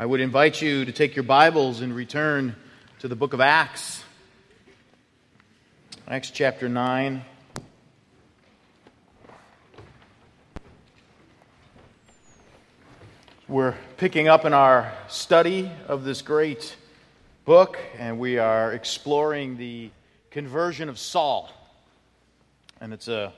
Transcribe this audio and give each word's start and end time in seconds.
I 0.00 0.06
would 0.06 0.20
invite 0.20 0.62
you 0.62 0.84
to 0.84 0.92
take 0.92 1.16
your 1.16 1.24
Bibles 1.24 1.80
and 1.80 1.92
return 1.92 2.54
to 3.00 3.08
the 3.08 3.16
book 3.16 3.32
of 3.32 3.40
Acts. 3.40 4.04
Acts 6.06 6.30
chapter 6.30 6.68
9. 6.68 7.24
We're 13.48 13.74
picking 13.96 14.28
up 14.28 14.44
in 14.44 14.52
our 14.52 14.92
study 15.08 15.68
of 15.88 16.04
this 16.04 16.22
great 16.22 16.76
book, 17.44 17.76
and 17.98 18.20
we 18.20 18.38
are 18.38 18.72
exploring 18.72 19.56
the 19.56 19.90
conversion 20.30 20.88
of 20.88 20.96
Saul. 20.96 21.50
And 22.80 22.92
it's 22.92 23.08
a 23.08 23.32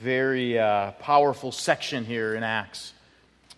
very 0.00 0.58
uh, 0.58 0.90
powerful 0.98 1.52
section 1.52 2.04
here 2.04 2.34
in 2.34 2.42
Acts. 2.42 2.92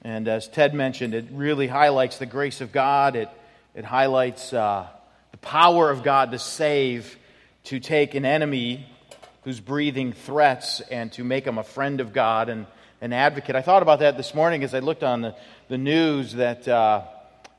And 0.02 0.28
as 0.28 0.48
Ted 0.48 0.74
mentioned, 0.74 1.14
it 1.14 1.26
really 1.32 1.66
highlights 1.66 2.18
the 2.18 2.26
grace 2.26 2.60
of 2.60 2.72
God. 2.72 3.16
It, 3.16 3.28
it 3.74 3.84
highlights 3.84 4.52
uh, 4.52 4.86
the 5.32 5.38
power 5.38 5.90
of 5.90 6.02
God 6.02 6.30
to 6.32 6.38
save, 6.38 7.16
to 7.64 7.80
take 7.80 8.14
an 8.14 8.24
enemy 8.24 8.86
who's 9.42 9.60
breathing 9.60 10.12
threats 10.12 10.80
and 10.80 11.12
to 11.12 11.24
make 11.24 11.46
him 11.46 11.58
a 11.58 11.64
friend 11.64 12.00
of 12.00 12.12
God 12.12 12.48
and 12.48 12.66
an 13.00 13.12
advocate. 13.12 13.56
I 13.56 13.62
thought 13.62 13.82
about 13.82 14.00
that 14.00 14.16
this 14.16 14.34
morning 14.34 14.64
as 14.64 14.74
I 14.74 14.80
looked 14.80 15.02
on 15.02 15.20
the, 15.20 15.36
the 15.68 15.78
news 15.78 16.34
that 16.34 16.66
uh, 16.66 17.02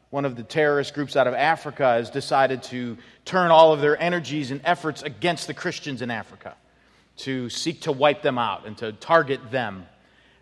one 0.10 0.26
of 0.26 0.36
the 0.36 0.44
terrorist 0.44 0.94
groups 0.94 1.16
out 1.16 1.28
of 1.28 1.34
Africa 1.34 1.84
has 1.84 2.10
decided 2.10 2.64
to 2.64 2.98
turn 3.26 3.52
all 3.52 3.74
of 3.74 3.82
their 3.82 4.02
energies 4.02 4.52
and 4.52 4.62
efforts 4.64 5.04
against 5.04 5.48
the 5.48 5.54
Christians 5.54 6.02
in 6.02 6.10
Africa, 6.10 6.56
to 7.18 7.50
seek 7.50 7.82
to 7.82 7.92
wipe 7.92 8.22
them 8.22 8.38
out 8.38 8.66
and 8.66 8.78
to 8.80 8.92
target 8.94 9.52
them. 9.52 9.86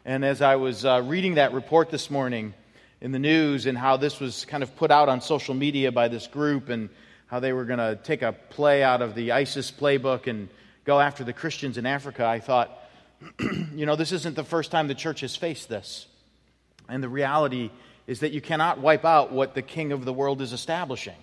And 0.07 0.23
as 0.23 0.41
I 0.41 0.55
was 0.55 0.85
uh, 0.85 1.03
reading 1.03 1.35
that 1.35 1.51
report 1.51 1.89
this 1.89 2.09
morning 2.09 2.53
in 3.01 3.11
the 3.11 3.19
news 3.19 3.65
and 3.65 3.77
how 3.77 3.97
this 3.97 4.21
was 4.21 4.45
kind 4.45 4.63
of 4.63 4.73
put 4.77 4.89
out 4.89 5.09
on 5.09 5.19
social 5.19 5.53
media 5.53 5.91
by 5.91 6.07
this 6.07 6.27
group 6.27 6.69
and 6.69 6.87
how 7.25 7.41
they 7.41 7.51
were 7.51 7.65
going 7.65 7.79
to 7.79 7.99
take 8.01 8.21
a 8.21 8.31
play 8.31 8.83
out 8.83 9.01
of 9.01 9.15
the 9.15 9.33
ISIS 9.33 9.69
playbook 9.69 10.27
and 10.27 10.47
go 10.85 10.97
after 10.97 11.25
the 11.25 11.33
Christians 11.33 11.77
in 11.77 11.85
Africa, 11.85 12.25
I 12.25 12.39
thought, 12.39 12.71
you 13.75 13.85
know, 13.85 13.97
this 13.97 14.13
isn't 14.13 14.37
the 14.37 14.45
first 14.45 14.71
time 14.71 14.87
the 14.87 14.95
church 14.95 15.19
has 15.19 15.35
faced 15.35 15.67
this. 15.67 16.07
And 16.87 17.03
the 17.03 17.09
reality 17.09 17.69
is 18.07 18.21
that 18.21 18.31
you 18.31 18.39
cannot 18.39 18.79
wipe 18.79 19.03
out 19.03 19.33
what 19.33 19.55
the 19.55 19.61
king 19.61 19.91
of 19.91 20.05
the 20.05 20.13
world 20.13 20.41
is 20.41 20.53
establishing. 20.53 21.21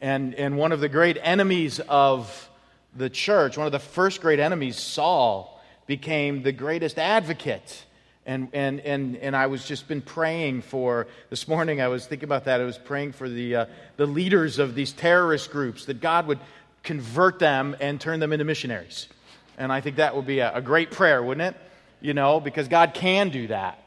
And, 0.00 0.34
and 0.34 0.58
one 0.58 0.72
of 0.72 0.80
the 0.80 0.88
great 0.88 1.16
enemies 1.22 1.78
of 1.78 2.50
the 2.92 3.08
church, 3.08 3.56
one 3.56 3.66
of 3.66 3.72
the 3.72 3.78
first 3.78 4.20
great 4.20 4.40
enemies, 4.40 4.80
Saul, 4.80 5.62
became 5.86 6.42
the 6.42 6.50
greatest 6.50 6.98
advocate 6.98 7.84
and, 8.26 8.48
and, 8.52 8.80
and, 8.80 9.16
and 9.16 9.36
I 9.36 9.46
was 9.46 9.64
just 9.64 9.86
been 9.86 10.02
praying 10.02 10.62
for, 10.62 11.06
this 11.30 11.46
morning 11.46 11.80
I 11.80 11.86
was 11.86 12.06
thinking 12.06 12.26
about 12.26 12.44
that. 12.46 12.60
I 12.60 12.64
was 12.64 12.76
praying 12.76 13.12
for 13.12 13.28
the, 13.28 13.54
uh, 13.54 13.66
the 13.96 14.06
leaders 14.06 14.58
of 14.58 14.74
these 14.74 14.92
terrorist 14.92 15.52
groups, 15.52 15.84
that 15.84 16.00
God 16.00 16.26
would 16.26 16.40
convert 16.82 17.38
them 17.38 17.76
and 17.80 18.00
turn 18.00 18.18
them 18.18 18.32
into 18.32 18.44
missionaries. 18.44 19.08
And 19.56 19.72
I 19.72 19.80
think 19.80 19.96
that 19.96 20.16
would 20.16 20.26
be 20.26 20.40
a, 20.40 20.56
a 20.56 20.60
great 20.60 20.90
prayer, 20.90 21.22
wouldn't 21.22 21.54
it? 21.54 21.60
You 22.00 22.14
know, 22.14 22.40
because 22.40 22.66
God 22.66 22.94
can 22.94 23.30
do 23.30 23.46
that 23.46 23.82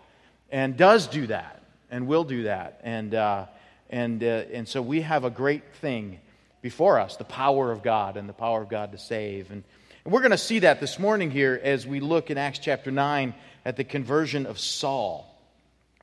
and 0.52 0.78
does 0.78 1.08
do 1.08 1.28
that 1.28 1.62
and 1.92 2.08
will 2.08 2.24
do 2.24 2.44
that. 2.44 2.80
And, 2.84 3.14
uh, 3.14 3.46
and, 3.90 4.24
uh, 4.24 4.44
and 4.54 4.68
so 4.68 4.82
we 4.82 5.02
have 5.02 5.26
a 5.26 5.30
great 5.30 5.76
thing 5.76 6.20
before 6.62 6.98
us 6.98 7.18
the 7.18 7.26
power 7.26 7.74
of 7.74 7.84
God 7.84 8.16
and 8.16 8.28
the 8.28 8.34
power 8.34 8.62
of 8.62 8.70
God 8.70 8.94
to 8.94 8.98
save. 8.98 9.52
And, 9.52 9.66
and 10.06 10.14
we're 10.14 10.22
going 10.22 10.32
to 10.32 10.38
see 10.38 10.60
that 10.60 10.80
this 10.80 10.98
morning 10.98 11.30
here 11.30 11.60
as 11.62 11.86
we 11.86 12.00
look 12.00 12.32
in 12.32 12.38
Acts 12.38 12.60
chapter 12.60 12.90
9 12.90 13.34
at 13.66 13.76
the 13.76 13.84
conversion 13.84 14.46
of 14.46 14.60
Saul. 14.60 15.26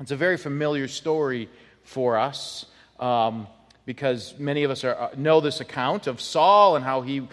It's 0.00 0.10
a 0.10 0.16
very 0.16 0.36
familiar 0.36 0.88
story 0.88 1.48
for 1.82 2.18
us 2.18 2.66
um, 3.00 3.46
because 3.84 4.34
many 4.38 4.64
of 4.64 4.70
us 4.70 4.84
are, 4.84 4.94
uh, 4.94 5.10
know 5.16 5.40
this 5.40 5.60
account 5.60 6.06
of 6.06 6.20
Saul 6.20 6.76
and 6.76 6.84
how 6.84 7.02
he, 7.02 7.26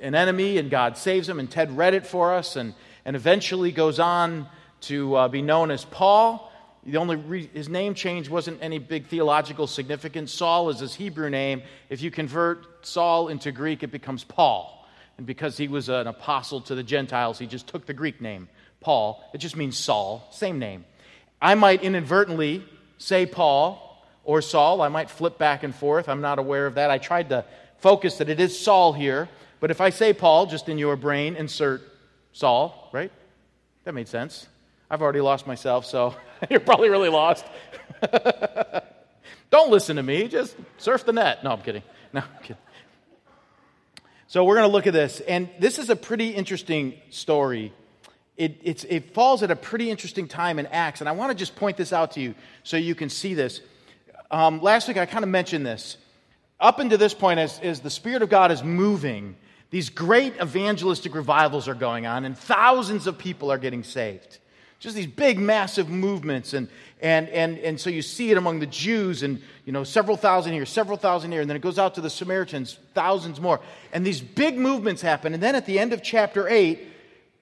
an 0.00 0.14
enemy, 0.14 0.58
and 0.58 0.70
God 0.70 0.96
saves 0.96 1.28
him. 1.28 1.40
And 1.40 1.50
Ted 1.50 1.76
read 1.76 1.94
it 1.94 2.06
for 2.06 2.34
us 2.34 2.56
and, 2.56 2.74
and 3.04 3.16
eventually 3.16 3.72
goes 3.72 3.98
on 3.98 4.46
to 4.82 5.14
uh, 5.16 5.28
be 5.28 5.42
known 5.42 5.70
as 5.70 5.84
Paul. 5.84 6.52
The 6.84 6.98
only 6.98 7.16
re- 7.16 7.50
his 7.52 7.68
name 7.68 7.94
change 7.94 8.28
wasn't 8.28 8.62
any 8.62 8.78
big 8.78 9.06
theological 9.06 9.66
significance. 9.66 10.32
Saul 10.32 10.68
is 10.68 10.80
his 10.80 10.94
Hebrew 10.94 11.30
name. 11.30 11.62
If 11.88 12.02
you 12.02 12.10
convert 12.10 12.86
Saul 12.86 13.28
into 13.28 13.50
Greek, 13.50 13.82
it 13.82 13.90
becomes 13.90 14.22
Paul. 14.22 14.86
And 15.16 15.26
because 15.26 15.56
he 15.56 15.68
was 15.68 15.88
an 15.88 16.06
apostle 16.06 16.60
to 16.62 16.74
the 16.74 16.82
Gentiles, 16.82 17.38
he 17.38 17.46
just 17.46 17.66
took 17.66 17.86
the 17.86 17.94
Greek 17.94 18.20
name. 18.20 18.48
Paul. 18.84 19.28
It 19.32 19.38
just 19.38 19.56
means 19.56 19.76
Saul, 19.76 20.28
same 20.30 20.58
name. 20.58 20.84
I 21.40 21.54
might 21.54 21.82
inadvertently 21.82 22.64
say 22.98 23.26
Paul 23.26 23.80
or 24.22 24.40
Saul. 24.40 24.80
I 24.80 24.88
might 24.88 25.10
flip 25.10 25.38
back 25.38 25.62
and 25.62 25.74
forth. 25.74 26.08
I'm 26.08 26.20
not 26.20 26.38
aware 26.38 26.66
of 26.66 26.76
that. 26.76 26.90
I 26.90 26.98
tried 26.98 27.30
to 27.30 27.44
focus 27.78 28.18
that 28.18 28.28
it 28.28 28.40
is 28.40 28.58
Saul 28.58 28.92
here. 28.92 29.28
But 29.60 29.70
if 29.70 29.80
I 29.80 29.90
say 29.90 30.12
Paul, 30.12 30.46
just 30.46 30.68
in 30.68 30.78
your 30.78 30.96
brain, 30.96 31.36
insert 31.36 31.82
Saul, 32.32 32.90
right? 32.92 33.10
That 33.84 33.94
made 33.94 34.08
sense. 34.08 34.46
I've 34.90 35.02
already 35.02 35.20
lost 35.20 35.46
myself, 35.46 35.86
so 35.86 36.14
you're 36.50 36.60
probably 36.60 36.90
really 36.90 37.08
lost. 37.08 37.44
Don't 39.50 39.70
listen 39.70 39.96
to 39.96 40.02
me. 40.02 40.28
Just 40.28 40.56
surf 40.78 41.04
the 41.04 41.12
net. 41.12 41.44
No, 41.44 41.52
I'm 41.52 41.62
kidding. 41.62 41.82
No, 42.12 42.20
I'm 42.20 42.42
kidding. 42.42 42.56
So 44.26 44.44
we're 44.44 44.56
going 44.56 44.68
to 44.68 44.72
look 44.72 44.86
at 44.86 44.92
this. 44.92 45.20
And 45.20 45.48
this 45.58 45.78
is 45.78 45.90
a 45.90 45.96
pretty 45.96 46.30
interesting 46.30 46.94
story 47.10 47.72
it, 48.36 48.84
it 48.88 49.14
falls 49.14 49.42
at 49.42 49.50
a 49.50 49.56
pretty 49.56 49.90
interesting 49.90 50.26
time 50.26 50.58
in 50.58 50.66
Acts, 50.66 51.00
and 51.00 51.08
I 51.08 51.12
want 51.12 51.30
to 51.30 51.36
just 51.36 51.54
point 51.54 51.76
this 51.76 51.92
out 51.92 52.12
to 52.12 52.20
you 52.20 52.34
so 52.64 52.76
you 52.76 52.94
can 52.94 53.08
see 53.08 53.34
this. 53.34 53.60
Um, 54.30 54.60
last 54.60 54.88
week 54.88 54.96
I 54.96 55.06
kind 55.06 55.22
of 55.22 55.30
mentioned 55.30 55.64
this. 55.64 55.96
Up 56.58 56.78
until 56.78 56.98
this 56.98 57.14
point, 57.14 57.38
as, 57.38 57.60
as 57.60 57.80
the 57.80 57.90
Spirit 57.90 58.22
of 58.22 58.28
God 58.28 58.50
is 58.50 58.64
moving, 58.64 59.36
these 59.70 59.90
great 59.90 60.34
evangelistic 60.40 61.14
revivals 61.14 61.68
are 61.68 61.74
going 61.74 62.06
on, 62.06 62.24
and 62.24 62.36
thousands 62.36 63.06
of 63.06 63.18
people 63.18 63.52
are 63.52 63.58
getting 63.58 63.84
saved. 63.84 64.38
Just 64.80 64.96
these 64.96 65.06
big, 65.06 65.38
massive 65.38 65.88
movements, 65.88 66.54
and, 66.54 66.68
and, 67.00 67.28
and, 67.28 67.58
and 67.58 67.80
so 67.80 67.88
you 67.88 68.02
see 68.02 68.30
it 68.30 68.36
among 68.36 68.58
the 68.58 68.66
Jews, 68.66 69.22
and 69.22 69.40
you 69.64 69.72
know, 69.72 69.84
several 69.84 70.16
thousand 70.16 70.52
here, 70.52 70.66
several 70.66 70.96
thousand 70.96 71.32
here, 71.32 71.40
and 71.40 71.48
then 71.48 71.56
it 71.56 71.62
goes 71.62 71.78
out 71.78 71.94
to 71.94 72.00
the 72.00 72.10
Samaritans, 72.10 72.78
thousands 72.94 73.40
more. 73.40 73.60
And 73.92 74.04
these 74.04 74.20
big 74.20 74.58
movements 74.58 75.02
happen, 75.02 75.34
and 75.34 75.42
then 75.42 75.54
at 75.54 75.66
the 75.66 75.78
end 75.78 75.92
of 75.92 76.02
chapter 76.02 76.48
8, 76.48 76.93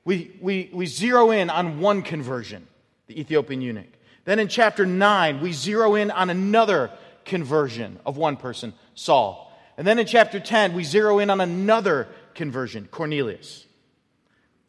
we, 0.05 0.37
we, 0.41 0.71
we 0.73 0.87
zero 0.87 1.31
in 1.31 1.51
on 1.51 1.81
one 1.81 2.03
conversion, 2.03 2.67
the 3.07 3.21
Ethiopian 3.21 3.61
eunuch. 3.61 3.93
Then 4.25 4.39
in 4.39 4.49
chapter 4.49 4.87
9, 4.87 5.41
we 5.41 5.53
zero 5.53 5.95
in 5.95 6.11
on 6.11 6.31
another 6.31 6.91
conversion 7.25 7.99
of 8.05 8.17
one 8.17 8.37
person, 8.37 8.73
Saul. 8.95 9.53
And 9.77 9.87
then 9.87 9.99
in 9.99 10.07
chapter 10.07 10.41
10, 10.41 10.75
we 10.75 10.85
zero 10.85 11.19
in 11.19 11.31
on 11.31 11.41
another 11.41 12.09
conversion, 12.35 12.89
Cornelius. 12.91 13.67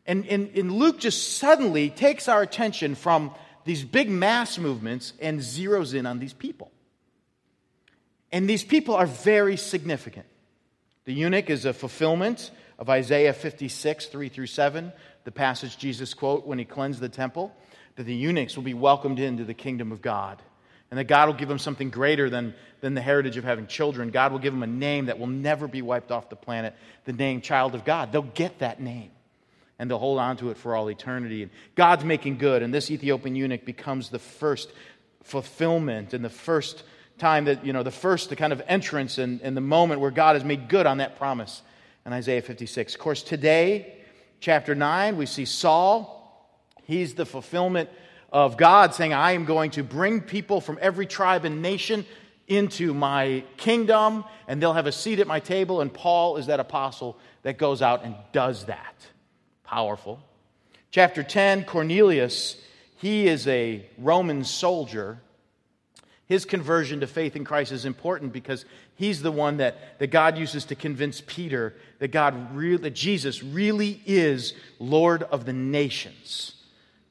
And, 0.05 0.25
and, 0.27 0.49
and 0.55 0.72
Luke 0.72 0.99
just 0.99 1.38
suddenly 1.38 1.89
takes 1.89 2.27
our 2.27 2.41
attention 2.41 2.95
from 2.95 3.33
these 3.66 3.83
big 3.83 4.09
mass 4.09 4.57
movements 4.57 5.13
and 5.22 5.39
zeroes 5.39 5.93
in 5.93 6.05
on 6.05 6.19
these 6.19 6.33
people. 6.33 6.72
And 8.31 8.49
these 8.49 8.63
people 8.63 8.95
are 8.95 9.05
very 9.05 9.57
significant. 9.57 10.25
The 11.05 11.13
eunuch 11.13 11.49
is 11.49 11.66
a 11.66 11.73
fulfillment 11.73 12.51
of 12.79 12.89
Isaiah 12.89 13.34
56, 13.34 14.07
3 14.07 14.29
through 14.29 14.47
7 14.47 14.91
the 15.23 15.31
passage 15.31 15.78
Jesus 15.78 16.13
quote 16.13 16.45
when 16.45 16.59
he 16.59 16.66
cleansed 16.66 17.00
the 17.00 17.09
temple, 17.09 17.53
that 17.95 18.03
the 18.03 18.16
eunuchs 18.16 18.56
will 18.56 18.63
be 18.63 18.73
welcomed 18.73 19.19
into 19.19 19.44
the 19.44 19.53
kingdom 19.53 19.91
of 19.91 20.01
God. 20.01 20.41
And 20.91 20.97
that 21.00 21.06
God 21.06 21.28
will 21.28 21.35
give 21.35 21.50
them 21.50 21.59
something 21.59 21.89
greater 21.89 22.29
than, 22.29 22.53
than 22.81 22.94
the 22.94 23.01
heritage 23.01 23.38
of 23.38 23.44
having 23.44 23.66
children. 23.66 24.11
God 24.11 24.31
will 24.31 24.39
give 24.39 24.53
them 24.53 24.63
a 24.63 24.67
name 24.67 25.07
that 25.07 25.17
will 25.17 25.28
never 25.28 25.67
be 25.67 25.81
wiped 25.81 26.11
off 26.11 26.29
the 26.29 26.35
planet, 26.35 26.75
the 27.06 27.13
name 27.13 27.41
child 27.41 27.73
of 27.73 27.84
God. 27.84 28.11
They'll 28.11 28.22
get 28.22 28.59
that 28.59 28.79
name 28.79 29.09
and 29.79 29.90
they'll 29.90 29.97
hold 29.97 30.19
on 30.19 30.38
to 30.38 30.51
it 30.51 30.57
for 30.57 30.75
all 30.75 30.90
eternity. 30.90 31.41
And 31.41 31.51
God's 31.75 32.05
making 32.05 32.38
good, 32.38 32.61
and 32.61 32.72
this 32.72 32.91
Ethiopian 32.91 33.35
eunuch 33.35 33.66
becomes 33.66 34.09
the 34.09 34.19
first 34.19 34.72
fulfillment 35.23 36.14
and 36.14 36.23
the 36.23 36.29
first 36.29 36.84
time 37.17 37.46
that, 37.46 37.66
you 37.66 37.73
know, 37.73 37.81
the 37.81 37.91
first 37.91 38.29
the 38.29 38.35
kind 38.35 38.53
of 38.53 38.61
entrance 38.67 39.17
and, 39.17 39.41
and 39.41 39.58
the 39.58 39.61
moment 39.61 39.99
where 39.99 40.11
God 40.11 40.35
has 40.35 40.43
made 40.43 40.70
good 40.70 40.85
on 40.85 40.97
that 40.97 41.17
promise 41.17 41.64
in 42.05 42.14
Isaiah 42.14 42.41
56. 42.41 42.96
Of 42.96 43.00
course, 43.00 43.23
today, 43.23 43.96
chapter 44.40 44.76
9, 44.76 45.17
we 45.17 45.26
see 45.26 45.46
Saul. 45.46 46.20
He's 46.84 47.14
the 47.14 47.26
fulfillment 47.26 47.90
of 48.32 48.58
God 48.58 48.94
saying, 48.94 49.14
I 49.14 49.32
am 49.32 49.46
going 49.46 49.72
to 49.72 49.84
bring 49.84 50.22
people 50.22 50.59
from 50.59 50.78
every 50.82 51.05
tribe 51.05 51.46
and 51.46 51.61
nation 51.61 52.05
into 52.47 52.94
my 52.94 53.44
kingdom, 53.55 54.26
and 54.47 54.61
they'll 54.61 54.73
have 54.73 54.88
a 54.88 54.91
seat 54.91 55.20
at 55.20 55.28
my 55.28 55.40
table. 55.40 55.79
And 55.79 55.94
Paul 55.94 56.38
is 56.38 56.47
that 56.47 56.59
apostle 56.59 57.17
that 57.44 57.58
goes 57.58 57.82
out 57.82 58.03
and 58.03 58.16
does 58.34 58.66
that. 58.66 58.96
Powerful. 59.64 60.20
Chapter 60.91 61.23
10, 61.23 61.64
Cornelius, 61.64 62.58
he 62.97 63.28
is 63.28 63.47
a 63.47 63.88
Roman 63.97 64.44
soldier 64.44 65.20
his 66.28 66.46
conversion 66.46 67.02
to 67.02 67.08
faith 67.08 67.35
in 67.35 67.43
Christ 67.43 67.72
is 67.72 67.85
important 67.85 68.31
because 68.31 68.66
he's 68.96 69.22
the 69.22 69.31
one 69.31 69.58
that, 69.58 69.99
that 69.99 70.08
God 70.08 70.37
uses 70.37 70.66
to 70.66 70.75
convince 70.75 71.22
Peter 71.25 71.73
that, 71.99 72.09
God 72.11 72.55
re- 72.55 72.78
that 72.78 72.91
Jesus 72.96 73.43
really 73.43 74.02
is 74.05 74.53
Lord 74.79 75.23
of 75.23 75.46
the 75.46 75.53
nations. 75.53 76.55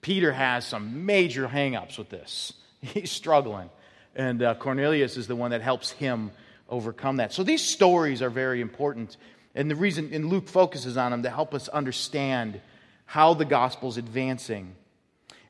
Peter 0.00 0.32
has 0.32 0.66
some 0.66 1.04
major 1.06 1.46
hangups 1.46 1.98
with 1.98 2.08
this. 2.08 2.54
He's 2.80 3.12
struggling. 3.12 3.70
And 4.16 4.42
uh, 4.42 4.54
Cornelius 4.56 5.16
is 5.16 5.26
the 5.26 5.36
one 5.36 5.52
that 5.52 5.62
helps 5.62 5.92
him 5.92 6.32
overcome 6.68 7.16
that. 7.16 7.32
So 7.32 7.44
these 7.44 7.62
stories 7.62 8.20
are 8.20 8.30
very 8.30 8.60
important. 8.60 9.16
And 9.54 9.70
the 9.70 9.76
reason, 9.76 10.10
and 10.12 10.26
Luke 10.26 10.48
focuses 10.48 10.96
on 10.96 11.12
them 11.12 11.22
to 11.22 11.30
help 11.30 11.54
us 11.54 11.68
understand 11.68 12.60
how 13.06 13.34
the 13.34 13.44
gospel 13.44 13.88
is 13.90 13.96
advancing. 13.96 14.74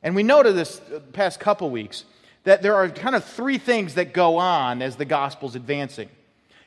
And 0.03 0.15
we 0.15 0.23
noted 0.23 0.55
this 0.55 0.81
past 1.13 1.39
couple 1.39 1.69
weeks 1.69 2.03
that 2.43 2.61
there 2.61 2.75
are 2.75 2.89
kind 2.89 3.15
of 3.15 3.23
three 3.23 3.57
things 3.57 3.95
that 3.95 4.13
go 4.13 4.37
on 4.37 4.81
as 4.81 4.95
the 4.95 5.05
gospel's 5.05 5.55
advancing. 5.55 6.09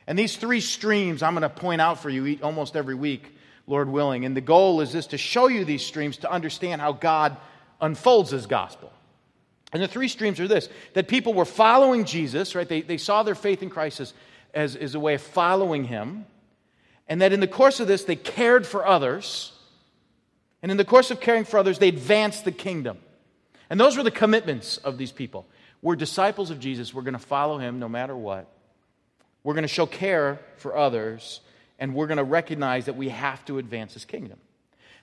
And 0.07 0.17
these 0.17 0.37
three 0.37 0.61
streams 0.61 1.21
I'm 1.21 1.33
going 1.33 1.41
to 1.43 1.49
point 1.49 1.81
out 1.81 2.01
for 2.01 2.09
you 2.09 2.39
almost 2.41 2.75
every 2.75 2.95
week, 2.95 3.35
Lord 3.67 3.89
willing. 3.89 4.25
And 4.25 4.35
the 4.35 4.41
goal 4.41 4.81
is 4.81 4.93
this 4.93 5.07
to 5.07 5.17
show 5.17 5.47
you 5.47 5.65
these 5.65 5.85
streams 5.85 6.17
to 6.17 6.31
understand 6.31 6.81
how 6.81 6.93
God 6.93 7.37
unfolds 7.81 8.31
his 8.31 8.45
gospel. 8.45 8.91
And 9.73 9.83
the 9.83 9.87
three 9.87 10.07
streams 10.07 10.39
are 10.39 10.47
this 10.47 10.69
that 10.93 11.07
people 11.07 11.33
were 11.33 11.45
following 11.45 12.05
Jesus, 12.05 12.55
right? 12.55 12.67
They, 12.67 12.81
they 12.81 12.97
saw 12.97 13.23
their 13.23 13.35
faith 13.35 13.61
in 13.61 13.69
Christ 13.69 13.99
as, 13.99 14.13
as, 14.53 14.75
as 14.75 14.95
a 14.95 14.99
way 14.99 15.15
of 15.15 15.21
following 15.21 15.83
him. 15.83 16.25
And 17.09 17.21
that 17.21 17.33
in 17.33 17.39
the 17.39 17.47
course 17.47 17.79
of 17.79 17.87
this, 17.87 18.03
they 18.03 18.15
cared 18.15 18.65
for 18.65 18.85
others. 18.85 19.53
And 20.61 20.71
in 20.71 20.77
the 20.77 20.85
course 20.85 21.11
of 21.11 21.19
caring 21.19 21.45
for 21.45 21.57
others, 21.57 21.79
they 21.79 21.89
advanced 21.89 22.43
the 22.45 22.51
kingdom. 22.51 22.97
And 23.69 23.79
those 23.79 23.97
were 23.97 24.03
the 24.03 24.11
commitments 24.11 24.77
of 24.77 24.97
these 24.97 25.11
people. 25.11 25.45
We're 25.81 25.95
disciples 25.95 26.49
of 26.49 26.59
Jesus. 26.59 26.93
We're 26.93 27.03
going 27.03 27.13
to 27.13 27.19
follow 27.19 27.57
him 27.57 27.79
no 27.79 27.87
matter 27.89 28.15
what. 28.15 28.47
We're 29.43 29.53
going 29.53 29.63
to 29.63 29.67
show 29.67 29.85
care 29.85 30.39
for 30.57 30.75
others. 30.75 31.41
And 31.79 31.93
we're 31.93 32.07
going 32.07 32.17
to 32.17 32.23
recognize 32.23 32.85
that 32.85 32.95
we 32.95 33.09
have 33.09 33.43
to 33.45 33.59
advance 33.59 33.93
his 33.93 34.05
kingdom. 34.05 34.39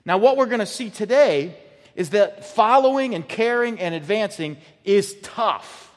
Now, 0.05 0.17
what 0.17 0.37
we're 0.37 0.45
going 0.45 0.59
to 0.59 0.65
see 0.65 0.89
today 0.89 1.55
is 1.95 2.11
that 2.11 2.45
following 2.45 3.15
and 3.15 3.27
caring 3.27 3.79
and 3.79 3.95
advancing 3.95 4.57
is 4.83 5.15
tough. 5.23 5.91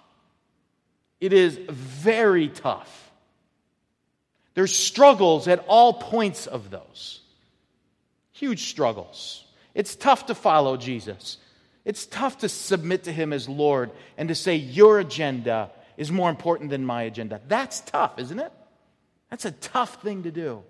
It 1.21 1.33
is 1.33 1.59
very 1.69 2.49
tough. 2.49 3.11
There's 4.55 4.75
struggles 4.75 5.49
at 5.49 5.65
all 5.67 5.93
points 5.93 6.47
of 6.47 6.71
those. 6.71 7.21
Huge 8.33 8.65
struggles. 8.71 9.45
It's 9.75 9.97
tough 9.97 10.27
to 10.27 10.35
follow 10.35 10.77
Jesus. 10.77 11.39
It's 11.89 12.05
tough 12.05 12.37
to 12.41 12.51
submit 12.51 13.05
to 13.05 13.13
him 13.13 13.33
as 13.33 13.49
Lord 13.49 13.91
and 14.19 14.29
to 14.29 14.35
say, 14.35 14.57
Your 14.57 14.99
agenda 14.99 15.71
is 15.97 16.13
more 16.13 16.29
important 16.29 16.69
than 16.69 16.85
my 16.85 17.05
agenda. 17.05 17.41
That's 17.49 17.81
tough, 17.81 18.19
isn't 18.19 18.39
it? 18.39 18.53
That's 19.31 19.47
a 19.47 19.53
tough 19.53 20.03
thing 20.03 20.25
to 20.25 20.31
do. 20.31 20.65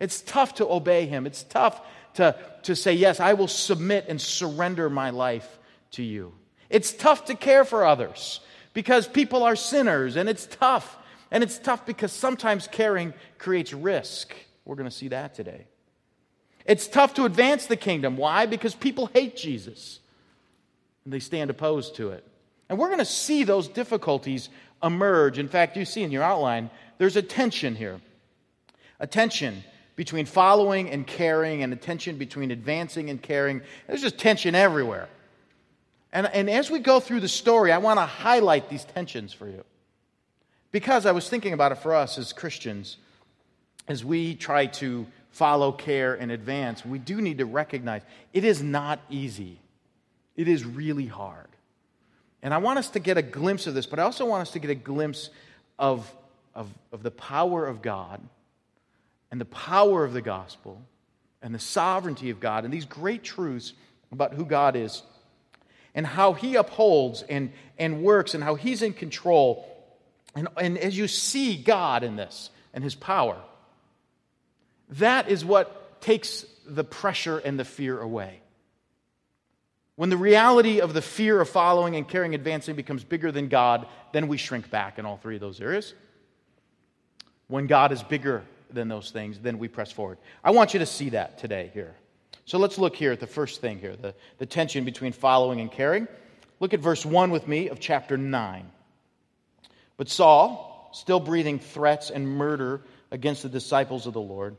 It's 0.00 0.22
tough 0.22 0.54
to 0.54 0.66
obey 0.66 1.04
him. 1.04 1.26
It's 1.26 1.42
tough 1.42 1.82
to, 2.14 2.34
to 2.62 2.74
say, 2.74 2.94
Yes, 2.94 3.20
I 3.20 3.34
will 3.34 3.46
submit 3.46 4.06
and 4.08 4.18
surrender 4.18 4.88
my 4.88 5.10
life 5.10 5.58
to 5.92 6.02
you. 6.02 6.32
It's 6.70 6.94
tough 6.94 7.26
to 7.26 7.34
care 7.34 7.66
for 7.66 7.84
others 7.84 8.40
because 8.72 9.06
people 9.06 9.42
are 9.42 9.54
sinners, 9.54 10.16
and 10.16 10.30
it's 10.30 10.46
tough. 10.46 10.96
And 11.30 11.44
it's 11.44 11.58
tough 11.58 11.84
because 11.84 12.10
sometimes 12.10 12.68
caring 12.72 13.12
creates 13.36 13.74
risk. 13.74 14.34
We're 14.64 14.76
going 14.76 14.88
to 14.88 14.96
see 14.96 15.08
that 15.08 15.34
today. 15.34 15.66
It's 16.64 16.88
tough 16.88 17.12
to 17.14 17.26
advance 17.26 17.66
the 17.66 17.76
kingdom. 17.76 18.16
Why? 18.16 18.46
Because 18.46 18.74
people 18.74 19.10
hate 19.12 19.36
Jesus 19.36 19.98
and 21.04 21.12
they 21.12 21.20
stand 21.20 21.50
opposed 21.50 21.96
to 21.96 22.10
it. 22.10 22.24
And 22.68 22.78
we're 22.78 22.88
going 22.88 22.98
to 22.98 23.04
see 23.04 23.44
those 23.44 23.68
difficulties 23.68 24.48
emerge. 24.82 25.38
In 25.38 25.48
fact, 25.48 25.76
you 25.76 25.84
see 25.84 26.02
in 26.02 26.10
your 26.10 26.22
outline, 26.22 26.70
there's 26.98 27.16
a 27.16 27.22
tension 27.22 27.74
here. 27.74 28.00
A 29.00 29.06
tension 29.06 29.62
between 29.96 30.24
following 30.24 30.90
and 30.90 31.06
caring, 31.06 31.62
and 31.62 31.72
a 31.72 31.76
tension 31.76 32.16
between 32.16 32.50
advancing 32.50 33.10
and 33.10 33.20
caring. 33.20 33.60
There's 33.86 34.00
just 34.00 34.18
tension 34.18 34.54
everywhere. 34.54 35.08
And, 36.12 36.26
and 36.26 36.48
as 36.48 36.70
we 36.70 36.78
go 36.78 37.00
through 37.00 37.20
the 37.20 37.28
story, 37.28 37.72
I 37.72 37.78
want 37.78 37.98
to 37.98 38.06
highlight 38.06 38.68
these 38.68 38.84
tensions 38.84 39.32
for 39.32 39.48
you. 39.48 39.64
Because 40.70 41.04
I 41.04 41.12
was 41.12 41.28
thinking 41.28 41.52
about 41.52 41.72
it 41.72 41.76
for 41.76 41.94
us 41.94 42.16
as 42.16 42.32
Christians, 42.32 42.96
as 43.88 44.04
we 44.04 44.34
try 44.34 44.66
to 44.66 45.06
follow, 45.30 45.72
care, 45.72 46.14
and 46.14 46.30
advance, 46.30 46.84
we 46.84 46.98
do 46.98 47.20
need 47.20 47.38
to 47.38 47.46
recognize 47.46 48.02
it 48.32 48.44
is 48.44 48.62
not 48.62 49.00
easy. 49.10 49.58
It 50.36 50.48
is 50.48 50.64
really 50.64 51.06
hard. 51.06 51.48
And 52.42 52.52
I 52.52 52.58
want 52.58 52.78
us 52.78 52.90
to 52.90 53.00
get 53.00 53.18
a 53.18 53.22
glimpse 53.22 53.66
of 53.66 53.74
this, 53.74 53.86
but 53.86 53.98
I 53.98 54.02
also 54.02 54.26
want 54.26 54.42
us 54.42 54.50
to 54.52 54.58
get 54.58 54.70
a 54.70 54.74
glimpse 54.74 55.30
of, 55.78 56.12
of, 56.54 56.68
of 56.92 57.02
the 57.02 57.10
power 57.10 57.66
of 57.66 57.82
God 57.82 58.20
and 59.30 59.40
the 59.40 59.46
power 59.46 60.04
of 60.04 60.12
the 60.12 60.22
gospel 60.22 60.80
and 61.40 61.54
the 61.54 61.60
sovereignty 61.60 62.30
of 62.30 62.40
God 62.40 62.64
and 62.64 62.72
these 62.72 62.84
great 62.84 63.22
truths 63.22 63.72
about 64.10 64.34
who 64.34 64.44
God 64.44 64.76
is 64.76 65.02
and 65.94 66.06
how 66.06 66.32
He 66.32 66.56
upholds 66.56 67.22
and, 67.22 67.52
and 67.78 68.02
works 68.02 68.34
and 68.34 68.42
how 68.42 68.54
He's 68.54 68.82
in 68.82 68.92
control. 68.92 69.68
And, 70.34 70.48
and 70.56 70.78
as 70.78 70.96
you 70.96 71.08
see 71.08 71.56
God 71.56 72.02
in 72.02 72.16
this 72.16 72.50
and 72.74 72.82
His 72.82 72.94
power, 72.94 73.36
that 74.90 75.28
is 75.28 75.44
what 75.44 76.00
takes 76.00 76.44
the 76.66 76.84
pressure 76.84 77.38
and 77.38 77.58
the 77.58 77.64
fear 77.64 78.00
away. 78.00 78.40
When 80.02 80.10
the 80.10 80.16
reality 80.16 80.80
of 80.80 80.94
the 80.94 81.00
fear 81.00 81.40
of 81.40 81.48
following 81.48 81.94
and 81.94 82.08
caring 82.08 82.34
advancing 82.34 82.74
becomes 82.74 83.04
bigger 83.04 83.30
than 83.30 83.46
God, 83.46 83.86
then 84.10 84.26
we 84.26 84.36
shrink 84.36 84.68
back 84.68 84.98
in 84.98 85.06
all 85.06 85.16
three 85.16 85.36
of 85.36 85.40
those 85.40 85.60
areas. 85.60 85.94
When 87.46 87.68
God 87.68 87.92
is 87.92 88.02
bigger 88.02 88.42
than 88.68 88.88
those 88.88 89.12
things, 89.12 89.38
then 89.38 89.60
we 89.60 89.68
press 89.68 89.92
forward. 89.92 90.18
I 90.42 90.50
want 90.50 90.74
you 90.74 90.80
to 90.80 90.86
see 90.86 91.10
that 91.10 91.38
today 91.38 91.70
here. 91.72 91.94
So 92.46 92.58
let's 92.58 92.78
look 92.78 92.96
here 92.96 93.12
at 93.12 93.20
the 93.20 93.28
first 93.28 93.60
thing 93.60 93.78
here 93.78 93.94
the, 93.94 94.12
the 94.38 94.44
tension 94.44 94.84
between 94.84 95.12
following 95.12 95.60
and 95.60 95.70
caring. 95.70 96.08
Look 96.58 96.74
at 96.74 96.80
verse 96.80 97.06
1 97.06 97.30
with 97.30 97.46
me 97.46 97.68
of 97.68 97.78
chapter 97.78 98.16
9. 98.16 98.68
But 99.98 100.08
Saul, 100.08 100.90
still 100.92 101.20
breathing 101.20 101.60
threats 101.60 102.10
and 102.10 102.26
murder 102.26 102.82
against 103.12 103.44
the 103.44 103.48
disciples 103.48 104.08
of 104.08 104.14
the 104.14 104.20
Lord, 104.20 104.56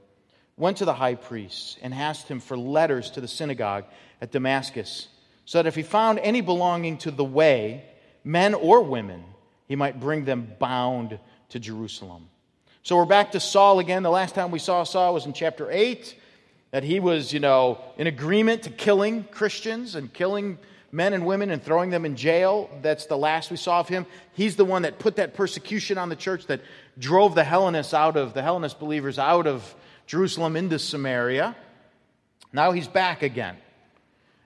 went 0.56 0.78
to 0.78 0.86
the 0.86 0.94
high 0.94 1.16
priest 1.16 1.80
and 1.82 1.94
asked 1.94 2.30
him 2.30 2.40
for 2.40 2.58
letters 2.58 3.12
to 3.12 3.20
the 3.20 3.28
synagogue 3.28 3.84
at 4.22 4.32
Damascus, 4.32 5.10
so 5.46 5.58
that 5.60 5.68
if 5.68 5.76
he 5.76 5.84
found 5.84 6.20
any 6.20 6.42
belonging 6.42 6.98
to 7.00 7.12
the 7.12 7.24
way, 7.24 7.84
men 8.24 8.54
or 8.54 8.82
women, 8.82 9.24
he 9.68 9.76
might 9.76 10.00
bring 10.00 10.26
them 10.26 10.54
bound 10.60 11.20
to 11.50 11.60
Jerusalem. 11.60 12.30
So 12.84 12.98
we're 12.98 13.06
back 13.06 13.32
to 13.32 13.40
Saul 13.40 13.80
again. 13.80 14.04
The 14.04 14.10
last 14.10 14.36
time 14.36 14.52
we 14.52 14.60
saw 14.60 14.84
Saul 14.84 15.14
was 15.14 15.26
in 15.26 15.34
chapter 15.34 15.70
8, 15.72 16.16
that 16.72 16.84
he 16.84 17.00
was, 17.00 17.32
you 17.32 17.40
know, 17.40 17.80
in 17.98 18.08
agreement 18.08 18.64
to 18.64 18.70
killing 18.70 19.24
Christians 19.26 19.96
and 19.96 20.12
killing 20.12 20.58
men 20.92 21.14
and 21.14 21.26
women 21.26 21.50
and 21.50 21.62
throwing 21.62 21.90
them 21.90 22.06
in 22.06 22.16
jail. 22.16 22.70
That's 22.82 23.06
the 23.06 23.18
last 23.18 23.52
we 23.52 23.58
saw 23.58 23.80
of 23.80 23.88
him. 23.88 24.06
He's 24.34 24.56
the 24.56 24.66
one 24.66 24.84
that 24.84 25.00
put 25.00 25.16
that 25.16 25.34
persecution 25.34 25.98
on 25.98 26.10
the 26.10 26.16
church 26.16 26.46
that 26.48 26.62
drove 27.00 27.36
the 27.36 27.44
Hellenists 27.44 27.94
out 27.94 28.16
of 28.16 28.34
the 28.34 28.42
Hellenist 28.42 28.80
believers 28.80 29.18
out 29.18 29.48
of 29.48 29.76
Jerusalem 30.06 30.56
into 30.56 30.78
Samaria. 30.78 31.56
Now 32.52 32.72
he's 32.72 32.88
back 32.88 33.24
again. 33.24 33.58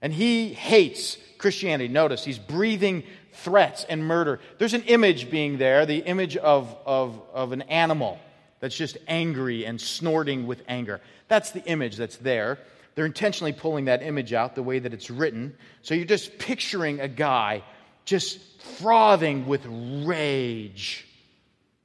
And 0.02 0.14
he 0.14 0.54
hates 0.54 1.18
Christianity. 1.38 1.88
Notice 1.88 2.24
he's 2.24 2.40
breathing 2.40 3.04
threats 3.34 3.86
and 3.88 4.06
murder. 4.06 4.40
There's 4.58 4.74
an 4.74 4.84
image 4.84 5.30
being 5.30 5.58
there, 5.58 5.86
the 5.86 6.00
image 6.00 6.38
of, 6.38 6.76
of, 6.86 7.22
of 7.34 7.52
an 7.52 7.64
animal 7.64 8.20
that's 8.60 8.76
just 8.76 8.98
angry 9.08 9.66
and 9.66 9.80
snorting 9.80 10.48
with 10.48 10.64
anger. 10.68 11.02
That's 11.28 11.52
the 11.52 11.64
image 11.66 11.98
that's 11.98 12.18
there. 12.18 12.58
They're 12.96 13.06
intentionally 13.06 13.54
pulling 13.54 13.86
that 13.86 14.02
image 14.02 14.34
out 14.34 14.56
the 14.56 14.64
way 14.64 14.80
that 14.80 14.94
it's 14.94 15.12
written. 15.12 15.56
So 15.84 15.94
you're 15.94 16.06
just 16.06 16.40
picturing 16.40 17.00
a 17.00 17.08
guy 17.08 17.64
just 18.06 18.40
frothing 18.80 19.46
with 19.46 19.66
rage. 19.66 21.06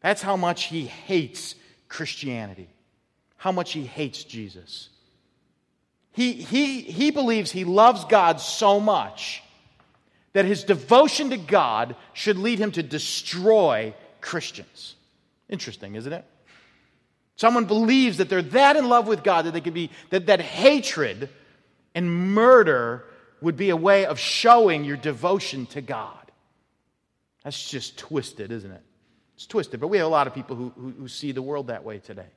That's 0.00 0.23
how 0.23 0.37
much 0.37 0.64
he 0.64 0.87
hates 0.87 1.54
Christianity 1.88 2.69
how 3.42 3.50
much 3.50 3.73
he 3.73 3.85
hates 3.85 4.23
Jesus. 4.23 4.88
He, 6.12 6.33
he, 6.35 6.83
he 6.83 7.11
believes 7.11 7.50
he 7.50 7.64
loves 7.64 8.04
God 8.04 8.40
so 8.40 8.78
much 8.78 9.42
that 10.35 10.45
his 10.45 10.64
devotion 10.64 11.31
to 11.31 11.37
God 11.37 11.97
should 12.12 12.37
lead 12.37 12.59
him 12.59 12.73
to 12.73 12.83
destroy 12.83 13.95
Christians. 14.21 14.95
Interesting, 15.49 15.95
isn't 15.95 16.12
it? 16.12 16.25
Someone 17.37 17.64
believes 17.64 18.19
that 18.19 18.28
they're 18.28 18.42
that 18.42 18.76
in 18.76 18.88
love 18.88 19.07
with 19.07 19.25
God 19.25 19.47
that 19.47 19.52
they 19.52 19.61
could 19.61 19.75
be, 19.75 19.90
that, 20.11 20.26
that 20.26 20.40
hatred 20.40 21.28
and 21.95 22.35
murder 22.35 23.04
would 23.40 23.57
be 23.57 23.71
a 23.71 23.76
way 23.76 24.07
of 24.07 24.19
showing 24.19 24.85
your 24.85 24.97
devotion 24.97 25.66
to 25.66 25.81
God. 25.81 26.31
That's 27.42 27.69
just 27.69 27.99
twisted, 27.99 28.52
isn't 28.52 28.71
it? 28.71 28.83
It's 29.35 29.47
twisted, 29.47 29.81
but 29.81 29.88
we 29.88 29.97
have 29.97 30.07
a 30.07 30.11
lot 30.11 30.26
of 30.26 30.35
people 30.35 30.57
who, 30.57 30.73
who, 30.76 30.90
who 30.90 31.09
see 31.09 31.33
the 31.33 31.42
world 31.42 31.66
that 31.66 31.85
way 31.85 31.99
today 31.99 32.28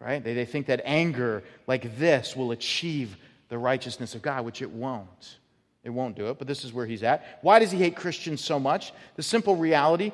right? 0.00 0.22
They, 0.22 0.34
they 0.34 0.44
think 0.44 0.66
that 0.66 0.82
anger 0.84 1.42
like 1.66 1.98
this 1.98 2.36
will 2.36 2.50
achieve 2.50 3.16
the 3.48 3.58
righteousness 3.58 4.14
of 4.14 4.22
God, 4.22 4.44
which 4.44 4.62
it 4.62 4.70
won't. 4.70 5.38
It 5.82 5.90
won't 5.90 6.16
do 6.16 6.28
it, 6.28 6.38
but 6.38 6.48
this 6.48 6.64
is 6.64 6.72
where 6.72 6.86
he's 6.86 7.02
at. 7.02 7.38
Why 7.42 7.58
does 7.58 7.70
he 7.70 7.78
hate 7.78 7.94
Christians 7.94 8.42
so 8.42 8.58
much? 8.58 8.92
The 9.16 9.22
simple 9.22 9.56
reality 9.56 10.12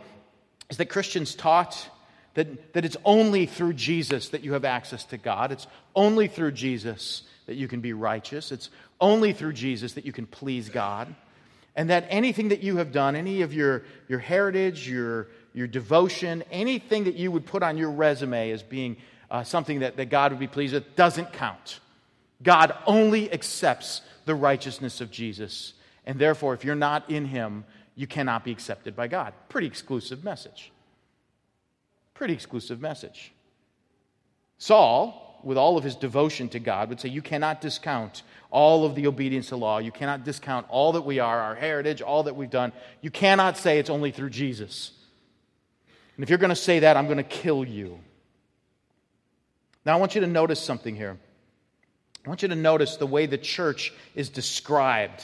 is 0.69 0.79
that 0.79 0.87
Christians 0.87 1.35
taught 1.35 1.89
that, 2.35 2.73
that 2.75 2.85
it's 2.85 2.97
only 3.05 3.47
through 3.47 3.75
Jesus 3.75 4.31
that 4.31 4.43
you 4.43 4.53
have 4.53 4.65
access 4.65 5.05
to 5.07 5.17
God. 5.17 5.53
It's 5.53 5.67
only 5.95 6.29
through 6.29 6.53
Jesus 6.53 7.23
that 7.47 7.55
you 7.55 7.69
can 7.69 7.81
be 7.81 7.93
righteous. 7.93 8.53
It's 8.53 8.71
only 9.01 9.33
through 9.33 9.53
Jesus 9.55 9.95
that 9.95 10.07
you 10.07 10.13
can 10.13 10.27
please 10.27 10.69
God. 10.69 11.15
And 11.77 11.91
that 11.91 12.07
anything 12.09 12.49
that 12.49 12.63
you 12.63 12.77
have 12.77 12.93
done, 12.93 13.15
any 13.17 13.43
of 13.43 13.55
your, 13.55 13.85
your 14.09 14.19
heritage, 14.19 14.89
your, 14.89 15.29
your 15.55 15.67
devotion, 15.67 16.43
anything 16.51 17.05
that 17.05 17.15
you 17.15 17.31
would 17.31 17.47
put 17.47 17.63
on 17.63 17.77
your 17.77 17.91
resume 17.91 18.51
as 18.51 18.63
being 18.63 18.97
uh, 19.31 19.45
something 19.45 19.81
that, 19.81 19.97
that 19.97 20.11
God 20.11 20.33
would 20.33 20.41
be 20.41 20.47
pleased 20.47 20.75
with, 20.75 20.97
doesn't 20.97 21.33
count. 21.33 21.81
God 22.43 22.75
only 22.87 23.33
accepts 23.33 24.03
the 24.25 24.35
righteousness 24.35 25.01
of 25.01 25.11
Jesus. 25.11 25.75
And 26.07 26.19
therefore, 26.19 26.55
if 26.55 26.65
you're 26.65 26.75
not 26.75 27.11
in 27.11 27.27
Him, 27.27 27.65
you 27.95 28.07
cannot 28.07 28.45
be 28.45 28.53
accepted 28.53 28.97
by 28.97 29.09
God. 29.09 29.33
Pretty 29.49 29.67
exclusive 29.67 30.25
message. 30.25 30.73
Pretty 32.15 32.35
exclusive 32.35 32.81
message. 32.81 33.33
Saul, 34.59 35.41
with 35.43 35.57
all 35.57 35.79
of 35.79 35.85
his 35.85 35.97
devotion 35.97 36.49
to 36.51 36.59
God, 36.59 36.89
would 36.89 37.01
say, 37.01 37.09
You 37.09 37.23
cannot 37.23 37.61
discount 37.61 38.23
all 38.51 38.85
of 38.85 38.95
the 38.95 39.07
obedience 39.07 39.49
to 39.49 39.57
law. 39.57 39.79
You 39.79 39.93
cannot 39.93 40.25
discount 40.25 40.67
all 40.69 40.93
that 40.93 41.03
we 41.03 41.19
are, 41.19 41.41
our 41.41 41.55
heritage, 41.55 42.03
all 42.03 42.25
that 42.25 42.37
we've 42.37 42.51
done. 42.51 42.73
You 43.01 43.11
cannot 43.11 43.57
say 43.57 43.79
it's 43.79 43.91
only 43.91 44.11
through 44.11 44.31
Jesus. 44.31 44.93
And 46.17 46.23
if 46.23 46.29
you're 46.29 46.39
going 46.39 46.51
to 46.51 46.57
say 46.57 46.81
that, 46.81 46.97
I'm 46.97 47.07
going 47.07 47.17
to 47.17 47.23
kill 47.23 47.65
you. 47.65 48.01
Now, 49.85 49.95
I 49.95 49.97
want 49.97 50.15
you 50.15 50.21
to 50.21 50.27
notice 50.27 50.61
something 50.61 50.95
here. 50.95 51.17
I 52.25 52.29
want 52.29 52.43
you 52.43 52.49
to 52.49 52.55
notice 52.55 52.97
the 52.97 53.07
way 53.07 53.25
the 53.27 53.39
church 53.39 53.95
is 54.15 54.29
described. 54.29 55.21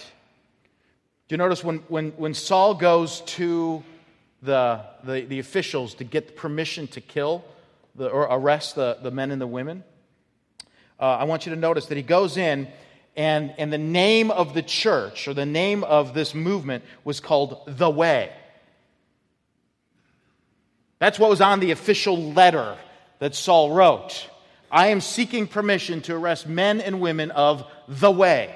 Do 1.28 1.34
you 1.34 1.36
notice 1.36 1.62
when, 1.62 1.78
when, 1.88 2.12
when 2.12 2.32
Saul 2.32 2.74
goes 2.74 3.20
to 3.22 3.84
the, 4.42 4.80
the, 5.04 5.22
the 5.22 5.38
officials 5.40 5.94
to 5.96 6.04
get 6.04 6.36
permission 6.36 6.86
to 6.88 7.02
kill 7.02 7.44
the, 7.94 8.08
or 8.08 8.22
arrest 8.22 8.76
the, 8.76 8.96
the 9.02 9.10
men 9.10 9.30
and 9.30 9.40
the 9.40 9.46
women? 9.46 9.84
Uh, 10.98 11.04
I 11.04 11.24
want 11.24 11.44
you 11.44 11.54
to 11.54 11.60
notice 11.60 11.86
that 11.86 11.96
he 11.96 12.02
goes 12.02 12.38
in, 12.38 12.68
and, 13.14 13.52
and 13.58 13.70
the 13.70 13.78
name 13.78 14.30
of 14.30 14.54
the 14.54 14.62
church 14.62 15.28
or 15.28 15.34
the 15.34 15.44
name 15.44 15.84
of 15.84 16.14
this 16.14 16.34
movement 16.34 16.82
was 17.04 17.20
called 17.20 17.60
The 17.66 17.90
Way. 17.90 18.32
That's 20.98 21.18
what 21.18 21.28
was 21.28 21.42
on 21.42 21.60
the 21.60 21.72
official 21.72 22.32
letter 22.32 22.78
that 23.18 23.34
Saul 23.34 23.72
wrote. 23.72 24.30
I 24.76 24.88
am 24.88 25.00
seeking 25.00 25.46
permission 25.46 26.02
to 26.02 26.14
arrest 26.14 26.46
men 26.46 26.82
and 26.82 27.00
women 27.00 27.30
of 27.30 27.64
the 27.88 28.10
way. 28.10 28.54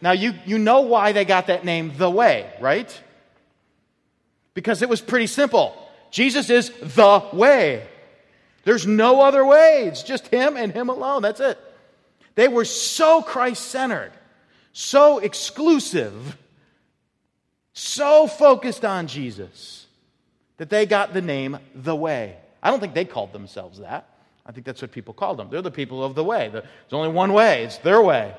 Now, 0.00 0.10
you, 0.10 0.34
you 0.44 0.58
know 0.58 0.80
why 0.80 1.12
they 1.12 1.24
got 1.24 1.46
that 1.46 1.64
name, 1.64 1.92
the 1.96 2.10
way, 2.10 2.52
right? 2.60 3.00
Because 4.54 4.82
it 4.82 4.88
was 4.88 5.00
pretty 5.00 5.28
simple. 5.28 5.72
Jesus 6.10 6.50
is 6.50 6.70
the 6.80 7.22
way. 7.32 7.86
There's 8.64 8.88
no 8.88 9.20
other 9.20 9.46
way. 9.46 9.84
It's 9.86 10.02
just 10.02 10.26
Him 10.26 10.56
and 10.56 10.72
Him 10.72 10.88
alone. 10.88 11.22
That's 11.22 11.38
it. 11.38 11.56
They 12.34 12.48
were 12.48 12.64
so 12.64 13.22
Christ 13.22 13.68
centered, 13.68 14.10
so 14.72 15.20
exclusive, 15.20 16.36
so 17.72 18.26
focused 18.26 18.84
on 18.84 19.06
Jesus 19.06 19.86
that 20.56 20.70
they 20.70 20.86
got 20.86 21.14
the 21.14 21.22
name 21.22 21.56
the 21.72 21.94
way. 21.94 22.36
I 22.62 22.70
don't 22.70 22.80
think 22.80 22.94
they 22.94 23.04
called 23.04 23.32
themselves 23.32 23.78
that. 23.80 24.08
I 24.44 24.52
think 24.52 24.66
that's 24.66 24.82
what 24.82 24.92
people 24.92 25.14
called 25.14 25.38
them. 25.38 25.48
They're 25.50 25.62
the 25.62 25.70
people 25.70 26.02
of 26.02 26.14
the 26.14 26.24
way. 26.24 26.48
There's 26.48 26.64
only 26.92 27.08
one 27.08 27.32
way, 27.32 27.64
it's 27.64 27.78
their 27.78 28.02
way. 28.02 28.34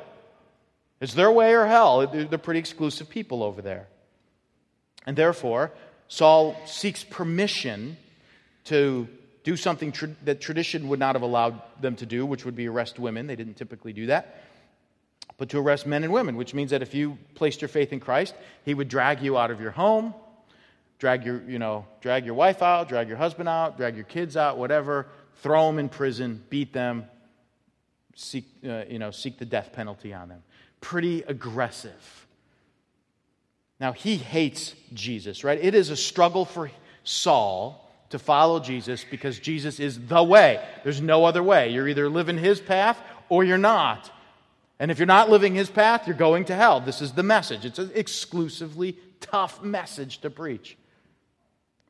It's 0.99 1.13
their 1.13 1.31
way 1.31 1.53
or 1.53 1.65
hell. 1.65 2.05
They're 2.07 2.37
pretty 2.37 2.59
exclusive 2.59 3.09
people 3.09 3.41
over 3.41 3.61
there. 3.61 3.87
And 5.05 5.17
therefore, 5.17 5.71
Saul 6.07 6.55
seeks 6.65 7.03
permission 7.03 7.97
to 8.65 9.07
do 9.43 9.57
something 9.57 9.91
tra- 9.91 10.15
that 10.25 10.41
tradition 10.41 10.87
would 10.89 10.99
not 10.99 11.15
have 11.15 11.23
allowed 11.23 11.61
them 11.79 11.95
to 11.95 12.05
do, 12.05 12.25
which 12.25 12.45
would 12.45 12.55
be 12.55 12.67
arrest 12.67 12.99
women. 12.99 13.25
They 13.25 13.35
didn't 13.35 13.55
typically 13.55 13.93
do 13.93 14.07
that. 14.07 14.43
But 15.37 15.49
to 15.49 15.59
arrest 15.59 15.87
men 15.87 16.03
and 16.03 16.13
women, 16.13 16.35
which 16.35 16.53
means 16.53 16.69
that 16.69 16.83
if 16.83 16.93
you 16.93 17.17
placed 17.33 17.61
your 17.61 17.69
faith 17.69 17.91
in 17.91 17.99
Christ, 17.99 18.35
he 18.63 18.75
would 18.75 18.87
drag 18.87 19.23
you 19.23 19.39
out 19.39 19.49
of 19.49 19.59
your 19.59 19.71
home, 19.71 20.13
drag 21.01 21.25
your, 21.25 21.41
you 21.47 21.57
know, 21.57 21.83
drag 21.99 22.27
your 22.27 22.35
wife 22.35 22.61
out, 22.61 22.87
drag 22.87 23.07
your 23.07 23.17
husband 23.17 23.49
out, 23.49 23.75
drag 23.75 23.95
your 23.95 24.05
kids 24.05 24.37
out, 24.37 24.59
whatever, 24.59 25.07
throw 25.37 25.65
them 25.65 25.79
in 25.79 25.89
prison, 25.89 26.43
beat 26.51 26.71
them, 26.73 27.05
seek, 28.13 28.45
uh, 28.63 28.83
you 28.87 28.99
know, 28.99 29.09
seek 29.09 29.39
the 29.39 29.45
death 29.45 29.73
penalty 29.73 30.13
on 30.13 30.29
them. 30.29 30.43
Pretty 30.79 31.23
aggressive. 31.23 32.27
Now, 33.79 33.93
he 33.93 34.15
hates 34.15 34.75
Jesus, 34.93 35.43
right? 35.43 35.57
It 35.59 35.73
is 35.73 35.89
a 35.89 35.95
struggle 35.97 36.45
for 36.45 36.69
Saul 37.03 37.91
to 38.11 38.19
follow 38.19 38.59
Jesus 38.59 39.03
because 39.09 39.39
Jesus 39.39 39.79
is 39.79 39.99
the 40.05 40.21
way. 40.21 40.63
There's 40.83 41.01
no 41.01 41.25
other 41.25 41.41
way. 41.41 41.69
You're 41.69 41.87
either 41.87 42.09
living 42.09 42.37
his 42.37 42.59
path 42.59 43.01
or 43.27 43.43
you're 43.43 43.57
not. 43.57 44.11
And 44.77 44.91
if 44.91 44.99
you're 44.99 45.07
not 45.07 45.31
living 45.31 45.55
his 45.55 45.71
path, 45.71 46.05
you're 46.05 46.15
going 46.15 46.45
to 46.45 46.55
hell. 46.55 46.79
This 46.79 47.01
is 47.01 47.13
the 47.13 47.23
message. 47.23 47.65
It's 47.65 47.79
an 47.79 47.89
exclusively 47.95 48.99
tough 49.19 49.63
message 49.63 50.19
to 50.19 50.29
preach 50.29 50.77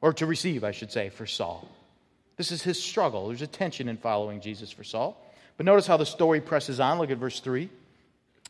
or 0.01 0.13
to 0.13 0.25
receive, 0.25 0.63
I 0.63 0.71
should 0.71 0.91
say, 0.91 1.09
for 1.09 1.25
Saul. 1.25 1.67
This 2.37 2.51
is 2.51 2.63
his 2.63 2.81
struggle. 2.81 3.27
There's 3.27 3.41
a 3.41 3.47
tension 3.47 3.87
in 3.87 3.97
following 3.97 4.41
Jesus 4.41 4.71
for 4.71 4.83
Saul. 4.83 5.23
But 5.57 5.65
notice 5.65 5.85
how 5.85 5.97
the 5.97 6.05
story 6.05 6.41
presses 6.41 6.79
on. 6.79 6.97
Look 6.97 7.11
at 7.11 7.17
verse 7.17 7.39
3. 7.39 7.69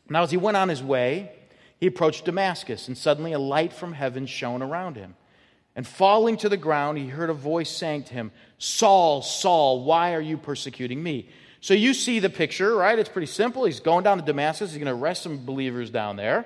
Now, 0.08 0.22
as 0.22 0.30
he 0.30 0.36
went 0.36 0.56
on 0.56 0.68
his 0.68 0.82
way, 0.82 1.32
he 1.78 1.86
approached 1.86 2.24
Damascus, 2.24 2.88
and 2.88 2.96
suddenly 2.96 3.32
a 3.32 3.38
light 3.38 3.72
from 3.72 3.92
heaven 3.92 4.26
shone 4.26 4.62
around 4.62 4.96
him. 4.96 5.14
And 5.74 5.86
falling 5.86 6.36
to 6.38 6.48
the 6.48 6.56
ground, 6.56 6.98
he 6.98 7.08
heard 7.08 7.30
a 7.30 7.34
voice 7.34 7.70
saying 7.70 8.04
to 8.04 8.14
him, 8.14 8.30
Saul, 8.58 9.22
Saul, 9.22 9.84
why 9.84 10.14
are 10.14 10.20
you 10.20 10.36
persecuting 10.36 11.02
me? 11.02 11.28
So 11.60 11.74
you 11.74 11.94
see 11.94 12.18
the 12.18 12.28
picture, 12.28 12.74
right? 12.74 12.98
It's 12.98 13.08
pretty 13.08 13.26
simple. 13.26 13.64
He's 13.64 13.80
going 13.80 14.04
down 14.04 14.18
to 14.18 14.24
Damascus. 14.24 14.70
He's 14.72 14.82
going 14.82 14.94
to 14.94 15.00
arrest 15.00 15.22
some 15.22 15.44
believers 15.44 15.90
down 15.90 16.16
there. 16.16 16.44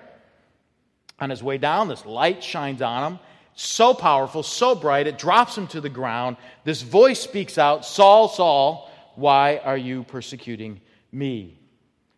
On 1.19 1.31
his 1.31 1.43
way 1.43 1.59
down, 1.59 1.89
this 1.89 2.05
light 2.05 2.45
shines 2.45 2.83
on 2.83 3.13
him, 3.13 3.19
so 3.57 3.95
powerful, 3.95 4.43
so 4.43 4.75
bright, 4.75 5.07
it 5.07 5.19
drops 5.19 5.57
him 5.57 5.67
to 5.69 5.81
the 5.81 5.89
ground. 5.89 6.37
This 6.65 6.83
voice 6.83 7.21
speaks 7.21 7.59
out 7.59 7.85
Saul, 7.85 8.29
Saul, 8.29 8.91
why 9.17 9.57
are 9.57 9.79
you 9.79 10.05
persecuting 10.05 10.81
me? 11.11 11.59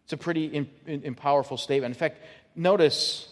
It's 0.04 0.12
a 0.12 0.16
pretty 0.16 0.68
powerful 1.16 1.56
statement. 1.56 1.94
In 1.94 1.98
fact, 1.98 2.22
notice 2.56 3.28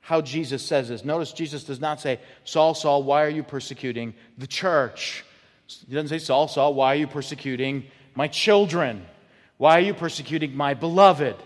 how 0.00 0.22
Jesus 0.22 0.64
says 0.64 0.88
this. 0.88 1.04
Notice 1.04 1.32
Jesus 1.32 1.64
does 1.64 1.80
not 1.80 2.00
say, 2.00 2.20
Saul, 2.44 2.74
Saul, 2.74 3.02
why 3.02 3.22
are 3.24 3.28
you 3.28 3.42
persecuting 3.42 4.14
the 4.38 4.46
church? 4.46 5.24
He 5.88 5.94
doesn't 5.94 6.08
say, 6.08 6.18
Saul, 6.18 6.48
Saul, 6.48 6.74
why 6.74 6.94
are 6.94 6.98
you 6.98 7.06
persecuting 7.06 7.84
my 8.14 8.28
children? 8.28 9.04
Why 9.58 9.76
are 9.76 9.82
you 9.82 9.92
persecuting 9.92 10.56
my 10.56 10.72
beloved? 10.72 11.36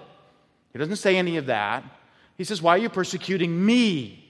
He 0.72 0.78
doesn't 0.78 0.96
say 0.96 1.16
any 1.16 1.36
of 1.36 1.46
that. 1.46 1.84
He 2.38 2.44
says, 2.44 2.62
Why 2.62 2.76
are 2.76 2.78
you 2.78 2.88
persecuting 2.88 3.64
me? 3.66 4.23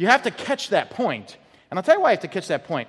You 0.00 0.06
have 0.06 0.22
to 0.22 0.30
catch 0.30 0.70
that 0.70 0.88
point. 0.88 1.36
And 1.70 1.78
I'll 1.78 1.82
tell 1.82 1.94
you 1.94 2.00
why 2.00 2.08
I 2.08 2.12
have 2.12 2.20
to 2.20 2.28
catch 2.28 2.48
that 2.48 2.64
point. 2.64 2.88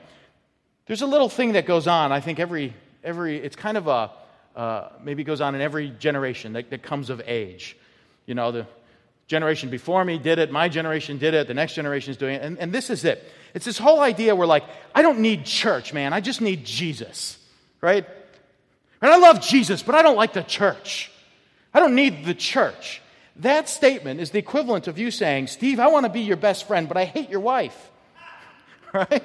There's 0.86 1.02
a 1.02 1.06
little 1.06 1.28
thing 1.28 1.52
that 1.54 1.66
goes 1.66 1.86
on, 1.86 2.14
I 2.14 2.22
think, 2.22 2.40
every, 2.40 2.74
every 3.04 3.36
it's 3.36 3.58
kind 3.58 3.76
of 3.76 3.88
a, 3.88 4.12
uh, 4.56 4.88
maybe 5.04 5.26
goes 5.26 5.42
on 5.42 5.54
in 5.54 5.60
every 5.60 5.90
generation 5.90 6.54
that, 6.54 6.70
that 6.70 6.84
comes 6.84 7.10
of 7.10 7.22
age. 7.26 7.76
You 8.26 8.34
know, 8.34 8.54
the 8.54 8.66
generation 9.28 9.70
before 9.70 10.06
me 10.06 10.20
did 10.20 10.40
it, 10.40 10.54
my 10.54 10.70
generation 10.70 11.18
did 11.18 11.34
it, 11.34 11.48
the 11.48 11.54
next 11.54 11.74
generation 11.74 12.12
is 12.12 12.18
doing 12.18 12.36
it. 12.36 12.44
And, 12.44 12.58
and 12.60 12.72
this 12.72 12.90
is 12.90 13.04
it. 13.04 13.22
It's 13.54 13.66
this 13.66 13.78
whole 13.78 14.00
idea 14.00 14.34
where, 14.34 14.48
like, 14.48 14.64
I 14.96 15.02
don't 15.02 15.20
need 15.20 15.44
church, 15.44 15.94
man. 15.94 16.14
I 16.14 16.22
just 16.22 16.40
need 16.40 16.64
Jesus, 16.64 17.38
right? 17.82 18.08
And 19.02 19.12
I 19.12 19.18
love 19.18 19.42
Jesus, 19.42 19.84
but 19.84 19.96
I 19.96 20.02
don't 20.02 20.16
like 20.16 20.32
the 20.32 20.44
church. 20.44 21.12
I 21.74 21.82
don't 21.82 21.94
need 21.94 22.24
the 22.24 22.34
church. 22.34 23.02
That 23.38 23.70
statement 23.70 24.20
is 24.20 24.32
the 24.32 24.40
equivalent 24.40 24.88
of 24.88 24.98
you 24.98 25.12
saying, 25.12 25.48
Steve, 25.48 25.80
I 25.80 25.88
want 25.88 26.06
to 26.06 26.12
be 26.12 26.22
your 26.22 26.38
best 26.38 26.68
friend, 26.68 26.88
but 26.88 26.98
I 26.98 27.06
hate 27.06 27.30
your 27.30 27.40
wife. 27.40 27.90
Right? 28.94 29.24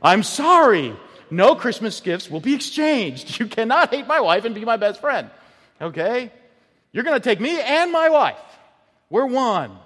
I'm 0.00 0.22
sorry. 0.22 0.96
No 1.30 1.54
Christmas 1.54 2.00
gifts 2.00 2.30
will 2.30 2.40
be 2.40 2.54
exchanged. 2.54 3.38
You 3.38 3.46
cannot 3.46 3.90
hate 3.90 4.06
my 4.06 4.20
wife 4.20 4.46
and 4.46 4.54
be 4.54 4.64
my 4.64 4.78
best 4.78 5.02
friend. 5.02 5.28
Okay? 5.82 6.32
You're 6.92 7.04
going 7.04 7.20
to 7.20 7.22
take 7.22 7.40
me 7.40 7.60
and 7.60 7.92
my 7.92 8.08
wife. 8.08 8.38
We're 9.10 9.26
one. 9.26 9.76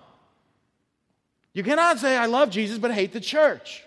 You 1.54 1.62
cannot 1.62 1.98
say, 1.98 2.16
I 2.16 2.26
love 2.26 2.50
Jesus, 2.50 2.78
but 2.78 2.92
hate 2.92 3.12
the 3.12 3.20
church. 3.20 3.82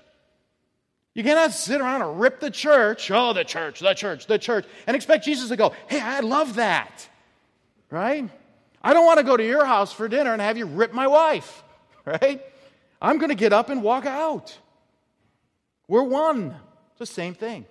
You 1.14 1.24
cannot 1.24 1.52
sit 1.52 1.82
around 1.82 2.04
and 2.04 2.20
rip 2.20 2.40
the 2.40 2.52
church, 2.52 3.10
oh, 3.10 3.34
the 3.34 3.44
church, 3.44 3.80
the 3.80 3.94
church, 3.94 4.28
the 4.28 4.38
church, 4.38 4.66
and 4.86 4.96
expect 4.96 5.26
Jesus 5.26 5.50
to 5.50 5.56
go, 5.56 5.74
hey, 5.88 6.00
I 6.00 6.20
love 6.20 6.56
that. 6.56 7.10
Right? 7.90 8.30
I 8.88 8.94
don't 8.94 9.06
want 9.06 9.18
to 9.18 9.26
go 9.26 9.36
to 9.36 9.46
your 9.46 9.66
house 9.66 9.92
for 9.92 10.08
dinner 10.08 10.32
and 10.32 10.42
have 10.42 10.58
you 10.58 10.66
rip 10.66 10.94
my 10.94 11.08
wife, 11.08 11.62
right? 12.06 12.42
I'm 13.02 13.18
going 13.18 13.32
to 13.32 13.36
get 13.36 13.52
up 13.52 13.70
and 13.70 13.84
walk 13.84 14.06
out. 14.06 14.58
We're 15.90 16.04
one. 16.04 16.56
It's 16.92 17.00
the 17.00 17.06
same 17.06 17.34
thing. 17.34 17.66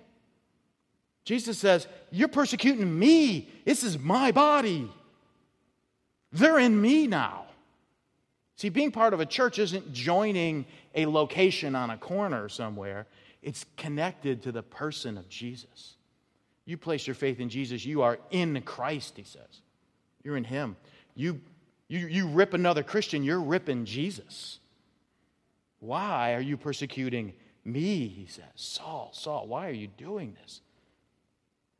Jesus 1.25 1.57
says, 1.57 1.87
You're 2.11 2.27
persecuting 2.27 2.99
me. 2.99 3.49
This 3.65 3.81
is 3.81 3.97
my 3.97 4.31
body. 4.31 4.91
They're 6.33 6.59
in 6.59 6.79
me 6.79 7.07
now. 7.07 7.45
See, 8.57 8.69
being 8.69 8.91
part 8.91 9.15
of 9.15 9.19
a 9.19 9.25
church 9.25 9.57
isn't 9.57 9.91
joining 9.91 10.67
a 10.93 11.07
location 11.07 11.75
on 11.75 11.89
a 11.89 11.97
corner 11.97 12.47
somewhere, 12.47 13.07
it's 13.41 13.65
connected 13.75 14.43
to 14.43 14.51
the 14.51 14.61
person 14.61 15.17
of 15.17 15.27
Jesus. 15.29 15.95
You 16.65 16.77
place 16.77 17.07
your 17.07 17.15
faith 17.15 17.39
in 17.39 17.49
Jesus, 17.49 17.87
you 17.87 18.03
are 18.03 18.19
in 18.29 18.61
Christ, 18.61 19.17
he 19.17 19.23
says. 19.23 19.61
You're 20.27 20.35
in 20.35 20.43
Him. 20.43 20.75
You, 21.17 21.41
you, 21.87 22.07
you 22.07 22.27
rip 22.27 22.53
another 22.53 22.83
Christian, 22.83 23.23
you're 23.23 23.41
ripping 23.41 23.85
Jesus. 23.85 24.59
Why 25.79 26.35
are 26.35 26.41
you 26.41 26.57
persecuting 26.57 27.33
me? 27.65 28.07
He 28.07 28.27
says, 28.27 28.45
Saul, 28.55 29.09
Saul, 29.13 29.47
why 29.47 29.67
are 29.67 29.73
you 29.73 29.87
doing 29.87 30.37
this? 30.41 30.61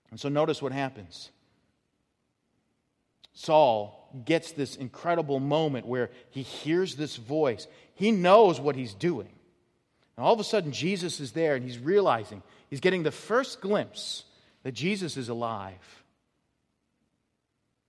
And 0.09 0.19
so 0.19 0.27
notice 0.27 0.61
what 0.61 0.71
happens. 0.71 1.29
Saul 3.33 4.09
gets 4.25 4.53
this 4.53 4.75
incredible 4.75 5.39
moment 5.39 5.85
where 5.85 6.09
he 6.31 6.41
hears 6.41 6.95
this 6.95 7.17
voice. 7.17 7.67
He 7.93 8.11
knows 8.11 8.59
what 8.59 8.75
he's 8.75 8.95
doing. 8.95 9.29
And 10.15 10.25
all 10.25 10.33
of 10.33 10.39
a 10.39 10.43
sudden, 10.43 10.71
Jesus 10.71 11.19
is 11.19 11.33
there 11.33 11.53
and 11.53 11.63
he's 11.63 11.77
realizing, 11.77 12.41
he's 12.71 12.79
getting 12.79 13.03
the 13.03 13.11
first 13.11 13.61
glimpse 13.61 14.23
that 14.63 14.71
Jesus 14.71 15.15
is 15.15 15.29
alive. 15.29 16.03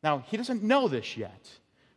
Now, 0.03 0.25
he 0.29 0.37
doesn't 0.37 0.63
know 0.63 0.89
this 0.89 1.17
yet, 1.17 1.51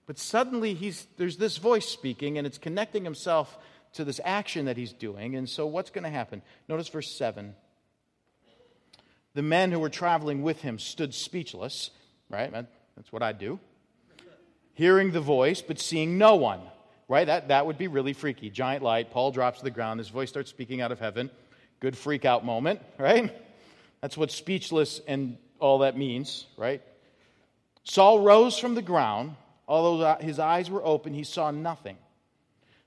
but 0.08 0.18
suddenly 0.18 0.74
he's, 0.74 1.08
there's 1.18 1.38
this 1.38 1.58
voice 1.58 1.88
speaking 1.88 2.38
and 2.38 2.48
it's 2.48 2.58
connecting 2.58 3.04
himself 3.04 3.58
to 3.94 4.04
this 4.04 4.20
action 4.24 4.66
that 4.66 4.78
he's 4.78 4.94
doing. 4.94 5.36
And 5.36 5.48
so, 5.50 5.66
what's 5.66 5.90
going 5.90 6.04
to 6.04 6.10
happen? 6.10 6.42
Notice 6.68 6.88
verse 6.88 7.12
7. 7.16 7.56
The 9.34 9.42
men 9.42 9.72
who 9.72 9.80
were 9.80 9.90
traveling 9.90 10.42
with 10.42 10.62
him 10.62 10.80
stood 10.80 11.14
speechless, 11.14 11.92
right? 12.30 12.52
That's 12.52 13.12
what 13.12 13.24
I 13.24 13.32
do. 13.32 13.60
Hearing 14.74 15.12
the 15.12 15.22
voice, 15.22 15.62
but 15.62 15.80
seeing 15.80 16.18
no 16.18 16.36
one, 16.36 16.62
right? 17.08 17.28
That, 17.28 17.50
that 17.50 17.66
would 17.66 17.78
be 17.78 17.88
really 17.88 18.14
freaky. 18.14 18.50
Giant 18.50 18.84
light, 18.84 19.12
Paul 19.12 19.32
drops 19.32 19.60
to 19.60 19.64
the 19.64 19.72
ground, 19.72 20.00
his 20.00 20.10
voice 20.10 20.30
starts 20.30 20.50
speaking 20.50 20.82
out 20.82 20.92
of 20.92 21.00
heaven. 21.00 21.30
Good 21.80 21.98
freak 21.98 22.26
out 22.26 22.46
moment, 22.46 22.82
right? 22.98 23.34
That's 24.02 24.18
what 24.18 24.32
speechless 24.32 25.00
and 25.08 25.38
all 25.60 25.80
that 25.80 25.98
means, 25.98 26.46
right? 26.58 26.82
Saul 27.84 28.22
rose 28.22 28.58
from 28.58 28.76
the 28.76 28.82
ground. 28.82 29.36
Although 29.68 30.18
his 30.20 30.38
eyes 30.38 30.70
were 30.70 30.84
open, 30.84 31.14
he 31.14 31.24
saw 31.24 31.50
nothing. 31.52 31.98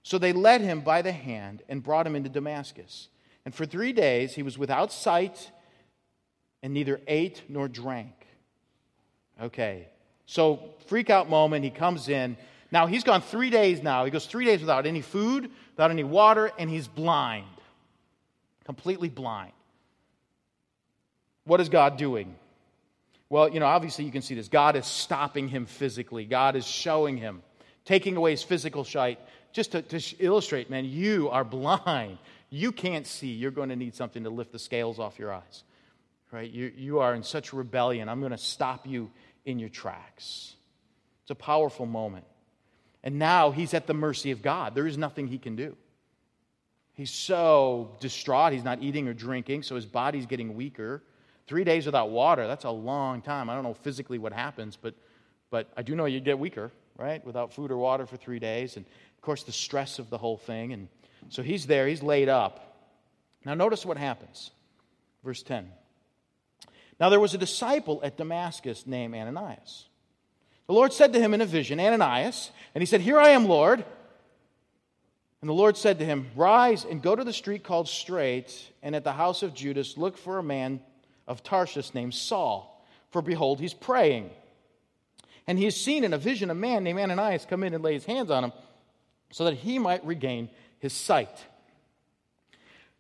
So 0.02 0.18
they 0.18 0.34
led 0.34 0.60
him 0.60 0.82
by 0.82 1.00
the 1.00 1.12
hand 1.12 1.62
and 1.68 1.82
brought 1.82 2.06
him 2.06 2.14
into 2.14 2.28
Damascus. 2.28 3.08
And 3.44 3.54
for 3.54 3.64
three 3.64 3.92
days 3.92 4.34
he 4.34 4.42
was 4.42 4.58
without 4.58 4.92
sight 4.92 5.50
and 6.62 6.74
neither 6.74 7.00
ate 7.06 7.42
nor 7.48 7.68
drank. 7.68 8.12
Okay, 9.40 9.88
so, 10.26 10.74
freak 10.86 11.10
out 11.10 11.28
moment. 11.28 11.64
He 11.64 11.70
comes 11.70 12.08
in. 12.08 12.36
Now, 12.70 12.86
he's 12.86 13.04
gone 13.04 13.20
three 13.20 13.50
days 13.50 13.82
now. 13.82 14.04
He 14.04 14.10
goes 14.10 14.26
three 14.26 14.44
days 14.44 14.60
without 14.60 14.86
any 14.86 15.02
food, 15.02 15.50
without 15.72 15.90
any 15.90 16.04
water, 16.04 16.50
and 16.58 16.68
he's 16.68 16.88
blind. 16.88 17.46
Completely 18.64 19.08
blind. 19.08 19.52
What 21.44 21.60
is 21.60 21.68
God 21.68 21.98
doing? 21.98 22.34
Well, 23.34 23.48
you 23.48 23.58
know, 23.58 23.66
obviously 23.66 24.04
you 24.04 24.12
can 24.12 24.22
see 24.22 24.36
this. 24.36 24.46
God 24.46 24.76
is 24.76 24.86
stopping 24.86 25.48
him 25.48 25.66
physically, 25.66 26.24
God 26.24 26.54
is 26.54 26.64
showing 26.64 27.16
him, 27.16 27.42
taking 27.84 28.14
away 28.14 28.30
his 28.30 28.44
physical 28.44 28.84
sight. 28.84 29.18
Just 29.52 29.72
to, 29.72 29.82
to 29.82 30.00
illustrate, 30.20 30.70
man, 30.70 30.84
you 30.84 31.30
are 31.30 31.42
blind. 31.42 32.18
You 32.48 32.70
can't 32.70 33.04
see. 33.04 33.32
You're 33.32 33.50
going 33.50 33.70
to 33.70 33.76
need 33.76 33.96
something 33.96 34.22
to 34.22 34.30
lift 34.30 34.52
the 34.52 34.60
scales 34.60 35.00
off 35.00 35.18
your 35.18 35.32
eyes. 35.32 35.64
Right? 36.30 36.48
You, 36.48 36.72
you 36.76 37.00
are 37.00 37.12
in 37.12 37.24
such 37.24 37.52
rebellion. 37.52 38.08
I'm 38.08 38.20
going 38.20 38.30
to 38.30 38.38
stop 38.38 38.86
you 38.86 39.10
in 39.44 39.58
your 39.58 39.68
tracks. 39.68 40.54
It's 41.22 41.32
a 41.32 41.34
powerful 41.34 41.86
moment. 41.86 42.26
And 43.02 43.18
now 43.18 43.50
he's 43.50 43.74
at 43.74 43.88
the 43.88 43.94
mercy 43.94 44.30
of 44.30 44.42
God. 44.42 44.76
There 44.76 44.86
is 44.86 44.96
nothing 44.96 45.26
he 45.26 45.38
can 45.38 45.56
do. 45.56 45.76
He's 46.92 47.10
so 47.10 47.96
distraught. 47.98 48.52
He's 48.52 48.62
not 48.62 48.80
eating 48.80 49.08
or 49.08 49.12
drinking, 49.12 49.64
so 49.64 49.74
his 49.74 49.86
body's 49.86 50.26
getting 50.26 50.54
weaker. 50.54 51.02
Three 51.46 51.64
days 51.64 51.86
without 51.86 52.10
water, 52.10 52.46
that's 52.46 52.64
a 52.64 52.70
long 52.70 53.20
time. 53.20 53.50
I 53.50 53.54
don't 53.54 53.64
know 53.64 53.74
physically 53.74 54.18
what 54.18 54.32
happens, 54.32 54.78
but, 54.80 54.94
but 55.50 55.70
I 55.76 55.82
do 55.82 55.94
know 55.94 56.06
you 56.06 56.20
get 56.20 56.38
weaker, 56.38 56.70
right? 56.96 57.24
Without 57.24 57.52
food 57.52 57.70
or 57.70 57.76
water 57.76 58.06
for 58.06 58.16
three 58.16 58.38
days. 58.38 58.76
And 58.76 58.86
of 58.86 59.22
course, 59.22 59.42
the 59.42 59.52
stress 59.52 59.98
of 59.98 60.08
the 60.08 60.18
whole 60.18 60.38
thing. 60.38 60.72
And 60.72 60.88
so 61.28 61.42
he's 61.42 61.66
there, 61.66 61.86
he's 61.86 62.02
laid 62.02 62.28
up. 62.28 62.74
Now, 63.44 63.54
notice 63.54 63.84
what 63.84 63.98
happens. 63.98 64.50
Verse 65.22 65.42
10. 65.42 65.70
Now 66.98 67.08
there 67.08 67.20
was 67.20 67.34
a 67.34 67.38
disciple 67.38 68.00
at 68.02 68.16
Damascus 68.16 68.86
named 68.86 69.14
Ananias. 69.14 69.86
The 70.66 70.72
Lord 70.72 70.92
said 70.92 71.12
to 71.12 71.20
him 71.20 71.34
in 71.34 71.40
a 71.40 71.46
vision, 71.46 71.78
Ananias, 71.78 72.50
and 72.74 72.80
he 72.80 72.86
said, 72.86 73.02
Here 73.02 73.18
I 73.18 73.30
am, 73.30 73.46
Lord. 73.46 73.84
And 75.42 75.48
the 75.50 75.54
Lord 75.54 75.76
said 75.76 75.98
to 75.98 76.06
him, 76.06 76.30
Rise 76.34 76.86
and 76.86 77.02
go 77.02 77.14
to 77.14 77.22
the 77.22 77.32
street 77.32 77.64
called 77.64 77.86
Straight, 77.86 78.72
and 78.82 78.96
at 78.96 79.04
the 79.04 79.12
house 79.12 79.42
of 79.42 79.52
Judas 79.52 79.98
look 79.98 80.16
for 80.16 80.38
a 80.38 80.42
man 80.42 80.80
of 81.26 81.42
Tarsus 81.42 81.94
named 81.94 82.14
Saul, 82.14 82.84
for 83.10 83.22
behold, 83.22 83.60
he's 83.60 83.74
praying. 83.74 84.30
And 85.46 85.58
he 85.58 85.64
has 85.64 85.76
seen 85.76 86.04
in 86.04 86.12
a 86.12 86.18
vision 86.18 86.50
a 86.50 86.54
man 86.54 86.84
named 86.84 86.98
Ananias 86.98 87.46
come 87.46 87.62
in 87.64 87.74
and 87.74 87.84
lay 87.84 87.94
his 87.94 88.04
hands 88.04 88.30
on 88.30 88.44
him 88.44 88.52
so 89.30 89.44
that 89.44 89.54
he 89.54 89.78
might 89.78 90.04
regain 90.06 90.48
his 90.78 90.92
sight. 90.92 91.44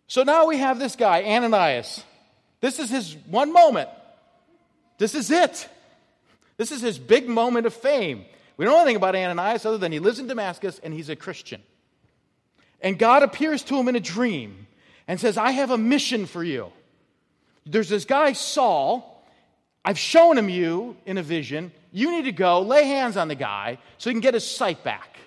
So 0.06 0.22
now 0.22 0.46
we 0.46 0.58
have 0.58 0.78
this 0.78 0.96
guy, 0.96 1.22
Ananias. 1.22 2.02
This 2.60 2.78
is 2.78 2.90
his 2.90 3.16
one 3.28 3.52
moment. 3.52 3.88
This 4.98 5.14
is 5.14 5.30
it. 5.30 5.68
This 6.56 6.70
is 6.70 6.80
his 6.80 6.98
big 6.98 7.28
moment 7.28 7.66
of 7.66 7.74
fame. 7.74 8.24
We 8.56 8.64
don't 8.64 8.74
know 8.74 8.80
anything 8.80 8.96
about 8.96 9.16
Ananias 9.16 9.66
other 9.66 9.78
than 9.78 9.92
he 9.92 9.98
lives 9.98 10.18
in 10.18 10.26
Damascus 10.26 10.80
and 10.82 10.94
he's 10.94 11.08
a 11.08 11.16
Christian. 11.16 11.62
And 12.80 12.98
God 12.98 13.22
appears 13.22 13.62
to 13.64 13.76
him 13.76 13.88
in 13.88 13.96
a 13.96 14.00
dream 14.00 14.66
and 15.08 15.18
says, 15.18 15.36
I 15.36 15.52
have 15.52 15.70
a 15.70 15.78
mission 15.78 16.26
for 16.26 16.44
you. 16.44 16.70
There's 17.66 17.88
this 17.88 18.04
guy, 18.04 18.32
Saul. 18.32 19.10
I've 19.84 19.98
shown 19.98 20.38
him 20.38 20.48
you 20.48 20.96
in 21.06 21.18
a 21.18 21.22
vision. 21.22 21.72
You 21.92 22.10
need 22.10 22.24
to 22.24 22.32
go 22.32 22.60
lay 22.62 22.84
hands 22.84 23.16
on 23.16 23.28
the 23.28 23.34
guy 23.34 23.78
so 23.98 24.10
he 24.10 24.14
can 24.14 24.20
get 24.20 24.34
his 24.34 24.48
sight 24.48 24.82
back. 24.82 25.18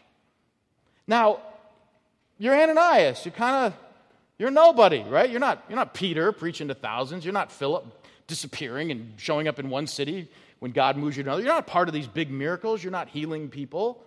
Now, 1.08 1.40
you're 2.38 2.56
Ananias. 2.56 3.26
You're 3.26 3.34
kind 3.34 3.68
of 3.68 3.80
you're 4.38 4.52
nobody, 4.52 5.02
right? 5.02 5.30
You're 5.30 5.40
not, 5.40 5.64
you're 5.68 5.78
not 5.78 5.94
Peter 5.94 6.32
preaching 6.32 6.68
to 6.68 6.76
thousands. 6.76 7.26
You're 7.26 7.34
not 7.34 7.52
Philip 7.52 7.86
disappearing 8.28 8.92
and 8.92 9.14
showing 9.18 9.48
up 9.48 9.58
in 9.58 9.70
one 9.70 9.88
city 9.88 10.30
when 10.60 10.72
God 10.72 10.98
moves 10.98 11.18
you 11.18 11.24
to 11.24 11.30
another. 11.30 11.44
You're 11.44 11.54
not 11.54 11.66
part 11.66 11.88
of 11.88 11.94
these 11.94 12.08
big 12.08 12.30
miracles. 12.30 12.84
You're 12.84 12.92
not 12.92 13.08
healing 13.10 13.50
people. 13.50 14.04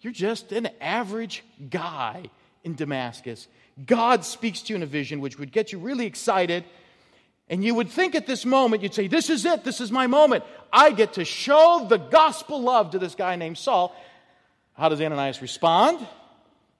You're 0.00 0.12
just 0.12 0.52
an 0.52 0.68
average 0.80 1.44
guy 1.70 2.24
in 2.62 2.74
Damascus. 2.74 3.48
God 3.86 4.24
speaks 4.24 4.60
to 4.62 4.72
you 4.72 4.76
in 4.76 4.82
a 4.82 4.86
vision 4.86 5.20
which 5.20 5.38
would 5.38 5.50
get 5.50 5.72
you 5.72 5.78
really 5.78 6.06
excited. 6.06 6.64
And 7.50 7.64
you 7.64 7.74
would 7.74 7.88
think 7.88 8.14
at 8.14 8.26
this 8.26 8.44
moment, 8.44 8.82
you'd 8.82 8.94
say, 8.94 9.08
This 9.08 9.30
is 9.30 9.44
it. 9.44 9.64
This 9.64 9.80
is 9.80 9.90
my 9.90 10.06
moment. 10.06 10.44
I 10.72 10.90
get 10.90 11.14
to 11.14 11.24
show 11.24 11.86
the 11.88 11.96
gospel 11.96 12.60
love 12.60 12.90
to 12.90 12.98
this 12.98 13.14
guy 13.14 13.36
named 13.36 13.58
Saul. 13.58 13.94
How 14.74 14.88
does 14.88 15.00
Ananias 15.00 15.40
respond? 15.40 16.06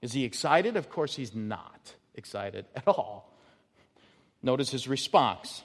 Is 0.03 0.13
he 0.13 0.25
excited? 0.25 0.77
Of 0.77 0.91
course, 0.91 1.15
he's 1.15 1.35
not 1.35 1.95
excited 2.15 2.67
at 2.77 2.87
all. 2.87 3.33
Notice 4.43 4.71
his 4.71 4.87
response. 4.87 5.65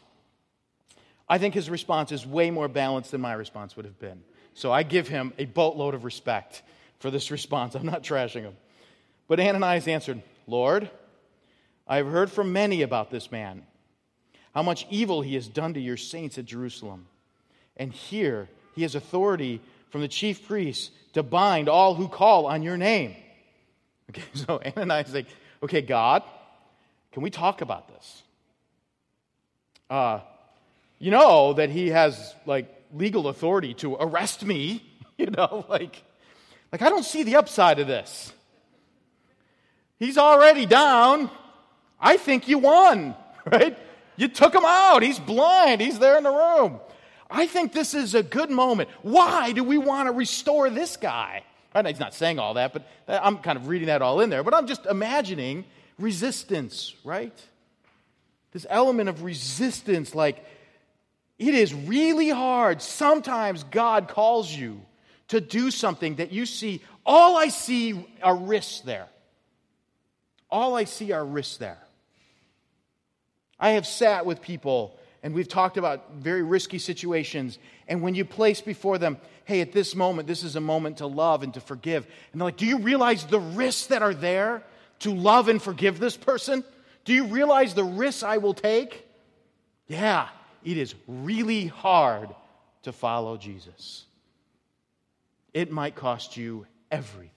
I 1.28 1.38
think 1.38 1.54
his 1.54 1.70
response 1.70 2.12
is 2.12 2.26
way 2.26 2.52
more 2.52 2.68
balanced 2.68 3.12
than 3.12 3.22
my 3.22 3.34
response 3.34 3.76
would 3.76 3.86
have 3.86 4.00
been. 4.00 4.24
So 4.56 4.72
I 4.72 4.84
give 4.84 5.08
him 5.08 5.34
a 5.38 5.46
boatload 5.46 5.94
of 5.94 6.04
respect 6.04 6.64
for 7.00 7.12
this 7.12 7.30
response. 7.38 7.76
I'm 7.76 7.86
not 7.86 8.04
trashing 8.04 8.42
him. 8.42 8.56
But 9.28 9.40
Ananias 9.40 9.88
answered, 9.88 10.22
Lord, 10.48 10.90
I 11.88 11.98
have 11.98 12.08
heard 12.08 12.32
from 12.32 12.54
many 12.54 12.82
about 12.82 13.12
this 13.12 13.32
man, 13.32 13.64
how 14.54 14.64
much 14.64 14.86
evil 14.90 15.22
he 15.22 15.36
has 15.36 15.48
done 15.48 15.74
to 15.74 15.80
your 15.80 15.98
saints 15.98 16.38
at 16.38 16.46
Jerusalem. 16.46 17.08
And 17.78 17.92
here 17.92 18.50
he 18.76 18.84
has 18.84 18.96
authority 18.96 19.62
from 19.90 20.02
the 20.02 20.08
chief 20.08 20.48
priests 20.48 20.92
to 21.14 21.24
bind 21.24 21.70
all 21.70 21.96
who 21.96 22.08
call 22.08 22.46
on 22.46 22.64
your 22.64 22.78
name. 22.78 23.16
Okay, 24.10 24.22
so 24.34 24.62
Ananias 24.64 25.08
is 25.08 25.14
like, 25.16 25.28
okay, 25.64 25.82
God, 25.82 26.24
can 27.14 27.24
we 27.24 27.30
talk 27.30 27.62
about 27.62 27.88
this? 27.88 28.22
Uh, 29.90 30.20
you 31.00 31.10
know 31.10 31.54
that 31.54 31.70
he 31.70 31.88
has 31.88 32.36
like 32.46 32.68
legal 32.94 33.28
authority 33.30 33.74
to 33.76 33.96
arrest 33.96 34.44
me, 34.44 34.84
you 35.18 35.28
know, 35.28 35.66
like, 35.70 36.04
like 36.72 36.82
I 36.82 36.90
don't 36.90 37.06
see 37.06 37.24
the 37.24 37.38
upside 37.38 37.80
of 37.80 37.88
this. 37.88 38.34
He's 40.00 40.18
already 40.18 40.66
down. 40.66 41.30
I 42.00 42.18
think 42.18 42.48
you 42.48 42.58
won, 42.58 43.16
right? 43.46 43.78
You 44.16 44.28
took 44.28 44.54
him 44.54 44.66
out. 44.66 45.04
He's 45.04 45.20
blind. 45.20 45.82
He's 45.82 46.00
there 46.00 46.18
in 46.18 46.24
the 46.24 46.32
room. 46.32 46.80
I 47.30 47.48
think 47.48 47.74
this 47.74 47.94
is 47.94 48.14
a 48.14 48.24
good 48.24 48.52
moment. 48.52 48.90
Why 49.02 49.52
do 49.54 49.64
we 49.64 49.78
want 49.78 50.08
to 50.08 50.12
restore 50.12 50.70
this 50.70 50.98
guy? 50.98 51.44
He's 51.86 52.00
not 52.00 52.14
saying 52.14 52.38
all 52.38 52.54
that, 52.54 52.74
but 52.74 52.88
I'm 53.08 53.40
kind 53.40 53.58
of 53.58 53.68
reading 53.68 53.88
that 53.88 54.04
all 54.04 54.22
in 54.22 54.30
there. 54.30 54.44
But 54.44 54.54
I'm 54.54 54.68
just 54.68 54.86
imagining 54.86 55.66
resistance, 55.98 56.94
right? 57.04 57.34
This 58.52 58.68
element 58.70 59.10
of 59.10 59.24
resistance, 59.24 60.14
like 60.14 60.46
it 61.40 61.56
is 61.56 61.74
really 61.74 62.30
hard. 62.30 62.82
Sometimes 62.82 63.64
God 63.64 64.08
calls 64.08 64.52
you 64.52 64.82
to 65.30 65.42
do 65.42 65.72
something 65.72 66.18
that 66.18 66.32
you 66.32 66.46
see, 66.46 66.82
all 67.04 67.36
I 67.36 67.48
see 67.48 68.06
are 68.22 68.36
risks 68.36 68.82
there. 68.82 69.08
All 70.52 70.76
I 70.76 70.84
see 70.84 71.12
are 71.12 71.26
risks 71.26 71.58
there. 71.58 71.83
I 73.60 73.72
have 73.72 73.88
sat 73.88 74.26
with 74.26 74.42
people 74.42 74.98
and 75.24 75.34
we've 75.34 75.48
talked 75.48 75.78
about 75.78 76.16
very 76.16 76.44
risky 76.44 76.78
situations. 76.78 77.58
And 77.88 78.02
when 78.02 78.14
you 78.14 78.26
place 78.26 78.60
before 78.60 78.98
them, 78.98 79.18
hey, 79.46 79.62
at 79.62 79.72
this 79.72 79.96
moment, 79.96 80.28
this 80.28 80.44
is 80.44 80.58
a 80.58 80.62
moment 80.62 80.98
to 80.98 81.08
love 81.08 81.44
and 81.44 81.54
to 81.54 81.62
forgive. 81.62 82.06
And 82.32 82.42
they're 82.42 82.48
like, 82.48 82.58
do 82.58 82.66
you 82.66 82.80
realize 82.80 83.26
the 83.26 83.40
risks 83.40 83.88
that 83.88 84.02
are 84.02 84.14
there 84.14 84.64
to 85.00 85.14
love 85.14 85.48
and 85.48 85.62
forgive 85.62 85.98
this 85.98 86.18
person? 86.18 86.64
Do 87.06 87.14
you 87.14 87.26
realize 87.26 87.74
the 87.74 87.86
risks 87.86 88.22
I 88.22 88.38
will 88.38 88.54
take? 88.54 89.06
Yeah, 89.88 90.28
it 90.64 90.78
is 90.78 90.94
really 91.08 91.68
hard 91.68 92.30
to 92.84 92.92
follow 92.92 93.38
Jesus. 93.38 94.06
It 95.54 95.72
might 95.72 95.96
cost 95.96 96.36
you 96.36 96.68
everything. 96.92 97.30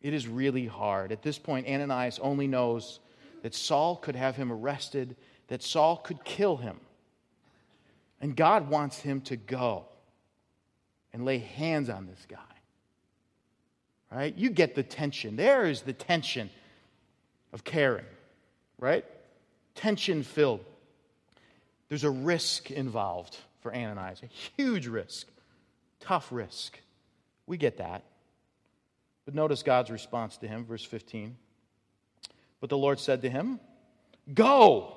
It 0.00 0.14
is 0.14 0.26
really 0.26 0.66
hard. 0.66 1.12
At 1.12 1.22
this 1.22 1.38
point, 1.38 1.66
Ananias 1.66 2.18
only 2.20 2.46
knows 2.46 3.00
that 3.42 3.54
Saul 3.54 3.96
could 3.96 4.16
have 4.16 4.36
him 4.36 4.52
arrested, 4.52 5.16
that 5.48 5.62
Saul 5.62 5.96
could 5.96 6.24
kill 6.24 6.56
him. 6.56 6.78
And 8.20 8.36
God 8.36 8.68
wants 8.68 9.00
him 9.00 9.20
to 9.22 9.36
go 9.36 9.86
and 11.12 11.24
lay 11.24 11.38
hands 11.38 11.88
on 11.88 12.06
this 12.06 12.24
guy. 12.28 12.38
Right? 14.12 14.36
You 14.36 14.50
get 14.50 14.74
the 14.74 14.82
tension. 14.82 15.36
There 15.36 15.64
is 15.66 15.82
the 15.82 15.92
tension 15.92 16.50
of 17.52 17.64
caring, 17.64 18.04
right? 18.78 19.04
Tension 19.74 20.22
filled. 20.22 20.64
There's 21.88 22.04
a 22.04 22.10
risk 22.10 22.70
involved 22.70 23.36
for 23.60 23.74
Ananias, 23.74 24.22
a 24.22 24.26
huge 24.26 24.86
risk, 24.86 25.28
tough 26.00 26.28
risk. 26.30 26.78
We 27.46 27.56
get 27.56 27.78
that. 27.78 28.02
But 29.24 29.34
notice 29.34 29.62
God's 29.62 29.90
response 29.90 30.36
to 30.38 30.48
him, 30.48 30.64
verse 30.64 30.84
15. 30.84 31.36
But 32.60 32.70
the 32.70 32.78
Lord 32.78 33.00
said 33.00 33.22
to 33.22 33.30
him, 33.30 33.60
Go. 34.32 34.96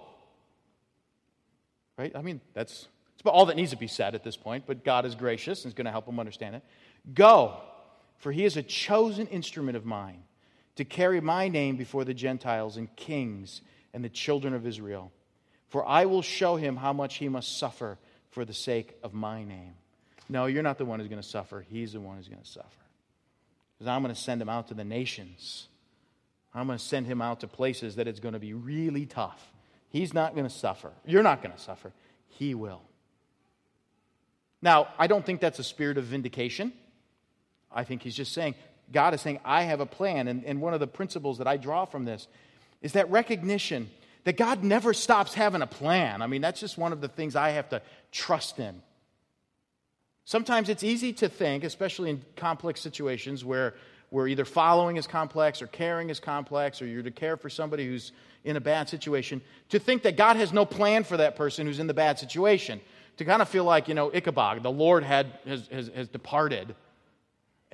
Right? 1.97 2.12
I 2.15 2.21
mean, 2.21 2.41
that's, 2.54 2.73
that's 2.73 3.21
about 3.21 3.34
all 3.34 3.45
that 3.47 3.56
needs 3.56 3.71
to 3.71 3.78
be 3.78 3.88
said 3.88 4.15
at 4.15 4.23
this 4.23 4.36
point, 4.36 4.65
but 4.65 4.84
God 4.84 5.06
is 5.06 5.15
gracious 5.15 5.63
and 5.63 5.69
is 5.69 5.73
going 5.73 5.86
to 5.86 5.91
help 5.91 6.08
him 6.08 6.19
understand 6.19 6.56
it. 6.56 6.63
Go, 7.13 7.58
for 8.17 8.32
he 8.32 8.45
is 8.45 8.58
a 8.58 8.63
chosen 8.63 9.28
instrument 9.28 9.78
of 9.78 9.86
mine 9.86 10.23
to 10.76 10.86
carry 10.86 11.21
my 11.21 11.47
name 11.47 11.76
before 11.76 12.04
the 12.04 12.13
Gentiles 12.13 12.78
and 12.78 12.93
kings 12.95 13.62
and 13.93 14.04
the 14.04 14.10
children 14.10 14.54
of 14.54 14.65
Israel. 14.65 15.12
For 15.69 15.88
I 15.88 16.06
will 16.06 16.21
show 16.21 16.56
him 16.56 16.76
how 16.76 16.93
much 16.93 17.15
he 17.15 17.30
must 17.30 17.58
suffer 17.58 17.97
for 18.32 18.45
the 18.45 18.54
sake 18.54 18.97
of 19.04 19.13
my 19.13 19.43
name. 19.43 19.73
No, 20.30 20.45
you're 20.45 20.63
not 20.63 20.78
the 20.78 20.86
one 20.86 20.99
who's 20.99 21.10
going 21.10 21.21
to 21.21 21.28
suffer. 21.28 21.65
He's 21.69 21.93
the 21.93 21.99
one 21.99 22.17
who's 22.17 22.28
going 22.28 22.41
to 22.41 22.47
suffer. 22.47 22.67
Because 23.78 23.88
I'm 23.88 24.02
going 24.02 24.13
to 24.13 24.19
send 24.19 24.41
him 24.41 24.49
out 24.49 24.69
to 24.69 24.73
the 24.73 24.84
nations. 24.84 25.67
I'm 26.53 26.67
going 26.67 26.77
to 26.77 26.83
send 26.83 27.07
him 27.07 27.21
out 27.21 27.39
to 27.39 27.47
places 27.47 27.95
that 27.95 28.07
it's 28.07 28.19
going 28.19 28.33
to 28.33 28.39
be 28.39 28.53
really 28.53 29.05
tough. 29.05 29.51
He's 29.89 30.13
not 30.13 30.33
going 30.33 30.47
to 30.47 30.53
suffer. 30.53 30.91
You're 31.05 31.23
not 31.23 31.41
going 31.41 31.55
to 31.55 31.61
suffer. 31.61 31.91
He 32.27 32.53
will. 32.53 32.81
Now, 34.61 34.87
I 34.97 35.07
don't 35.07 35.25
think 35.25 35.41
that's 35.41 35.59
a 35.59 35.63
spirit 35.63 35.97
of 35.97 36.05
vindication. 36.05 36.73
I 37.71 37.83
think 37.83 38.01
he's 38.01 38.15
just 38.15 38.33
saying, 38.33 38.55
God 38.91 39.13
is 39.13 39.21
saying, 39.21 39.39
I 39.43 39.63
have 39.63 39.79
a 39.79 39.85
plan. 39.85 40.27
And, 40.27 40.45
and 40.45 40.61
one 40.61 40.73
of 40.73 40.79
the 40.79 40.87
principles 40.87 41.39
that 41.39 41.47
I 41.47 41.57
draw 41.57 41.85
from 41.85 42.05
this 42.05 42.27
is 42.81 42.93
that 42.93 43.09
recognition 43.09 43.89
that 44.23 44.37
God 44.37 44.63
never 44.63 44.93
stops 44.93 45.33
having 45.33 45.61
a 45.61 45.67
plan. 45.67 46.21
I 46.21 46.27
mean, 46.27 46.41
that's 46.41 46.59
just 46.59 46.77
one 46.77 46.93
of 46.93 47.01
the 47.01 47.07
things 47.07 47.35
I 47.35 47.49
have 47.49 47.69
to 47.69 47.81
trust 48.11 48.59
in. 48.59 48.81
Sometimes 50.25 50.69
it's 50.69 50.83
easy 50.83 51.11
to 51.13 51.27
think, 51.27 51.63
especially 51.63 52.09
in 52.09 52.23
complex 52.37 52.79
situations 52.79 53.43
where, 53.43 53.75
where 54.13 54.28
either 54.28 54.45
following 54.45 54.97
is 54.97 55.08
complex 55.08 55.62
or 55.62 55.67
caring 55.67 56.10
is 56.10 56.19
complex 56.19 56.82
or 56.82 56.86
you're 56.86 57.04
to 57.04 57.12
care 57.12 57.36
for 57.36 57.49
somebody 57.49 57.86
who's 57.86 58.12
in 58.43 58.56
a 58.56 58.62
bad 58.62 58.88
situation, 58.88 59.41
to 59.69 59.80
think 59.80 60.04
that 60.04 60.17
God 60.17 60.36
has 60.36 60.54
no 60.54 60.65
plan 60.65 61.04
for 61.04 61.17
that 61.17 61.36
person 61.36 61.65
who's 61.65 61.80
in 61.80 61.88
the 61.88 61.93
bad 61.93 62.19
situation. 62.19 62.80
To 63.17 63.26
kind 63.26 63.41
of 63.41 63.49
feel 63.49 63.63
like, 63.63 63.88
you 63.88 63.93
know, 63.93 64.12
Ichabod, 64.13 64.63
the 64.63 64.71
Lord 64.71 65.04
had, 65.04 65.28
has, 65.45 65.67
has, 65.67 65.89
has 65.95 66.08
departed 66.08 66.76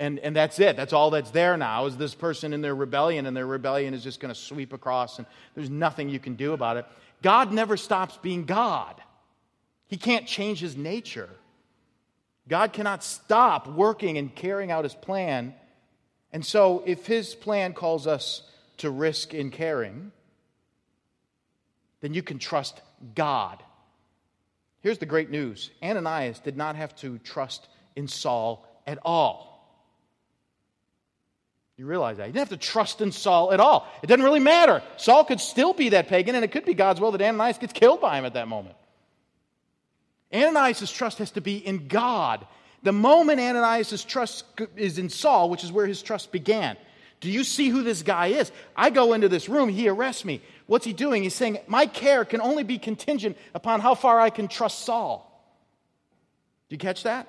and, 0.00 0.18
and 0.20 0.34
that's 0.34 0.58
it. 0.58 0.76
That's 0.76 0.94
all 0.94 1.10
that's 1.10 1.30
there 1.30 1.58
now 1.58 1.84
is 1.84 1.98
this 1.98 2.14
person 2.14 2.54
in 2.54 2.62
their 2.62 2.74
rebellion, 2.74 3.26
and 3.26 3.36
their 3.36 3.46
rebellion 3.46 3.92
is 3.92 4.02
just 4.02 4.18
going 4.18 4.32
to 4.32 4.40
sweep 4.40 4.72
across, 4.72 5.18
and 5.18 5.26
there's 5.54 5.68
nothing 5.68 6.08
you 6.08 6.18
can 6.18 6.34
do 6.36 6.54
about 6.54 6.78
it. 6.78 6.86
God 7.22 7.52
never 7.52 7.76
stops 7.76 8.16
being 8.16 8.46
God. 8.46 9.00
He 9.88 9.98
can't 9.98 10.26
change 10.26 10.58
his 10.58 10.74
nature. 10.74 11.28
God 12.48 12.72
cannot 12.72 13.04
stop 13.04 13.68
working 13.68 14.16
and 14.16 14.34
carrying 14.34 14.70
out 14.70 14.84
his 14.84 14.94
plan. 14.94 15.54
And 16.32 16.44
so, 16.44 16.82
if 16.86 17.06
his 17.06 17.34
plan 17.34 17.72
calls 17.72 18.06
us 18.06 18.42
to 18.78 18.90
risk 18.90 19.34
in 19.34 19.50
caring, 19.50 20.12
then 22.00 22.14
you 22.14 22.22
can 22.22 22.38
trust 22.38 22.80
God. 23.14 23.62
Here's 24.80 24.98
the 24.98 25.06
great 25.06 25.30
news 25.30 25.70
Ananias 25.82 26.38
did 26.38 26.56
not 26.56 26.76
have 26.76 26.94
to 26.96 27.18
trust 27.18 27.68
in 27.96 28.08
Saul 28.08 28.66
at 28.86 28.98
all. 29.04 29.50
You 31.76 31.86
realize 31.86 32.18
that. 32.18 32.26
You 32.26 32.34
didn't 32.34 32.50
have 32.50 32.60
to 32.60 32.66
trust 32.66 33.00
in 33.00 33.10
Saul 33.10 33.52
at 33.52 33.60
all. 33.60 33.88
It 34.02 34.06
doesn't 34.06 34.24
really 34.24 34.40
matter. 34.40 34.82
Saul 34.98 35.24
could 35.24 35.40
still 35.40 35.72
be 35.72 35.90
that 35.90 36.08
pagan, 36.08 36.34
and 36.34 36.44
it 36.44 36.52
could 36.52 36.66
be 36.66 36.74
God's 36.74 37.00
will 37.00 37.10
that 37.12 37.22
Ananias 37.22 37.56
gets 37.56 37.72
killed 37.72 38.02
by 38.02 38.18
him 38.18 38.26
at 38.26 38.34
that 38.34 38.48
moment. 38.48 38.76
Ananias' 40.32 40.92
trust 40.92 41.18
has 41.18 41.30
to 41.32 41.40
be 41.40 41.56
in 41.56 41.88
God. 41.88 42.46
The 42.82 42.92
moment 42.92 43.40
Ananias' 43.40 44.04
trust 44.04 44.44
is 44.76 44.98
in 44.98 45.08
Saul, 45.10 45.50
which 45.50 45.64
is 45.64 45.72
where 45.72 45.86
his 45.86 46.02
trust 46.02 46.32
began. 46.32 46.76
Do 47.20 47.30
you 47.30 47.44
see 47.44 47.68
who 47.68 47.82
this 47.82 48.02
guy 48.02 48.28
is? 48.28 48.50
I 48.74 48.88
go 48.88 49.12
into 49.12 49.28
this 49.28 49.48
room, 49.48 49.68
he 49.68 49.88
arrests 49.88 50.24
me. 50.24 50.40
What's 50.66 50.86
he 50.86 50.94
doing? 50.94 51.22
He's 51.22 51.34
saying, 51.34 51.58
My 51.66 51.84
care 51.84 52.24
can 52.24 52.40
only 52.40 52.62
be 52.62 52.78
contingent 52.78 53.36
upon 53.54 53.80
how 53.80 53.94
far 53.94 54.18
I 54.18 54.30
can 54.30 54.48
trust 54.48 54.80
Saul. 54.80 55.26
Do 56.68 56.74
you 56.74 56.78
catch 56.78 57.02
that? 57.02 57.28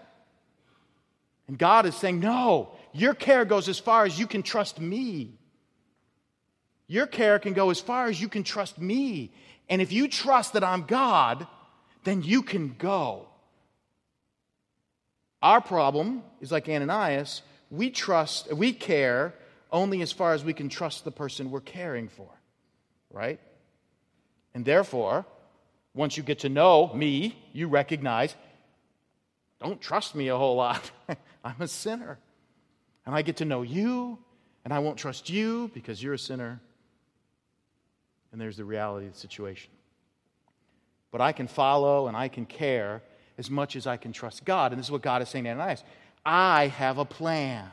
And 1.48 1.58
God 1.58 1.86
is 1.86 1.96
saying, 1.96 2.22
No, 2.22 2.72
your 2.94 3.14
care 3.14 3.44
goes 3.44 3.68
as 3.68 3.80
far 3.80 4.06
as 4.06 4.18
you 4.18 4.28
can 4.28 4.44
trust 4.44 4.80
me. 4.80 5.34
Your 6.88 7.08
care 7.08 7.40
can 7.40 7.54
go 7.54 7.70
as 7.70 7.80
far 7.80 8.08
as 8.08 8.22
you 8.22 8.30
can 8.30 8.44
trust 8.44 8.80
me. 8.80 9.32
And 9.70 9.82
if 9.82 9.92
you 9.92 10.08
trust 10.08 10.54
that 10.54 10.64
I'm 10.64 10.84
God, 10.84 11.48
then 12.04 12.22
you 12.22 12.42
can 12.42 12.76
go. 12.78 13.28
Our 15.42 15.62
problem 15.62 16.24
is 16.40 16.52
like 16.52 16.70
Ananias, 16.70 17.42
we 17.70 17.90
trust, 17.90 18.54
we 18.54 18.74
care 18.74 19.34
only 19.72 20.02
as 20.02 20.12
far 20.12 20.34
as 20.34 20.44
we 20.44 20.54
can 20.54 20.70
trust 20.70 21.04
the 21.04 21.12
person 21.12 21.50
we're 21.50 21.62
caring 21.62 22.10
for, 22.10 22.30
right? 23.10 23.40
And 24.54 24.66
therefore, 24.66 25.26
once 25.94 26.18
you 26.18 26.24
get 26.24 26.40
to 26.40 26.50
know 26.50 26.94
me, 26.94 27.38
you 27.54 27.68
recognize, 27.68 28.36
don't 29.60 29.82
trust 29.82 30.16
me 30.16 30.28
a 30.28 30.38
whole 30.38 30.56
lot. 30.56 30.92
I'm 31.44 31.56
a 31.60 31.68
sinner. 31.68 32.20
And 33.06 33.16
I 33.16 33.22
get 33.22 33.38
to 33.38 33.46
know 33.46 33.62
you, 33.62 34.20
and 34.64 34.74
I 34.74 34.80
won't 34.80 34.98
trust 34.98 35.30
you 35.30 35.72
because 35.74 36.02
you're 36.04 36.14
a 36.14 36.20
sinner. 36.20 36.60
And 38.32 38.40
there's 38.40 38.58
the 38.58 38.66
reality 38.66 39.08
of 39.08 39.14
the 39.14 39.20
situation. 39.20 39.72
But 41.12 41.22
I 41.22 41.32
can 41.32 41.48
follow 41.48 42.08
and 42.08 42.16
I 42.16 42.28
can 42.28 42.46
care 42.46 43.02
as 43.42 43.50
much 43.50 43.76
as 43.76 43.88
I 43.88 43.98
can 43.98 44.14
trust 44.14 44.46
God. 44.46 44.72
And 44.72 44.78
this 44.78 44.86
is 44.86 44.92
what 44.92 45.02
God 45.02 45.24
is 45.24 45.30
saying 45.30 45.46
to 45.46 45.50
Ananias 45.50 45.84
I 46.24 46.68
have 46.68 47.00
a 47.00 47.06
plan. 47.06 47.68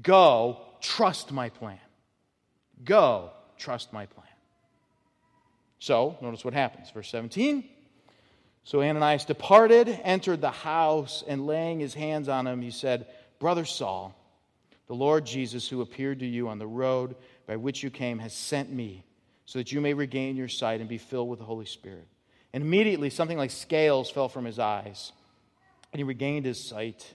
Go, 0.00 0.60
trust 0.80 1.32
my 1.32 1.48
plan. 1.48 1.80
Go, 2.84 3.30
trust 3.58 3.92
my 3.92 4.06
plan. 4.06 4.26
So, 5.80 6.16
notice 6.22 6.44
what 6.44 6.54
happens. 6.54 6.88
Verse 6.90 7.10
17. 7.10 7.64
So 8.62 8.80
Ananias 8.80 9.24
departed, 9.24 9.88
entered 10.04 10.40
the 10.40 10.50
house, 10.50 11.22
and 11.26 11.46
laying 11.46 11.80
his 11.80 11.92
hands 11.92 12.28
on 12.28 12.46
him, 12.46 12.62
he 12.62 12.70
said, 12.70 13.06
Brother 13.38 13.64
Saul, 13.64 14.14
the 14.86 14.94
Lord 14.94 15.26
Jesus, 15.26 15.68
who 15.68 15.82
appeared 15.82 16.20
to 16.20 16.26
you 16.26 16.48
on 16.48 16.58
the 16.58 16.66
road 16.66 17.16
by 17.46 17.56
which 17.56 17.82
you 17.82 17.90
came, 17.90 18.20
has 18.20 18.32
sent 18.32 18.72
me 18.72 19.04
so 19.44 19.58
that 19.58 19.72
you 19.72 19.80
may 19.80 19.92
regain 19.92 20.36
your 20.36 20.48
sight 20.48 20.80
and 20.80 20.88
be 20.88 20.96
filled 20.96 21.28
with 21.28 21.40
the 21.40 21.44
Holy 21.44 21.66
Spirit. 21.66 22.06
And 22.54 22.62
immediately 22.62 23.10
something 23.10 23.36
like 23.36 23.50
scales 23.50 24.08
fell 24.08 24.28
from 24.28 24.44
his 24.44 24.60
eyes, 24.60 25.10
and 25.92 25.98
he 25.98 26.04
regained 26.04 26.46
his 26.46 26.64
sight. 26.64 27.14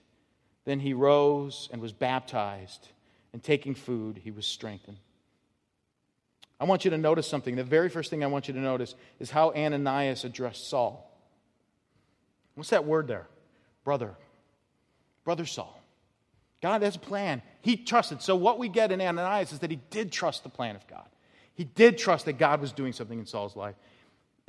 Then 0.65 0.82
he 0.82 0.93
rose 0.93 1.69
and 1.71 1.82
was 1.82 1.93
baptized, 1.93 2.89
and 3.32 3.41
taking 3.41 3.73
food, 3.73 4.19
he 4.21 4.32
was 4.32 4.45
strengthened. 4.45 4.97
I 6.60 6.65
want 6.65 6.84
you 6.84 6.91
to 6.91 6.97
notice 6.97 7.25
something. 7.25 7.56
The 7.56 7.63
very 7.63 7.88
first 7.88 8.10
thing 8.10 8.21
I 8.21 8.28
want 8.28 8.49
you 8.49 8.54
to 8.54 8.60
notice 8.60 8.95
is 9.21 9.32
how 9.32 9.54
Ananias 9.54 10.25
addressed 10.25 10.69
Saul. 10.69 11.10
What's 12.56 12.71
that 12.71 12.84
word 12.84 13.08
there? 13.08 13.25
Brother. 13.86 14.15
Brother 15.23 15.45
Saul. 15.45 15.82
God 16.62 16.82
has 16.82 16.97
a 16.97 16.99
plan. 16.99 17.41
He 17.62 17.78
trusted. 17.78 18.21
So, 18.21 18.36
what 18.36 18.60
we 18.60 18.67
get 18.67 18.91
in 18.91 18.99
Ananias 18.99 19.54
is 19.54 19.60
that 19.60 19.71
he 19.71 19.80
did 19.89 20.12
trust 20.12 20.43
the 20.43 20.49
plan 20.49 20.75
of 20.75 20.86
God. 20.88 21.08
He 21.54 21.63
did 21.63 21.97
trust 21.97 22.25
that 22.25 22.38
God 22.38 22.60
was 22.60 22.73
doing 22.73 22.91
something 22.91 23.19
in 23.19 23.25
Saul's 23.25 23.56
life. 23.56 23.75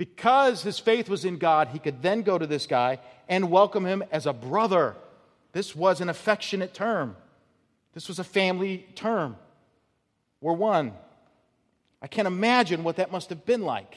Because 0.01 0.63
his 0.63 0.79
faith 0.79 1.11
was 1.11 1.27
in 1.27 1.37
God, 1.37 1.69
he 1.69 1.79
could 1.79 2.01
then 2.01 2.23
go 2.23 2.39
to 2.39 2.47
this 2.47 2.67
guy 2.67 3.01
and 3.29 3.51
welcome 3.51 3.85
him 3.85 4.03
as 4.11 4.25
a 4.25 4.33
brother. 4.33 4.97
This 5.53 5.77
was 5.77 6.01
an 6.01 6.09
affectionate 6.09 6.73
term, 6.73 7.17
this 7.93 8.09
was 8.09 8.19
a 8.19 8.25
family 8.25 8.87
term. 8.95 9.37
We're 10.41 10.55
one. 10.55 10.95
I 12.01 12.07
can't 12.07 12.27
imagine 12.27 12.83
what 12.83 12.97
that 12.97 13.13
must 13.13 13.29
have 13.29 13.45
been 13.45 13.61
like. 13.61 13.95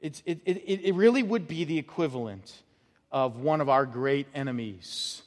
It's, 0.00 0.22
it, 0.24 0.40
it, 0.46 0.56
it 0.66 0.94
really 0.94 1.22
would 1.22 1.46
be 1.46 1.64
the 1.64 1.76
equivalent 1.76 2.50
of 3.12 3.36
one 3.36 3.60
of 3.60 3.68
our 3.68 3.84
great 3.84 4.26
enemies. 4.34 5.20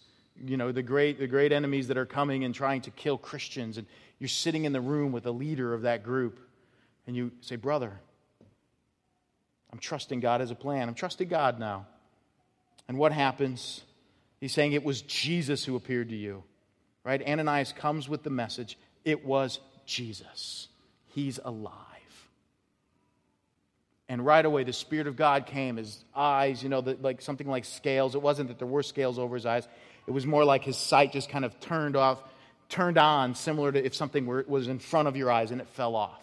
You 0.44 0.58
know, 0.58 0.72
the 0.72 0.82
great, 0.82 1.20
the 1.20 1.28
great 1.28 1.52
enemies 1.52 1.88
that 1.90 2.00
are 2.00 2.08
coming 2.08 2.46
and 2.46 2.56
trying 2.56 2.82
to 2.82 2.90
kill 2.90 3.20
Christians. 3.20 3.78
And 3.78 3.86
you're 4.18 4.28
sitting 4.28 4.66
in 4.66 4.74
the 4.74 4.82
room 4.82 5.12
with 5.12 5.28
a 5.28 5.32
leader 5.32 5.72
of 5.76 5.84
that 5.84 6.02
group, 6.02 6.40
and 7.06 7.16
you 7.16 7.32
say, 7.42 7.58
Brother, 7.58 8.00
I'm 9.72 9.80
trusting 9.80 10.20
God 10.20 10.42
as 10.42 10.52
a 10.52 10.56
plan. 10.56 10.88
I'm 10.88 10.96
trusting 10.96 11.28
God 11.28 11.60
now. 11.60 11.88
And 12.88 12.98
what 12.98 13.12
happens? 13.12 13.82
He's 14.40 14.54
saying 14.54 14.74
it 14.74 14.84
was 14.84 15.02
Jesus 15.04 15.64
who 15.64 15.76
appeared 15.76 16.10
to 16.10 16.16
you. 16.16 16.44
Right? 17.04 17.26
Ananias 17.26 17.74
comes 17.74 18.08
with 18.08 18.24
the 18.24 18.30
message 18.30 18.78
it 19.04 19.26
was 19.26 19.60
Jesus. 19.86 20.68
He's 21.08 21.40
alive. 21.44 21.76
And 24.08 24.26
right 24.26 24.46
away, 24.46 24.66
the 24.66 24.74
Spirit 24.74 25.08
of 25.08 25.16
God 25.16 25.46
came. 25.46 25.78
His 25.78 26.04
eyes, 26.14 26.62
you 26.62 26.70
know, 26.70 26.82
the, 26.82 26.98
like 27.02 27.22
something 27.22 27.48
like 27.48 27.66
scales. 27.66 28.14
It 28.14 28.22
wasn't 28.22 28.50
that 28.50 28.60
there 28.60 28.68
were 28.68 28.84
scales 28.84 29.18
over 29.18 29.36
his 29.36 29.46
eyes, 29.46 29.68
it 30.06 30.12
was 30.12 30.26
more 30.26 30.44
like 30.44 30.64
his 30.64 30.78
sight 30.78 31.14
just 31.14 31.30
kind 31.30 31.46
of 31.46 31.60
turned 31.60 31.96
off, 31.96 32.22
turned 32.68 32.98
on, 32.98 33.36
similar 33.36 33.72
to 33.72 33.86
if 33.86 33.96
something 33.96 34.26
were, 34.26 34.44
was 34.48 34.68
in 34.68 34.80
front 34.80 35.08
of 35.08 35.16
your 35.16 35.32
eyes 35.32 35.52
and 35.52 35.62
it 35.62 35.70
fell 35.70 35.96
off. 35.96 36.22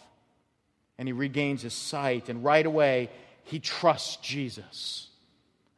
And 0.99 1.09
he 1.09 1.13
regains 1.13 1.63
his 1.63 1.73
sight. 1.73 2.29
And 2.29 2.45
right 2.45 2.67
away, 2.67 3.09
he 3.49 3.59
trusts 3.59 4.17
Jesus. 4.17 5.09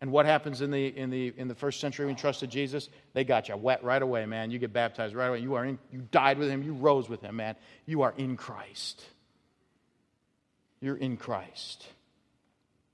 And 0.01 0.11
what 0.11 0.27
happens 0.27 0.61
in 0.61 0.73
the, 0.73 0.89
in 0.89 1.09
the, 1.11 1.33
in 1.37 1.47
the 1.47 1.55
first 1.55 1.79
century 1.79 2.07
when 2.07 2.17
you 2.17 2.21
trusted 2.21 2.51
Jesus? 2.51 2.89
They 3.13 3.23
got 3.23 3.49
you 3.49 3.57
wet 3.57 3.85
right 3.85 4.03
away, 4.03 4.27
man. 4.27 4.51
You 4.51 4.59
get 4.59 4.73
baptized 4.73 5.15
right 5.15 5.29
away. 5.29 5.39
You, 5.39 5.55
are 5.55 5.65
in, 5.65 5.79
you 5.93 6.01
died 6.11 6.39
with 6.39 6.49
him. 6.49 6.65
You 6.65 6.73
rose 6.73 7.09
with 7.09 7.21
him, 7.21 7.37
man. 7.37 7.55
You 7.87 8.03
are 8.03 8.13
in 8.17 8.37
Christ. 8.37 9.05
You're 10.81 10.97
in 10.97 11.17
Christ. 11.17 11.87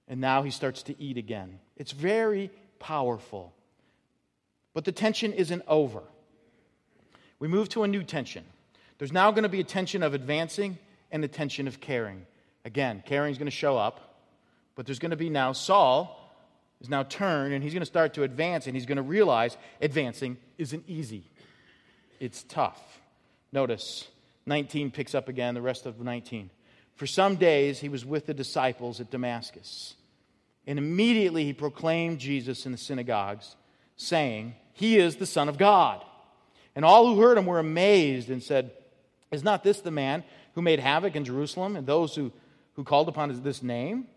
And 0.08 0.20
now 0.20 0.42
he 0.42 0.50
starts 0.50 0.82
to 0.84 1.02
eat 1.02 1.16
again. 1.16 1.58
It's 1.78 1.92
very 1.92 2.50
powerful. 2.78 3.54
But 4.74 4.84
the 4.84 4.92
tension 4.92 5.32
isn't 5.32 5.62
over. 5.66 6.02
We 7.38 7.48
move 7.48 7.70
to 7.70 7.82
a 7.82 7.88
new 7.88 8.02
tension. 8.02 8.44
There's 8.98 9.12
now 9.12 9.30
going 9.30 9.44
to 9.44 9.48
be 9.48 9.60
a 9.60 9.64
tension 9.64 10.02
of 10.02 10.12
advancing 10.12 10.76
and 11.10 11.24
a 11.24 11.28
tension 11.28 11.66
of 11.66 11.80
caring. 11.80 12.26
Again, 12.66 13.02
caring 13.06 13.32
is 13.32 13.38
going 13.38 13.46
to 13.46 13.50
show 13.50 13.78
up, 13.78 14.15
but 14.76 14.86
there's 14.86 15.00
going 15.00 15.10
to 15.10 15.16
be 15.16 15.30
now 15.30 15.52
Saul 15.52 16.22
is 16.80 16.88
now 16.88 17.02
turned 17.02 17.54
and 17.54 17.64
he's 17.64 17.72
going 17.72 17.80
to 17.80 17.86
start 17.86 18.14
to 18.14 18.22
advance 18.22 18.66
and 18.66 18.76
he's 18.76 18.86
going 18.86 18.96
to 18.96 19.02
realize 19.02 19.56
advancing 19.80 20.36
isn't 20.58 20.84
easy. 20.86 21.24
It's 22.20 22.44
tough. 22.44 22.80
Notice 23.50 24.06
19 24.46 24.90
picks 24.90 25.14
up 25.14 25.28
again, 25.28 25.54
the 25.54 25.62
rest 25.62 25.86
of 25.86 26.00
19. 26.00 26.50
For 26.94 27.06
some 27.06 27.36
days 27.36 27.80
he 27.80 27.88
was 27.88 28.04
with 28.04 28.26
the 28.26 28.34
disciples 28.34 29.00
at 29.00 29.10
Damascus. 29.10 29.94
And 30.66 30.78
immediately 30.78 31.44
he 31.44 31.52
proclaimed 31.52 32.18
Jesus 32.18 32.66
in 32.66 32.72
the 32.72 32.78
synagogues, 32.78 33.56
saying, 33.96 34.54
He 34.72 34.98
is 34.98 35.16
the 35.16 35.26
Son 35.26 35.48
of 35.48 35.58
God. 35.58 36.04
And 36.74 36.84
all 36.84 37.06
who 37.06 37.20
heard 37.20 37.38
him 37.38 37.46
were 37.46 37.58
amazed 37.58 38.30
and 38.30 38.42
said, 38.42 38.72
Is 39.30 39.44
not 39.44 39.62
this 39.62 39.80
the 39.80 39.90
man 39.90 40.24
who 40.54 40.62
made 40.62 40.80
havoc 40.80 41.14
in 41.14 41.24
Jerusalem 41.24 41.76
and 41.76 41.86
those 41.86 42.14
who, 42.14 42.32
who 42.74 42.84
called 42.84 43.08
upon 43.08 43.40
this 43.42 43.62
name? 43.62 44.08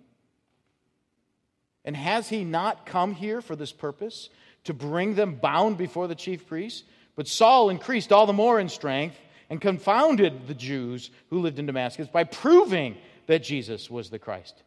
And 1.86 1.96
has 1.96 2.30
he 2.30 2.44
not 2.44 2.86
come 2.86 3.14
here 3.14 3.42
for 3.42 3.56
this 3.56 3.72
purpose, 3.72 4.30
to 4.66 4.74
bring 4.74 5.16
them 5.16 5.36
bound 5.36 5.78
before 5.78 6.08
the 6.08 6.16
chief 6.16 6.48
priests? 6.48 6.84
But 7.16 7.28
Saul 7.28 7.70
increased 7.70 8.12
all 8.12 8.26
the 8.26 8.34
more 8.34 8.60
in 8.60 8.70
strength 8.70 9.16
and 9.50 9.60
confounded 9.60 10.48
the 10.48 10.54
Jews 10.54 11.10
who 11.30 11.40
lived 11.40 11.60
in 11.60 11.66
Damascus 11.66 12.08
by 12.08 12.24
proving 12.24 12.98
that 13.28 13.44
Jesus 13.44 13.90
was 13.90 14.10
the 14.10 14.20
Christ. 14.20 14.62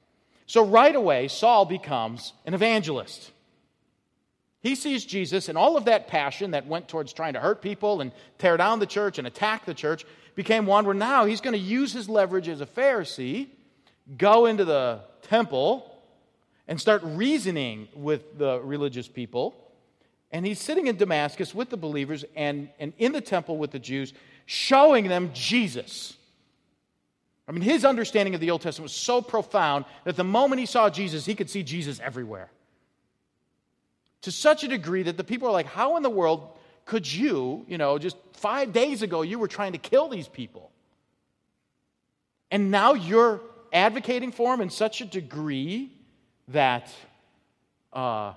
So 0.47 0.65
right 0.65 0.95
away, 0.95 1.29
Saul 1.29 1.65
becomes 1.65 2.33
an 2.45 2.55
evangelist. 2.55 3.31
He 4.61 4.75
sees 4.75 5.05
Jesus, 5.05 5.49
and 5.49 5.59
all 5.59 5.77
of 5.77 5.87
that 5.87 6.09
passion 6.09 6.53
that 6.53 6.67
went 6.67 6.89
towards 6.89 7.13
trying 7.13 7.33
to 7.35 7.41
hurt 7.41 7.63
people 7.63 8.01
and 8.01 8.13
tear 8.39 8.57
down 8.57 8.79
the 8.79 8.87
church 8.87 9.19
and 9.19 9.27
attack 9.27 9.65
the 9.65 9.75
church 9.75 10.05
became 10.35 10.67
one 10.67 10.85
where 10.85 10.95
now 10.95 11.25
he's 11.25 11.41
going 11.41 11.55
to 11.55 11.59
use 11.59 11.93
his 11.93 12.09
leverage 12.09 12.49
as 12.49 12.61
a 12.61 12.67
Pharisee, 12.67 13.49
go 14.17 14.47
into 14.47 14.65
the 14.65 15.01
temple, 15.23 15.92
and 16.69 16.81
start 16.81 17.03
reasoning 17.05 17.89
with 17.95 18.39
the 18.39 18.61
religious 18.61 19.09
people. 19.09 19.55
And 20.31 20.47
he's 20.47 20.61
sitting 20.61 20.87
in 20.87 20.97
Damascus 20.97 21.55
with 21.55 21.71
the 21.71 21.77
believers 21.77 22.25
and, 22.35 22.71
and 22.79 22.93
in 22.99 23.13
the 23.13 23.21
temple 23.21 23.59
with 23.59 23.71
the 23.71 23.79
Jews, 23.79 24.15
showing 24.47 25.09
them 25.09 25.31
Jesus. 25.35 26.17
I 27.47 27.53
mean, 27.53 27.63
his 27.63 27.85
understanding 27.85 28.35
of 28.35 28.41
the 28.41 28.51
Old 28.51 28.63
Testament 28.63 28.85
was 28.85 28.93
so 28.93 29.21
profound 29.21 29.85
that 30.05 30.17
the 30.17 30.25
moment 30.25 30.61
he 30.61 30.67
saw 30.67 30.89
Jesus, 30.89 31.27
he 31.27 31.35
could 31.35 31.51
see 31.51 31.63
Jesus 31.63 32.01
everywhere. 32.01 32.51
To 34.23 34.31
such 34.31 34.63
a 34.63 34.69
degree 34.69 35.03
that 35.03 35.17
the 35.17 35.25
people 35.25 35.49
are 35.49 35.53
like, 35.53 35.67
How 35.67 35.97
in 35.97 36.03
the 36.03 36.11
world 36.11 36.57
could 36.85 37.13
you, 37.13 37.65
you 37.69 37.77
know, 37.77 37.99
just 37.99 38.17
five 38.33 38.73
days 38.73 39.03
ago, 39.03 39.23
you 39.23 39.39
were 39.39 39.49
trying 39.49 39.73
to 39.73 39.79
kill 39.79 40.09
these 40.09 40.29
people? 40.29 40.71
And 42.51 42.71
now 42.71 42.95
you're 42.95 43.41
advocating 43.73 44.31
for 44.31 44.53
them 44.53 44.61
in 44.61 44.71
such 44.71 45.01
a 45.01 45.05
degree 45.05 45.91
that 46.53 46.93
uh, 47.93 48.35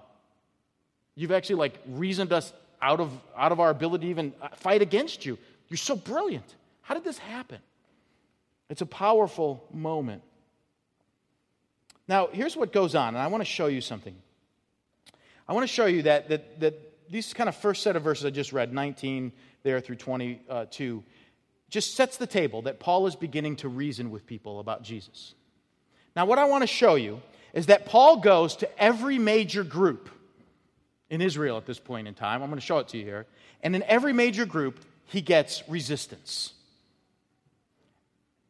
you've 1.15 1.31
actually 1.31 1.55
like 1.55 1.79
reasoned 1.87 2.33
us 2.33 2.51
out 2.81 2.99
of, 2.99 3.11
out 3.37 3.51
of 3.51 3.59
our 3.59 3.69
ability 3.69 4.05
to 4.05 4.09
even 4.09 4.33
uh, 4.41 4.49
fight 4.55 4.81
against 4.81 5.25
you. 5.25 5.37
You're 5.69 5.77
so 5.77 5.95
brilliant. 5.95 6.55
How 6.81 6.93
did 6.93 7.03
this 7.03 7.17
happen? 7.17 7.59
It's 8.69 8.81
a 8.81 8.85
powerful 8.85 9.65
moment. 9.73 10.21
Now, 12.07 12.29
here's 12.31 12.55
what 12.55 12.71
goes 12.71 12.93
on, 12.93 13.09
and 13.09 13.17
I 13.17 13.27
want 13.27 13.41
to 13.41 13.45
show 13.45 13.67
you 13.67 13.81
something. 13.81 14.15
I 15.47 15.53
want 15.53 15.63
to 15.63 15.73
show 15.73 15.85
you 15.85 16.03
that, 16.03 16.29
that, 16.29 16.59
that 16.59 17.09
these 17.09 17.33
kind 17.33 17.49
of 17.49 17.55
first 17.55 17.83
set 17.83 17.95
of 17.95 18.03
verses 18.03 18.25
I 18.25 18.29
just 18.29 18.53
read, 18.53 18.73
19 18.73 19.31
there 19.63 19.79
through 19.79 19.95
22, 19.95 21.03
just 21.69 21.95
sets 21.95 22.17
the 22.17 22.27
table 22.27 22.63
that 22.63 22.79
Paul 22.79 23.07
is 23.07 23.15
beginning 23.15 23.55
to 23.57 23.69
reason 23.69 24.11
with 24.11 24.25
people 24.25 24.59
about 24.59 24.83
Jesus. 24.83 25.33
Now, 26.15 26.25
what 26.25 26.37
I 26.37 26.45
want 26.45 26.61
to 26.61 26.67
show 26.67 26.95
you 26.95 27.21
is 27.55 27.67
that 27.67 27.85
Paul 27.85 28.17
goes 28.17 28.57
to 28.57 28.69
every 28.79 29.17
major 29.17 29.63
group 29.63 30.09
in 31.09 31.21
Israel 31.21 31.57
at 31.57 31.65
this 31.65 31.79
point 31.79 32.07
in 32.07 32.13
time. 32.13 32.43
I'm 32.43 32.49
going 32.49 32.59
to 32.59 32.65
show 32.65 32.79
it 32.79 32.89
to 32.89 32.97
you 32.97 33.05
here. 33.05 33.25
And 33.63 33.75
in 33.75 33.81
every 33.83 34.13
major 34.13 34.45
group, 34.45 34.83
he 35.05 35.21
gets 35.21 35.63
resistance. 35.67 36.53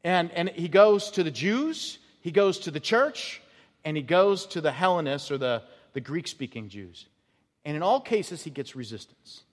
And, 0.04 0.32
and 0.32 0.50
he 0.50 0.68
goes 0.68 1.12
to 1.12 1.24
the 1.24 1.32
Jews, 1.32 2.00
he 2.22 2.32
goes 2.32 2.60
to 2.60 2.72
the 2.72 2.80
church, 2.80 3.42
and 3.84 3.96
he 3.96 4.04
goes 4.04 4.48
to 4.48 4.62
the 4.62 4.72
Hellenists 4.72 5.30
or 5.30 5.38
the, 5.38 5.62
the 5.94 6.02
Greek 6.02 6.28
speaking 6.28 6.68
Jews. 6.68 7.06
And 7.64 7.78
in 7.78 7.84
all 7.84 8.02
cases, 8.02 8.44
he 8.44 8.50
gets 8.50 8.76
resistance. 8.76 9.44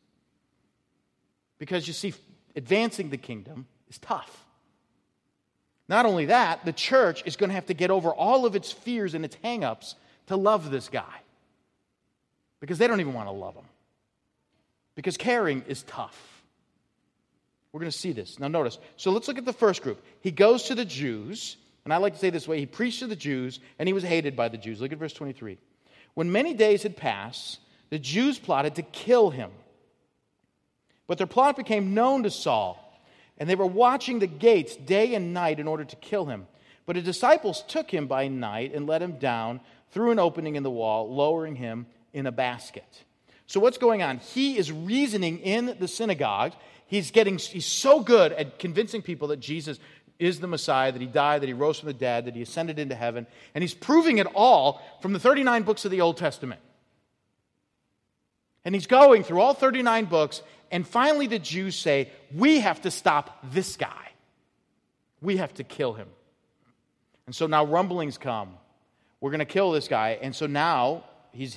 Because 1.59 1.87
you 1.87 1.93
see, 1.93 2.15
advancing 2.57 3.11
the 3.11 3.19
kingdom 3.19 3.67
is 3.89 3.99
tough. 3.99 4.47
Not 5.89 6.07
only 6.07 6.27
that, 6.27 6.65
the 6.65 6.73
church 6.73 7.23
is 7.27 7.37
going 7.37 7.51
to 7.51 7.55
have 7.55 7.67
to 7.67 7.75
get 7.75 7.91
over 7.91 8.11
all 8.11 8.47
of 8.47 8.57
its 8.57 8.71
fears 8.73 9.15
and 9.15 9.25
its 9.25 9.37
hangups 9.45 9.95
to 10.27 10.37
love 10.37 10.71
this 10.71 10.89
guy. 10.89 11.21
Because 12.61 12.79
they 12.79 12.87
don't 12.87 13.01
even 13.01 13.15
want 13.15 13.29
to 13.29 13.33
love 13.33 13.55
him. 13.55 13.65
Because 14.95 15.17
caring 15.17 15.65
is 15.67 15.83
tough. 15.83 16.43
We're 17.73 17.81
going 17.81 17.91
to 17.91 17.99
see 17.99 18.13
this. 18.13 18.39
Now, 18.39 18.49
notice. 18.49 18.79
So 18.97 19.11
let's 19.11 19.27
look 19.29 19.39
at 19.39 19.45
the 19.45 19.53
first 19.53 19.83
group. 19.83 20.03
He 20.21 20.31
goes 20.31 20.65
to 20.65 20.75
the 20.75 20.85
Jews, 20.85 21.57
and 21.85 21.93
I 21.93 21.97
like 21.97 22.13
to 22.13 22.19
say 22.19 22.31
this 22.31 22.47
way 22.47 22.59
he 22.59 22.67
preached 22.67 23.01
to 23.01 23.07
the 23.07 23.17
Jews, 23.17 23.61
and 23.79 23.89
he 23.89 23.93
was 23.93 24.05
hated 24.05 24.37
by 24.37 24.49
the 24.49 24.59
Jews. 24.59 24.81
Look 24.81 24.93
at 24.93 24.99
verse 24.99 25.15
23. 25.15 25.59
When 26.15 26.31
many 26.31 26.53
days 26.53 26.83
had 26.83 26.97
passed, 26.97 27.59
the 27.89 27.99
Jews 27.99 28.39
plotted 28.39 28.75
to 28.75 28.83
kill 28.83 29.31
him. 29.31 29.51
But 31.07 31.19
their 31.19 31.27
plot 31.27 31.57
became 31.57 31.95
known 31.95 32.23
to 32.23 32.31
Saul 32.31 32.82
and 33.43 33.51
they 33.51 33.57
were 33.57 33.67
watching 33.67 34.21
the 34.21 34.29
gates 34.29 34.77
day 34.77 35.17
and 35.17 35.35
night 35.35 35.59
in 35.59 35.67
order 35.67 35.85
to 35.85 35.97
kill 35.97 36.27
him. 36.27 36.47
But 36.87 36.95
his 36.95 37.05
disciples 37.05 37.65
took 37.67 37.91
him 37.91 38.07
by 38.07 38.29
night 38.29 38.73
and 38.73 38.87
let 38.87 39.03
him 39.03 39.19
down 39.19 39.59
through 39.91 40.13
an 40.13 40.21
opening 40.21 40.55
in 40.55 40.63
the 40.63 40.71
wall, 40.71 41.13
lowering 41.13 41.57
him 41.57 41.87
in 42.13 42.29
a 42.29 42.31
basket. 42.31 43.03
So 43.49 43.59
what's 43.59 43.79
going 43.79 44.01
on? 44.01 44.19
He 44.19 44.57
is 44.57 44.71
reasoning 44.71 45.41
in 45.41 45.77
the 45.81 45.89
synagogue. 45.89 46.53
He's 46.87 47.11
getting 47.11 47.37
he's 47.37 47.67
so 47.67 47.99
good 47.99 48.31
at 48.31 48.61
convincing 48.61 49.03
people 49.03 49.27
that 49.27 49.41
Jesus 49.41 49.81
is 50.21 50.39
the 50.39 50.47
Messiah, 50.47 50.93
that 50.93 51.01
he 51.01 51.09
died, 51.09 51.43
that 51.43 51.49
he 51.49 51.53
rose 51.53 51.81
from 51.81 51.89
the 51.89 51.95
dead, 51.95 52.27
that 52.27 52.37
he 52.37 52.43
ascended 52.43 52.79
into 52.79 52.95
heaven, 52.95 53.27
and 53.57 53.63
he's 53.63 53.75
proving 53.75 54.19
it 54.19 54.29
all 54.37 54.81
from 55.01 55.13
the 55.15 55.19
39 55.19 55.65
books 55.65 55.85
of 55.85 55.91
the 55.91 56.01
Old 56.01 56.17
Testament. 56.17 56.61
And 58.65 58.73
he's 58.73 58.87
going 58.87 59.25
through 59.25 59.41
all 59.41 59.53
39 59.53 60.05
books, 60.05 60.43
and 60.73 60.89
finally 60.89 61.27
the 61.29 61.39
Jews 61.39 61.77
say, 61.77 62.11
We 62.35 62.61
have 62.61 62.83
to 62.83 62.91
stop 62.91 63.39
this 63.53 63.77
guy. 63.77 64.09
We 65.21 65.37
have 65.37 65.55
to 65.55 65.65
kill 65.65 65.93
him. 65.93 66.09
And 67.27 67.35
so 67.35 67.47
now 67.47 67.65
rumblings 67.65 68.19
come. 68.19 68.55
We're 69.21 69.31
going 69.31 69.39
to 69.39 69.45
kill 69.45 69.71
this 69.71 69.87
guy. 69.87 70.19
And 70.21 70.35
so 70.35 70.47
now 70.47 71.05
he's 71.31 71.57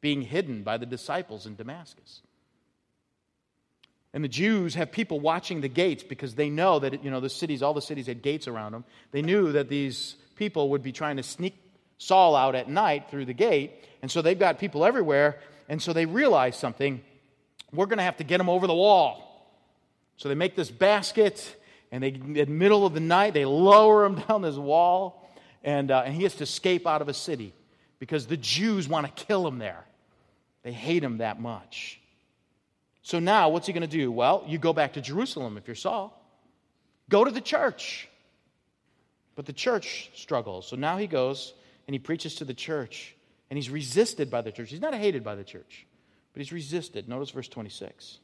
being 0.00 0.22
hidden 0.22 0.62
by 0.62 0.78
the 0.78 0.86
disciples 0.86 1.44
in 1.44 1.56
Damascus. 1.56 2.22
And 4.14 4.24
the 4.24 4.28
Jews 4.28 4.74
have 4.76 4.92
people 4.92 5.20
watching 5.20 5.60
the 5.60 5.68
gates 5.68 6.02
because 6.02 6.36
they 6.36 6.48
know 6.48 6.78
that, 6.78 7.04
you 7.04 7.10
know, 7.10 7.20
the 7.20 7.28
cities, 7.28 7.62
all 7.62 7.74
the 7.74 7.82
cities 7.82 8.06
had 8.06 8.22
gates 8.22 8.48
around 8.48 8.72
them. 8.72 8.84
They 9.10 9.20
knew 9.20 9.52
that 9.52 9.68
these 9.68 10.16
people 10.36 10.70
would 10.70 10.82
be 10.82 10.92
trying 10.92 11.18
to 11.18 11.22
sneak 11.22 11.54
Saul 11.98 12.34
out 12.34 12.54
at 12.54 12.68
night 12.68 13.10
through 13.10 13.26
the 13.26 13.34
gate. 13.34 13.84
And 14.00 14.10
so 14.10 14.22
they've 14.22 14.38
got 14.38 14.58
people 14.58 14.86
everywhere. 14.86 15.38
And 15.68 15.82
so 15.82 15.92
they 15.92 16.06
realize 16.06 16.56
something. 16.56 17.02
We're 17.72 17.86
going 17.86 17.98
to 17.98 18.04
have 18.04 18.16
to 18.18 18.24
get 18.24 18.40
him 18.40 18.48
over 18.48 18.66
the 18.66 18.74
wall. 18.74 19.22
So 20.16 20.28
they 20.28 20.34
make 20.34 20.56
this 20.56 20.70
basket, 20.70 21.56
and 21.92 22.02
they, 22.02 22.08
in 22.08 22.34
the 22.34 22.46
middle 22.46 22.86
of 22.86 22.94
the 22.94 23.00
night, 23.00 23.34
they 23.34 23.44
lower 23.44 24.04
him 24.04 24.14
down 24.28 24.42
this 24.42 24.56
wall, 24.56 25.28
and, 25.62 25.90
uh, 25.90 26.04
and 26.06 26.14
he 26.14 26.22
has 26.22 26.34
to 26.36 26.44
escape 26.44 26.86
out 26.86 27.02
of 27.02 27.08
a 27.08 27.14
city 27.14 27.52
because 27.98 28.26
the 28.26 28.36
Jews 28.36 28.88
want 28.88 29.06
to 29.06 29.24
kill 29.24 29.46
him 29.46 29.58
there. 29.58 29.84
They 30.62 30.72
hate 30.72 31.02
him 31.02 31.18
that 31.18 31.40
much. 31.40 32.00
So 33.02 33.20
now, 33.20 33.50
what's 33.50 33.66
he 33.66 33.72
going 33.72 33.82
to 33.82 33.86
do? 33.86 34.10
Well, 34.10 34.44
you 34.48 34.58
go 34.58 34.72
back 34.72 34.94
to 34.94 35.00
Jerusalem 35.00 35.56
if 35.56 35.68
you're 35.68 35.76
Saul. 35.76 36.20
Go 37.08 37.24
to 37.24 37.30
the 37.30 37.40
church. 37.40 38.08
But 39.36 39.46
the 39.46 39.52
church 39.52 40.10
struggles. 40.14 40.66
So 40.66 40.76
now 40.76 40.96
he 40.96 41.06
goes 41.06 41.54
and 41.86 41.94
he 41.94 41.98
preaches 41.98 42.36
to 42.36 42.44
the 42.44 42.54
church, 42.54 43.14
and 43.48 43.56
he's 43.56 43.70
resisted 43.70 44.28
by 44.28 44.40
the 44.40 44.50
church. 44.50 44.70
He's 44.70 44.80
not 44.80 44.94
hated 44.94 45.22
by 45.22 45.36
the 45.36 45.44
church, 45.44 45.86
but 46.36 46.42
he's 46.42 46.52
resisted. 46.52 47.08
Notice 47.08 47.30
verse 47.30 47.48
26. 47.48 48.18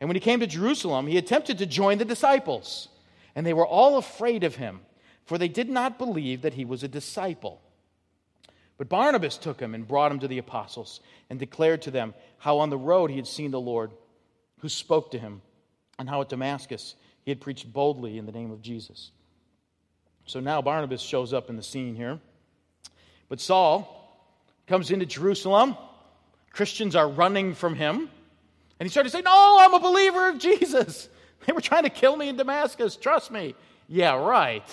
And 0.00 0.08
when 0.08 0.16
he 0.16 0.20
came 0.20 0.40
to 0.40 0.46
Jerusalem, 0.46 1.06
he 1.06 1.18
attempted 1.18 1.58
to 1.58 1.66
join 1.66 1.98
the 1.98 2.06
disciples, 2.06 2.88
and 3.34 3.44
they 3.44 3.52
were 3.52 3.66
all 3.66 3.98
afraid 3.98 4.42
of 4.42 4.56
him, 4.56 4.80
for 5.26 5.36
they 5.36 5.46
did 5.46 5.68
not 5.68 5.98
believe 5.98 6.40
that 6.40 6.54
he 6.54 6.64
was 6.64 6.82
a 6.82 6.88
disciple. 6.88 7.60
But 8.78 8.88
Barnabas 8.88 9.36
took 9.36 9.60
him 9.60 9.74
and 9.74 9.86
brought 9.86 10.12
him 10.12 10.18
to 10.20 10.28
the 10.28 10.38
apostles 10.38 11.00
and 11.28 11.38
declared 11.38 11.82
to 11.82 11.90
them 11.90 12.14
how 12.38 12.56
on 12.56 12.70
the 12.70 12.78
road 12.78 13.10
he 13.10 13.16
had 13.16 13.26
seen 13.26 13.50
the 13.50 13.60
Lord 13.60 13.90
who 14.60 14.70
spoke 14.70 15.10
to 15.10 15.18
him, 15.18 15.42
and 15.98 16.08
how 16.08 16.22
at 16.22 16.30
Damascus 16.30 16.94
he 17.22 17.30
had 17.30 17.42
preached 17.42 17.70
boldly 17.70 18.16
in 18.16 18.24
the 18.24 18.32
name 18.32 18.50
of 18.50 18.62
Jesus. 18.62 19.10
So 20.24 20.40
now 20.40 20.62
Barnabas 20.62 21.02
shows 21.02 21.34
up 21.34 21.50
in 21.50 21.56
the 21.56 21.62
scene 21.62 21.96
here. 21.96 22.18
But 23.28 23.42
Saul 23.42 24.24
comes 24.66 24.90
into 24.90 25.04
Jerusalem. 25.04 25.76
Christians 26.56 26.96
are 26.96 27.06
running 27.06 27.52
from 27.54 27.74
him. 27.74 28.08
And 28.80 28.86
he 28.86 28.88
started 28.88 29.10
to 29.10 29.16
say, 29.16 29.22
No, 29.22 29.58
I'm 29.60 29.74
a 29.74 29.78
believer 29.78 30.28
of 30.28 30.38
Jesus. 30.38 31.08
They 31.46 31.52
were 31.52 31.60
trying 31.60 31.84
to 31.84 31.90
kill 31.90 32.16
me 32.16 32.28
in 32.28 32.36
Damascus. 32.36 32.96
Trust 32.96 33.30
me. 33.30 33.54
Yeah, 33.88 34.16
right. 34.16 34.64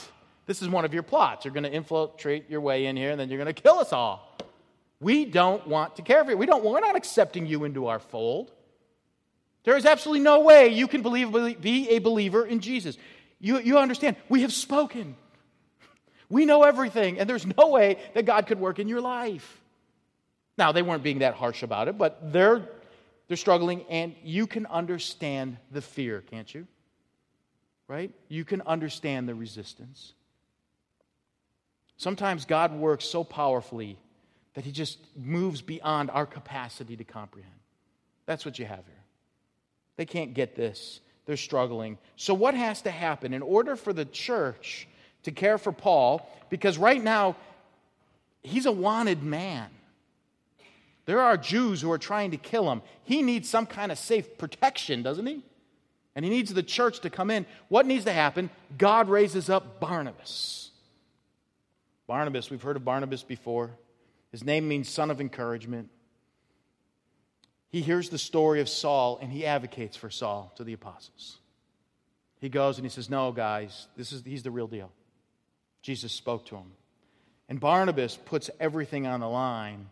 This 0.47 0.63
is 0.63 0.69
one 0.69 0.85
of 0.85 0.93
your 0.93 1.03
plots. 1.03 1.45
You're 1.45 1.53
going 1.53 1.65
to 1.65 1.71
infiltrate 1.71 2.49
your 2.49 2.61
way 2.61 2.87
in 2.87 2.97
here, 2.97 3.11
and 3.11 3.19
then 3.19 3.29
you're 3.29 3.37
going 3.37 3.53
to 3.53 3.61
kill 3.61 3.77
us 3.77 3.93
all. 3.93 4.35
We 4.99 5.25
don't 5.25 5.67
want 5.67 5.97
to 5.97 6.01
care 6.01 6.23
for 6.23 6.31
you. 6.31 6.37
We 6.37 6.47
don't, 6.47 6.63
we're 6.63 6.79
not 6.79 6.95
accepting 6.95 7.45
you 7.45 7.65
into 7.65 7.87
our 7.87 7.99
fold. 7.99 8.51
There 9.65 9.77
is 9.77 9.85
absolutely 9.85 10.23
no 10.23 10.39
way 10.39 10.69
you 10.69 10.87
can 10.87 11.03
believe, 11.03 11.31
be 11.61 11.89
a 11.89 11.99
believer 11.99 12.43
in 12.43 12.59
Jesus. 12.59 12.97
You, 13.39 13.59
you 13.59 13.77
understand, 13.77 14.15
we 14.29 14.41
have 14.41 14.53
spoken. 14.53 15.15
We 16.27 16.45
know 16.45 16.63
everything, 16.63 17.19
and 17.19 17.29
there's 17.29 17.45
no 17.45 17.67
way 17.67 17.99
that 18.15 18.25
God 18.25 18.47
could 18.47 18.59
work 18.59 18.79
in 18.79 18.87
your 18.87 19.01
life. 19.01 19.62
Now, 20.57 20.71
they 20.71 20.81
weren't 20.81 21.03
being 21.03 21.19
that 21.19 21.33
harsh 21.33 21.63
about 21.63 21.87
it, 21.87 21.97
but 21.97 22.31
they're, 22.31 22.61
they're 23.27 23.37
struggling, 23.37 23.83
and 23.89 24.15
you 24.23 24.45
can 24.45 24.65
understand 24.67 25.57
the 25.71 25.81
fear, 25.81 26.21
can't 26.21 26.53
you? 26.53 26.67
Right? 27.87 28.11
You 28.27 28.45
can 28.45 28.61
understand 28.61 29.27
the 29.27 29.35
resistance. 29.35 30.13
Sometimes 31.97 32.45
God 32.45 32.73
works 32.73 33.05
so 33.05 33.23
powerfully 33.23 33.97
that 34.53 34.63
He 34.63 34.71
just 34.71 34.99
moves 35.15 35.61
beyond 35.61 36.11
our 36.11 36.25
capacity 36.25 36.95
to 36.97 37.03
comprehend. 37.03 37.53
That's 38.25 38.45
what 38.45 38.59
you 38.59 38.65
have 38.65 38.85
here. 38.85 39.03
They 39.95 40.05
can't 40.05 40.33
get 40.33 40.55
this, 40.55 41.01
they're 41.25 41.37
struggling. 41.37 41.97
So, 42.15 42.33
what 42.33 42.53
has 42.53 42.81
to 42.83 42.91
happen 42.91 43.33
in 43.33 43.41
order 43.41 43.75
for 43.75 43.93
the 43.93 44.05
church 44.05 44.87
to 45.23 45.31
care 45.31 45.57
for 45.57 45.71
Paul? 45.71 46.29
Because 46.49 46.77
right 46.77 47.01
now, 47.01 47.35
he's 48.41 48.65
a 48.65 48.71
wanted 48.71 49.23
man. 49.23 49.69
There 51.05 51.19
are 51.19 51.37
Jews 51.37 51.81
who 51.81 51.91
are 51.91 51.97
trying 51.97 52.31
to 52.31 52.37
kill 52.37 52.71
him. 52.71 52.81
He 53.03 53.21
needs 53.21 53.49
some 53.49 53.65
kind 53.65 53.91
of 53.91 53.97
safe 53.97 54.37
protection, 54.37 55.03
doesn't 55.03 55.25
he? 55.25 55.43
And 56.15 56.23
he 56.23 56.31
needs 56.31 56.53
the 56.53 56.63
church 56.63 56.99
to 57.01 57.09
come 57.09 57.29
in. 57.31 57.45
What 57.69 57.85
needs 57.85 58.05
to 58.05 58.13
happen? 58.13 58.49
God 58.77 59.09
raises 59.09 59.49
up 59.49 59.79
Barnabas. 59.79 60.71
Barnabas, 62.07 62.49
we've 62.49 62.61
heard 62.61 62.75
of 62.75 62.85
Barnabas 62.85 63.23
before. 63.23 63.71
His 64.31 64.43
name 64.43 64.67
means 64.67 64.89
son 64.89 65.11
of 65.11 65.19
encouragement. 65.19 65.89
He 67.69 67.81
hears 67.81 68.09
the 68.09 68.19
story 68.19 68.61
of 68.61 68.69
Saul 68.69 69.17
and 69.21 69.31
he 69.31 69.45
advocates 69.45 69.97
for 69.97 70.09
Saul 70.09 70.53
to 70.57 70.63
the 70.63 70.73
apostles. 70.73 71.39
He 72.39 72.49
goes 72.49 72.77
and 72.77 72.85
he 72.85 72.89
says, 72.89 73.09
No, 73.09 73.31
guys, 73.31 73.87
this 73.95 74.11
is, 74.11 74.21
he's 74.23 74.43
the 74.43 74.51
real 74.51 74.67
deal. 74.67 74.91
Jesus 75.81 76.11
spoke 76.11 76.45
to 76.47 76.55
him. 76.55 76.71
And 77.49 77.59
Barnabas 77.59 78.17
puts 78.17 78.49
everything 78.59 79.07
on 79.07 79.19
the 79.19 79.29
line, 79.29 79.87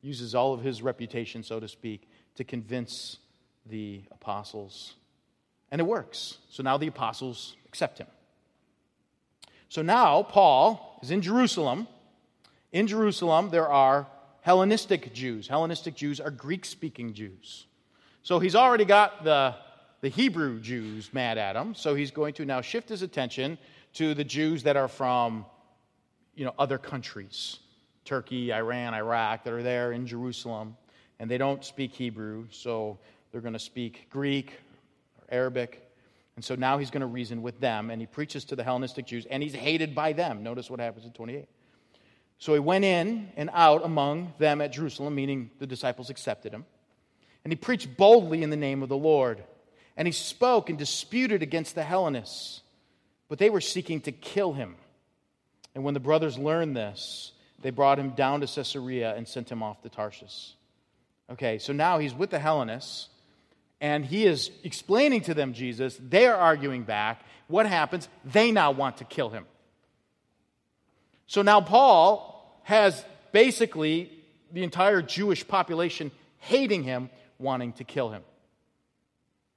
uses 0.00 0.34
all 0.34 0.54
of 0.54 0.62
his 0.62 0.82
reputation, 0.82 1.42
so 1.42 1.60
to 1.60 1.68
speak, 1.68 2.08
to 2.36 2.44
convince 2.44 3.18
the 3.66 4.02
apostles. 4.10 4.94
And 5.70 5.80
it 5.80 5.84
works. 5.84 6.38
So 6.50 6.62
now 6.62 6.76
the 6.78 6.86
apostles 6.86 7.56
accept 7.66 7.98
him. 7.98 8.06
So 9.68 9.82
now 9.82 10.22
Paul 10.22 10.98
is 11.02 11.10
in 11.10 11.20
Jerusalem. 11.20 11.88
In 12.72 12.86
Jerusalem, 12.86 13.50
there 13.50 13.68
are 13.68 14.06
Hellenistic 14.40 15.12
Jews. 15.12 15.48
Hellenistic 15.48 15.94
Jews 15.94 16.20
are 16.20 16.30
Greek 16.30 16.64
speaking 16.64 17.12
Jews. 17.12 17.66
So 18.22 18.38
he's 18.38 18.54
already 18.54 18.84
got 18.84 19.24
the, 19.24 19.54
the 20.00 20.08
Hebrew 20.08 20.60
Jews 20.60 21.12
mad 21.12 21.38
at 21.38 21.56
him. 21.56 21.74
So 21.74 21.94
he's 21.94 22.10
going 22.10 22.34
to 22.34 22.44
now 22.44 22.60
shift 22.60 22.88
his 22.88 23.02
attention 23.02 23.58
to 23.94 24.14
the 24.14 24.24
Jews 24.24 24.62
that 24.62 24.76
are 24.76 24.88
from 24.88 25.44
you 26.34 26.44
know, 26.44 26.54
other 26.58 26.78
countries 26.78 27.58
Turkey, 28.08 28.54
Iran, 28.54 28.94
Iraq, 28.94 29.44
that 29.44 29.52
are 29.52 29.62
there 29.62 29.92
in 29.92 30.06
Jerusalem. 30.06 30.76
And 31.18 31.30
they 31.30 31.36
don't 31.36 31.62
speak 31.62 31.92
Hebrew, 31.92 32.46
so 32.50 32.98
they're 33.30 33.42
going 33.42 33.52
to 33.52 33.58
speak 33.58 34.08
Greek 34.08 34.54
or 35.18 35.34
Arabic. 35.34 35.84
And 36.34 36.42
so 36.44 36.54
now 36.54 36.78
he's 36.78 36.90
going 36.90 37.02
to 37.02 37.06
reason 37.06 37.42
with 37.42 37.60
them, 37.60 37.90
and 37.90 38.00
he 38.00 38.06
preaches 38.06 38.46
to 38.46 38.56
the 38.56 38.64
Hellenistic 38.64 39.06
Jews, 39.06 39.26
and 39.26 39.42
he's 39.42 39.54
hated 39.54 39.94
by 39.94 40.14
them. 40.14 40.42
Notice 40.42 40.70
what 40.70 40.80
happens 40.80 41.04
in 41.04 41.12
28. 41.12 41.46
So 42.38 42.54
he 42.54 42.60
went 42.60 42.84
in 42.84 43.28
and 43.36 43.50
out 43.52 43.84
among 43.84 44.32
them 44.38 44.62
at 44.62 44.72
Jerusalem, 44.72 45.14
meaning 45.14 45.50
the 45.58 45.66
disciples 45.66 46.08
accepted 46.08 46.52
him. 46.52 46.64
And 47.44 47.52
he 47.52 47.56
preached 47.56 47.94
boldly 47.96 48.42
in 48.42 48.48
the 48.48 48.56
name 48.56 48.82
of 48.82 48.88
the 48.88 48.96
Lord. 48.96 49.44
And 49.98 50.08
he 50.08 50.12
spoke 50.12 50.70
and 50.70 50.78
disputed 50.78 51.42
against 51.42 51.74
the 51.74 51.82
Hellenists, 51.82 52.62
but 53.28 53.38
they 53.38 53.50
were 53.50 53.60
seeking 53.60 54.00
to 54.02 54.12
kill 54.12 54.54
him. 54.54 54.76
And 55.74 55.84
when 55.84 55.92
the 55.94 56.00
brothers 56.00 56.38
learned 56.38 56.74
this, 56.74 57.32
they 57.60 57.70
brought 57.70 57.98
him 57.98 58.10
down 58.10 58.40
to 58.40 58.46
Caesarea 58.46 59.14
and 59.14 59.26
sent 59.26 59.50
him 59.50 59.62
off 59.62 59.82
to 59.82 59.88
Tarshish. 59.88 60.54
Okay, 61.30 61.58
so 61.58 61.72
now 61.72 61.98
he's 61.98 62.14
with 62.14 62.30
the 62.30 62.38
Hellenists 62.38 63.08
and 63.80 64.04
he 64.04 64.24
is 64.26 64.50
explaining 64.64 65.22
to 65.22 65.34
them 65.34 65.52
Jesus. 65.52 65.98
They're 66.00 66.36
arguing 66.36 66.84
back. 66.84 67.22
What 67.46 67.66
happens? 67.66 68.08
They 68.24 68.50
now 68.50 68.70
want 68.72 68.98
to 68.98 69.04
kill 69.04 69.30
him. 69.30 69.44
So 71.26 71.42
now 71.42 71.60
Paul 71.60 72.60
has 72.64 73.04
basically 73.32 74.10
the 74.52 74.64
entire 74.64 75.02
Jewish 75.02 75.46
population 75.46 76.10
hating 76.38 76.82
him, 76.82 77.10
wanting 77.38 77.72
to 77.74 77.84
kill 77.84 78.10
him. 78.10 78.22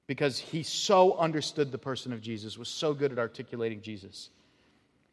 Because 0.06 0.38
he 0.38 0.62
so 0.62 1.16
understood 1.16 1.72
the 1.72 1.78
person 1.78 2.12
of 2.12 2.20
Jesus, 2.20 2.58
was 2.58 2.68
so 2.68 2.92
good 2.92 3.12
at 3.12 3.18
articulating 3.18 3.80
Jesus, 3.80 4.28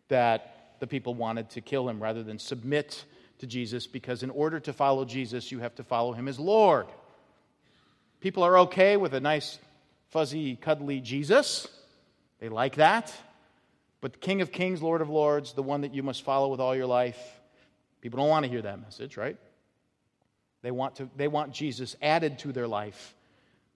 that 0.10 0.59
the 0.80 0.88
people 0.88 1.14
wanted 1.14 1.50
to 1.52 1.62
kill 1.62 1.88
him 1.88 2.02
rather 2.02 2.24
than 2.24 2.40
submit 2.40 3.06
to 3.40 3.48
Jesus, 3.48 3.88
because 3.88 4.22
in 4.24 4.30
order 4.30 4.60
to 4.60 4.74
follow 4.74 5.06
Jesus, 5.06 5.52
you 5.52 5.60
have 5.60 5.76
to 5.76 5.84
follow 5.84 6.12
him 6.12 6.28
as 6.28 6.40
Lord. 6.40 6.88
People 8.20 8.44
are 8.44 8.60
okay 8.60 8.98
with 8.98 9.14
a 9.14 9.20
nice, 9.20 9.60
fuzzy, 10.10 10.56
cuddly 10.58 11.00
Jesus. 11.00 11.68
They 12.40 12.50
like 12.50 12.76
that. 12.76 13.14
But 14.02 14.14
the 14.14 14.20
King 14.20 14.42
of 14.42 14.52
Kings, 14.52 14.82
Lord 14.82 15.02
of 15.02 15.10
Lords, 15.10 15.54
the 15.54 15.64
one 15.64 15.82
that 15.82 15.94
you 15.94 16.04
must 16.04 16.24
follow 16.24 16.50
with 16.50 16.60
all 16.60 16.76
your 16.76 16.86
life, 16.86 17.18
people 18.02 18.18
don't 18.18 18.30
want 18.30 18.46
to 18.46 18.50
hear 18.50 18.62
that 18.62 18.82
message, 18.82 19.18
right? 19.18 19.38
They 20.62 20.72
want, 20.72 20.96
to, 20.98 21.10
they 21.16 21.28
want 21.28 21.54
Jesus 21.54 21.96
added 22.02 22.40
to 22.40 22.52
their 22.52 22.68
life, 22.68 23.16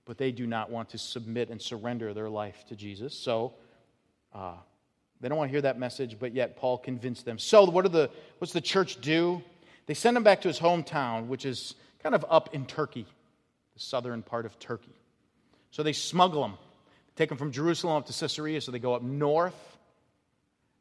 but 0.06 0.18
they 0.18 0.32
do 0.32 0.46
not 0.46 0.70
want 0.70 0.90
to 0.90 0.98
submit 0.98 1.50
and 1.50 1.62
surrender 1.62 2.14
their 2.14 2.30
life 2.30 2.66
to 2.68 2.76
Jesus. 2.76 3.18
So 3.18 3.54
uh, 4.34 4.56
they 5.24 5.30
don't 5.30 5.38
want 5.38 5.48
to 5.48 5.52
hear 5.54 5.62
that 5.62 5.80
message, 5.80 6.18
but 6.20 6.34
yet 6.34 6.58
Paul 6.58 6.78
convinced 6.78 7.24
them. 7.24 7.40
So 7.40 7.64
what 7.64 7.86
are 7.86 7.90
the, 7.90 8.10
what's 8.40 8.52
the 8.52 8.60
church 8.60 9.00
do? 9.00 9.42
They 9.86 9.94
send 9.94 10.18
him 10.18 10.24
back 10.24 10.42
to 10.42 10.50
his 10.50 10.60
hometown, 10.60 11.28
which 11.28 11.46
is 11.46 11.76
kind 12.04 12.14
of 12.14 12.26
up 12.30 12.54
in 12.54 12.66
Turkey 12.66 13.06
the 13.74 13.80
southern 13.80 14.22
part 14.22 14.46
of 14.46 14.60
Turkey. 14.60 14.92
So 15.72 15.82
they 15.82 15.94
smuggle 15.94 16.44
him, 16.44 16.56
take 17.16 17.32
him 17.32 17.38
from 17.38 17.54
Jerusalem 17.54 17.96
up 17.96 18.06
to 18.08 18.14
Caesarea, 18.14 18.60
so 18.60 18.74
they 18.74 18.80
go 18.80 18.96
up 18.96 19.02
north. 19.02 19.56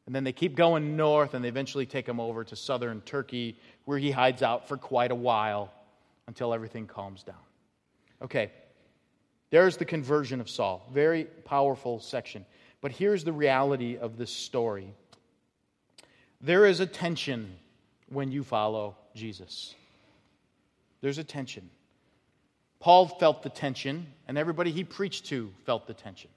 And 0.05 0.13
then 0.13 0.25
they 0.25 0.33
keep 0.33 0.55
going 0.55 0.97
north, 0.97 1.35
and 1.35 1.41
they 1.41 1.47
eventually 1.47 1.85
take 1.85 2.05
him 2.05 2.19
over 2.19 2.43
to 2.43 2.57
southern 2.57 2.99
Turkey, 2.99 3.57
where 3.85 3.97
he 3.97 4.11
hides 4.11 4.43
out 4.43 4.67
for 4.67 4.75
quite 4.75 5.11
a 5.11 5.15
while 5.15 5.71
until 6.27 6.53
everything 6.53 6.85
calms 6.85 7.23
down. 7.23 7.35
Okay, 8.21 8.51
there's 9.51 9.77
the 9.77 9.85
conversion 9.85 10.41
of 10.41 10.49
Saul. 10.49 10.85
Very 10.91 11.23
powerful 11.23 12.01
section. 12.01 12.45
But 12.83 12.91
here's 12.91 13.23
the 13.23 13.31
reality 13.31 13.97
of 13.97 14.17
this 14.17 14.29
story 14.29 14.93
there 16.41 16.65
is 16.65 16.81
a 16.81 16.85
tension 16.85 17.55
when 18.09 18.29
you 18.29 18.43
follow 18.43 18.97
Jesus. 19.15 19.73
There's 20.99 21.17
a 21.17 21.23
tension. 21.23 21.69
Paul 22.81 23.07
felt 23.07 23.41
the 23.41 23.49
tension, 23.49 24.07
and 24.27 24.37
everybody 24.37 24.71
he 24.71 24.83
preached 24.83 25.27
to 25.27 25.49
felt 25.65 25.87
the 25.87 25.93
tension. 25.93 26.29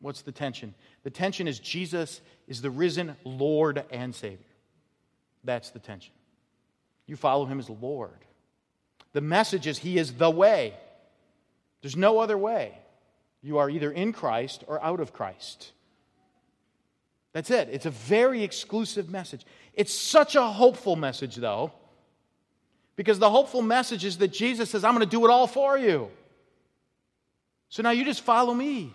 What's 0.00 0.20
the 0.20 0.32
tension? 0.32 0.74
The 1.02 1.10
tension 1.10 1.48
is 1.48 1.58
Jesus 1.58 2.20
is 2.46 2.60
the 2.60 2.70
risen 2.70 3.16
Lord 3.24 3.82
and 3.90 4.14
Savior. 4.14 4.38
That's 5.44 5.70
the 5.70 5.78
tension. 5.78 6.12
You 7.06 7.16
follow 7.16 7.46
him 7.46 7.58
as 7.58 7.70
Lord. 7.70 8.10
The 9.14 9.22
message 9.22 9.66
is 9.66 9.78
he 9.78 9.96
is 9.96 10.12
the 10.12 10.30
way. 10.30 10.74
There's 11.80 11.96
no 11.96 12.18
other 12.18 12.36
way. 12.36 12.76
You 13.42 13.58
are 13.58 13.68
either 13.68 13.90
in 13.90 14.12
Christ 14.12 14.64
or 14.66 14.82
out 14.82 15.00
of 15.00 15.12
Christ. 15.12 15.72
That's 17.32 17.50
it. 17.50 17.68
It's 17.72 17.86
a 17.86 17.90
very 17.90 18.42
exclusive 18.42 19.10
message. 19.10 19.44
It's 19.74 19.92
such 19.92 20.36
a 20.36 20.42
hopeful 20.42 20.96
message, 20.96 21.36
though, 21.36 21.72
because 22.94 23.18
the 23.18 23.30
hopeful 23.30 23.62
message 23.62 24.04
is 24.04 24.18
that 24.18 24.28
Jesus 24.28 24.70
says, 24.70 24.84
I'm 24.84 24.94
going 24.94 25.04
to 25.04 25.10
do 25.10 25.24
it 25.24 25.30
all 25.30 25.46
for 25.46 25.78
you. 25.78 26.10
So 27.68 27.82
now 27.82 27.90
you 27.90 28.04
just 28.04 28.20
follow 28.20 28.52
me. 28.52 28.94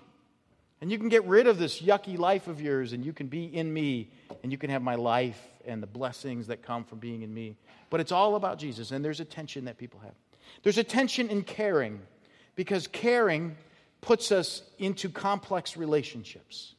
And 0.79 0.91
you 0.91 0.99
can 0.99 1.09
get 1.09 1.25
rid 1.25 1.47
of 1.47 1.57
this 1.57 1.81
yucky 1.81 2.19
life 2.19 2.47
of 2.47 2.61
yours, 2.61 2.93
and 2.93 3.03
you 3.03 3.11
can 3.11 3.25
be 3.25 3.45
in 3.45 3.73
me, 3.73 4.11
and 4.43 4.51
you 4.51 4.59
can 4.59 4.69
have 4.69 4.83
my 4.83 4.93
life 4.93 5.41
and 5.65 5.81
the 5.81 5.87
blessings 5.87 6.45
that 6.47 6.61
come 6.61 6.83
from 6.83 6.99
being 6.99 7.23
in 7.23 7.33
me. 7.33 7.55
But 7.89 7.99
it's 7.99 8.11
all 8.11 8.35
about 8.35 8.59
Jesus, 8.59 8.91
and 8.91 9.03
there's 9.03 9.19
a 9.19 9.25
tension 9.25 9.65
that 9.65 9.79
people 9.79 9.99
have. 10.01 10.13
There's 10.61 10.77
a 10.77 10.83
tension 10.83 11.29
in 11.29 11.41
caring, 11.41 11.99
because 12.55 12.85
caring 12.85 13.57
puts 14.01 14.31
us 14.31 14.61
into 14.77 15.09
complex 15.09 15.77
relationships. 15.77 16.73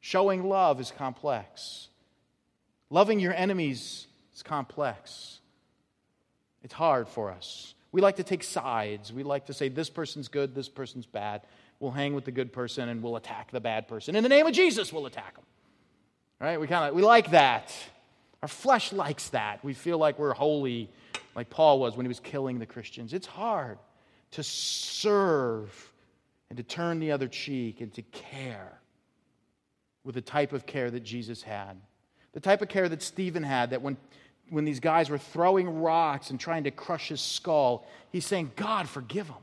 Showing 0.00 0.48
love 0.48 0.80
is 0.80 0.90
complex. 0.90 1.88
Loving 2.90 3.20
your 3.20 3.32
enemies 3.32 4.06
is 4.34 4.42
complex. 4.42 5.38
It's 6.62 6.74
hard 6.74 7.08
for 7.08 7.30
us. 7.30 7.74
We 7.92 8.00
like 8.00 8.16
to 8.16 8.24
take 8.24 8.42
sides. 8.42 9.12
We 9.12 9.22
like 9.22 9.46
to 9.46 9.54
say 9.54 9.68
this 9.68 9.90
person's 9.90 10.28
good, 10.28 10.54
this 10.54 10.68
person's 10.68 11.06
bad. 11.06 11.42
We'll 11.78 11.90
hang 11.90 12.14
with 12.14 12.24
the 12.24 12.32
good 12.32 12.52
person 12.52 12.88
and 12.88 13.02
we'll 13.02 13.16
attack 13.16 13.50
the 13.50 13.60
bad 13.60 13.88
person. 13.88 14.16
In 14.16 14.22
the 14.22 14.28
name 14.28 14.46
of 14.46 14.52
Jesus, 14.52 14.92
we'll 14.92 15.06
attack 15.06 15.34
them. 15.34 15.44
Right? 16.40 16.60
We 16.60 16.66
kind 16.66 16.88
of 16.88 16.94
we 16.94 17.02
like 17.02 17.30
that. 17.32 17.72
Our 18.42 18.48
flesh 18.48 18.92
likes 18.92 19.28
that. 19.28 19.64
We 19.64 19.74
feel 19.74 19.98
like 19.98 20.18
we're 20.18 20.32
holy, 20.32 20.90
like 21.36 21.50
Paul 21.50 21.78
was 21.78 21.96
when 21.96 22.04
he 22.06 22.08
was 22.08 22.20
killing 22.20 22.58
the 22.58 22.66
Christians. 22.66 23.12
It's 23.12 23.26
hard 23.26 23.78
to 24.32 24.42
serve 24.42 25.91
and 26.52 26.58
to 26.58 26.62
turn 26.62 26.98
the 26.98 27.12
other 27.12 27.28
cheek 27.28 27.80
and 27.80 27.94
to 27.94 28.02
care 28.02 28.78
with 30.04 30.14
the 30.14 30.20
type 30.20 30.52
of 30.52 30.66
care 30.66 30.90
that 30.90 31.02
Jesus 31.02 31.40
had. 31.40 31.80
The 32.34 32.40
type 32.40 32.60
of 32.60 32.68
care 32.68 32.90
that 32.90 33.00
Stephen 33.00 33.42
had, 33.42 33.70
that 33.70 33.80
when, 33.80 33.96
when 34.50 34.66
these 34.66 34.78
guys 34.78 35.08
were 35.08 35.16
throwing 35.16 35.80
rocks 35.80 36.28
and 36.28 36.38
trying 36.38 36.64
to 36.64 36.70
crush 36.70 37.08
his 37.08 37.22
skull, 37.22 37.86
he's 38.10 38.26
saying, 38.26 38.52
God, 38.54 38.86
forgive 38.86 39.28
them. 39.28 39.42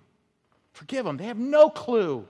Forgive 0.74 1.04
them. 1.04 1.18
They 1.18 1.24
have 1.24 1.40
no 1.40 1.72
clue 1.72 2.28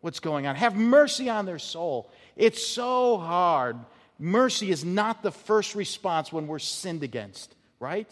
what's 0.00 0.20
going 0.20 0.46
on. 0.46 0.56
Have 0.56 0.74
mercy 0.74 1.28
on 1.28 1.44
their 1.44 1.58
soul. 1.58 2.10
It's 2.34 2.66
so 2.66 3.18
hard. 3.18 3.76
Mercy 4.18 4.70
is 4.70 4.86
not 4.86 5.22
the 5.22 5.32
first 5.32 5.74
response 5.74 6.32
when 6.32 6.46
we're 6.46 6.58
sinned 6.60 7.02
against, 7.02 7.54
right? 7.78 8.08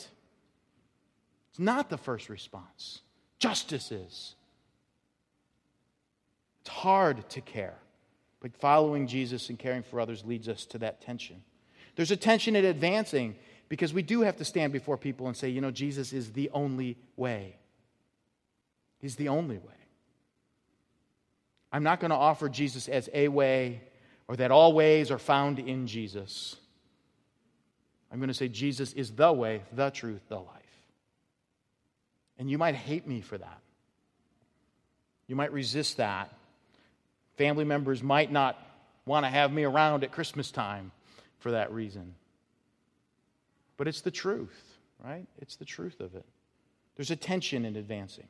It's 1.52 1.58
not 1.58 1.88
the 1.88 1.96
first 1.96 2.28
response. 2.28 3.00
Justice 3.38 3.90
is. 3.90 4.34
It's 6.62 6.70
hard 6.70 7.28
to 7.30 7.40
care. 7.40 7.76
But 8.40 8.56
following 8.56 9.08
Jesus 9.08 9.48
and 9.50 9.58
caring 9.58 9.82
for 9.82 10.00
others 10.00 10.24
leads 10.24 10.48
us 10.48 10.64
to 10.66 10.78
that 10.78 11.00
tension. 11.00 11.42
There's 11.96 12.12
a 12.12 12.16
tension 12.16 12.56
in 12.56 12.64
advancing 12.64 13.36
because 13.68 13.92
we 13.92 14.02
do 14.02 14.22
have 14.22 14.36
to 14.36 14.44
stand 14.44 14.72
before 14.72 14.96
people 14.96 15.26
and 15.26 15.36
say, 15.36 15.48
you 15.48 15.60
know, 15.60 15.72
Jesus 15.72 16.12
is 16.12 16.32
the 16.32 16.50
only 16.50 16.96
way. 17.16 17.56
He's 18.98 19.16
the 19.16 19.28
only 19.28 19.58
way. 19.58 19.74
I'm 21.72 21.82
not 21.82 21.98
going 21.98 22.10
to 22.10 22.16
offer 22.16 22.48
Jesus 22.48 22.88
as 22.88 23.08
a 23.12 23.26
way 23.28 23.82
or 24.28 24.36
that 24.36 24.52
all 24.52 24.72
ways 24.72 25.10
are 25.10 25.18
found 25.18 25.58
in 25.58 25.88
Jesus. 25.88 26.56
I'm 28.10 28.18
going 28.18 28.28
to 28.28 28.34
say 28.34 28.48
Jesus 28.48 28.92
is 28.92 29.10
the 29.10 29.32
way, 29.32 29.62
the 29.72 29.90
truth, 29.90 30.22
the 30.28 30.36
life. 30.36 30.46
And 32.38 32.48
you 32.48 32.58
might 32.58 32.76
hate 32.76 33.06
me 33.06 33.20
for 33.20 33.36
that. 33.36 33.60
You 35.26 35.34
might 35.34 35.52
resist 35.52 35.96
that. 35.96 36.32
Family 37.36 37.64
members 37.64 38.02
might 38.02 38.30
not 38.30 38.58
want 39.06 39.24
to 39.24 39.30
have 39.30 39.52
me 39.52 39.64
around 39.64 40.04
at 40.04 40.12
Christmas 40.12 40.50
time 40.50 40.92
for 41.38 41.52
that 41.52 41.72
reason. 41.72 42.14
But 43.76 43.88
it's 43.88 44.02
the 44.02 44.10
truth, 44.10 44.76
right? 45.04 45.26
It's 45.40 45.56
the 45.56 45.64
truth 45.64 46.00
of 46.00 46.14
it. 46.14 46.24
There's 46.96 47.10
a 47.10 47.16
tension 47.16 47.64
in 47.64 47.76
advancing. 47.76 48.28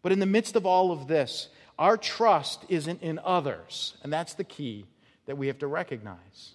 But 0.00 0.12
in 0.12 0.20
the 0.20 0.26
midst 0.26 0.56
of 0.56 0.64
all 0.64 0.92
of 0.92 1.08
this, 1.08 1.48
our 1.78 1.96
trust 1.96 2.64
isn't 2.68 3.02
in 3.02 3.18
others. 3.22 3.96
And 4.02 4.12
that's 4.12 4.34
the 4.34 4.44
key 4.44 4.86
that 5.26 5.36
we 5.36 5.48
have 5.48 5.58
to 5.58 5.66
recognize. 5.66 6.52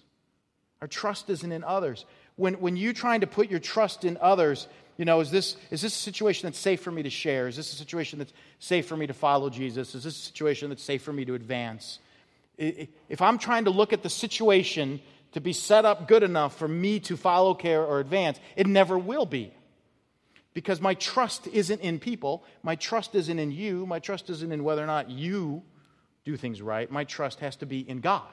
Our 0.80 0.88
trust 0.88 1.30
isn't 1.30 1.52
in 1.52 1.62
others. 1.62 2.04
When, 2.36 2.54
when 2.54 2.76
you're 2.76 2.92
trying 2.92 3.20
to 3.20 3.26
put 3.26 3.50
your 3.50 3.60
trust 3.60 4.04
in 4.04 4.18
others, 4.20 4.66
you 4.96 5.04
know, 5.04 5.20
is 5.20 5.30
this, 5.30 5.56
is 5.70 5.82
this 5.82 5.94
a 5.94 5.98
situation 5.98 6.46
that's 6.46 6.58
safe 6.58 6.80
for 6.80 6.90
me 6.90 7.02
to 7.02 7.10
share? 7.10 7.48
Is 7.48 7.56
this 7.56 7.72
a 7.72 7.76
situation 7.76 8.18
that's 8.18 8.32
safe 8.58 8.86
for 8.86 8.96
me 8.96 9.06
to 9.06 9.14
follow 9.14 9.50
Jesus? 9.50 9.94
Is 9.94 10.04
this 10.04 10.16
a 10.16 10.22
situation 10.22 10.68
that's 10.68 10.82
safe 10.82 11.02
for 11.02 11.12
me 11.12 11.24
to 11.24 11.34
advance? 11.34 11.98
If 12.56 13.20
I'm 13.20 13.38
trying 13.38 13.64
to 13.64 13.70
look 13.70 13.92
at 13.92 14.02
the 14.02 14.10
situation 14.10 15.00
to 15.32 15.40
be 15.40 15.52
set 15.52 15.84
up 15.84 16.06
good 16.06 16.22
enough 16.22 16.56
for 16.56 16.68
me 16.68 17.00
to 17.00 17.16
follow, 17.16 17.54
care, 17.54 17.82
or 17.82 17.98
advance, 17.98 18.38
it 18.54 18.68
never 18.68 18.96
will 18.96 19.26
be. 19.26 19.52
Because 20.52 20.80
my 20.80 20.94
trust 20.94 21.48
isn't 21.48 21.80
in 21.80 21.98
people. 21.98 22.44
My 22.62 22.76
trust 22.76 23.16
isn't 23.16 23.38
in 23.40 23.50
you. 23.50 23.86
My 23.86 23.98
trust 23.98 24.30
isn't 24.30 24.52
in 24.52 24.62
whether 24.62 24.82
or 24.82 24.86
not 24.86 25.10
you 25.10 25.62
do 26.24 26.36
things 26.36 26.62
right. 26.62 26.88
My 26.88 27.02
trust 27.02 27.40
has 27.40 27.56
to 27.56 27.66
be 27.66 27.80
in 27.80 28.00
God 28.00 28.28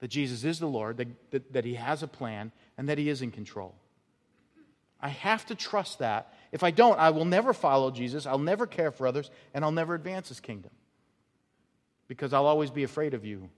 that 0.00 0.08
Jesus 0.08 0.44
is 0.44 0.58
the 0.58 0.66
Lord, 0.66 0.98
that, 0.98 1.08
that, 1.30 1.52
that 1.52 1.64
He 1.64 1.74
has 1.74 2.02
a 2.02 2.08
plan, 2.08 2.52
and 2.76 2.88
that 2.88 2.98
He 2.98 3.08
is 3.08 3.22
in 3.22 3.30
control. 3.30 3.74
I 5.00 5.08
have 5.08 5.46
to 5.46 5.54
trust 5.54 5.98
that. 5.98 6.32
If 6.52 6.62
I 6.62 6.70
don't, 6.70 6.98
I 6.98 7.10
will 7.10 7.24
never 7.24 7.52
follow 7.52 7.90
Jesus, 7.90 8.26
I'll 8.26 8.38
never 8.38 8.66
care 8.66 8.90
for 8.90 9.06
others, 9.06 9.30
and 9.54 9.64
I'll 9.64 9.72
never 9.72 9.94
advance 9.94 10.28
His 10.28 10.40
kingdom. 10.40 10.72
Because 12.08 12.32
I'll 12.32 12.46
always 12.46 12.70
be 12.70 12.84
afraid 12.84 13.14
of 13.14 13.24
you. 13.24 13.48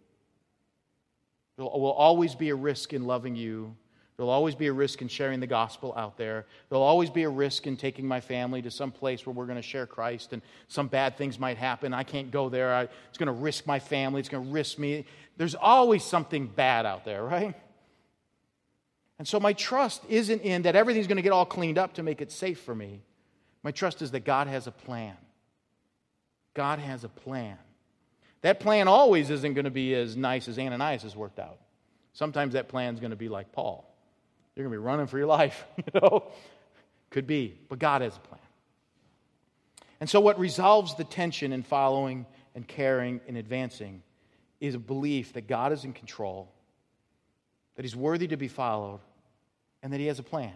There 1.56 1.64
will 1.64 1.92
always 1.92 2.34
be 2.34 2.50
a 2.50 2.54
risk 2.54 2.92
in 2.92 3.04
loving 3.04 3.34
you. 3.34 3.76
There'll 4.18 4.30
always 4.30 4.56
be 4.56 4.66
a 4.66 4.72
risk 4.72 5.00
in 5.00 5.06
sharing 5.06 5.38
the 5.38 5.46
gospel 5.46 5.94
out 5.96 6.18
there. 6.18 6.44
There'll 6.68 6.82
always 6.82 7.08
be 7.08 7.22
a 7.22 7.28
risk 7.28 7.68
in 7.68 7.76
taking 7.76 8.06
my 8.06 8.20
family 8.20 8.60
to 8.62 8.70
some 8.70 8.90
place 8.90 9.24
where 9.24 9.32
we're 9.32 9.46
going 9.46 9.56
to 9.56 9.62
share 9.62 9.86
Christ 9.86 10.32
and 10.32 10.42
some 10.66 10.88
bad 10.88 11.16
things 11.16 11.38
might 11.38 11.56
happen. 11.56 11.94
I 11.94 12.02
can't 12.02 12.32
go 12.32 12.48
there. 12.48 12.74
I, 12.74 12.82
it's 13.08 13.16
going 13.16 13.28
to 13.28 13.32
risk 13.32 13.64
my 13.64 13.78
family. 13.78 14.18
It's 14.18 14.28
going 14.28 14.44
to 14.44 14.50
risk 14.50 14.76
me. 14.76 15.06
There's 15.36 15.54
always 15.54 16.02
something 16.02 16.48
bad 16.48 16.84
out 16.84 17.04
there, 17.04 17.22
right? 17.22 17.54
And 19.20 19.28
so 19.28 19.38
my 19.38 19.52
trust 19.52 20.02
isn't 20.08 20.42
in 20.42 20.62
that 20.62 20.74
everything's 20.74 21.06
going 21.06 21.16
to 21.16 21.22
get 21.22 21.32
all 21.32 21.46
cleaned 21.46 21.78
up 21.78 21.94
to 21.94 22.02
make 22.02 22.20
it 22.20 22.32
safe 22.32 22.58
for 22.58 22.74
me. 22.74 23.02
My 23.62 23.70
trust 23.70 24.02
is 24.02 24.10
that 24.10 24.24
God 24.24 24.48
has 24.48 24.66
a 24.66 24.72
plan. 24.72 25.16
God 26.54 26.80
has 26.80 27.04
a 27.04 27.08
plan. 27.08 27.56
That 28.42 28.58
plan 28.58 28.88
always 28.88 29.30
isn't 29.30 29.54
going 29.54 29.64
to 29.64 29.70
be 29.70 29.94
as 29.94 30.16
nice 30.16 30.48
as 30.48 30.58
Ananias 30.58 31.04
has 31.04 31.14
worked 31.14 31.38
out. 31.38 31.58
Sometimes 32.14 32.54
that 32.54 32.66
plan 32.66 32.94
is 32.94 33.00
going 33.00 33.10
to 33.10 33.16
be 33.16 33.28
like 33.28 33.52
Paul. 33.52 33.87
You're 34.58 34.64
going 34.64 34.76
to 34.76 34.80
be 34.82 34.84
running 34.84 35.06
for 35.06 35.18
your 35.18 35.28
life, 35.28 35.64
you 35.76 36.00
know? 36.00 36.24
Could 37.10 37.28
be, 37.28 37.56
but 37.68 37.78
God 37.78 38.02
has 38.02 38.16
a 38.16 38.20
plan. 38.20 38.40
And 40.00 40.10
so, 40.10 40.20
what 40.20 40.38
resolves 40.40 40.96
the 40.96 41.04
tension 41.04 41.52
in 41.52 41.62
following 41.62 42.26
and 42.56 42.66
caring 42.66 43.20
and 43.28 43.36
advancing 43.36 44.02
is 44.60 44.74
a 44.74 44.80
belief 44.80 45.34
that 45.34 45.46
God 45.46 45.72
is 45.72 45.84
in 45.84 45.92
control, 45.92 46.50
that 47.76 47.84
He's 47.84 47.94
worthy 47.94 48.26
to 48.26 48.36
be 48.36 48.48
followed, 48.48 48.98
and 49.80 49.92
that 49.92 50.00
He 50.00 50.06
has 50.06 50.18
a 50.18 50.24
plan. 50.24 50.54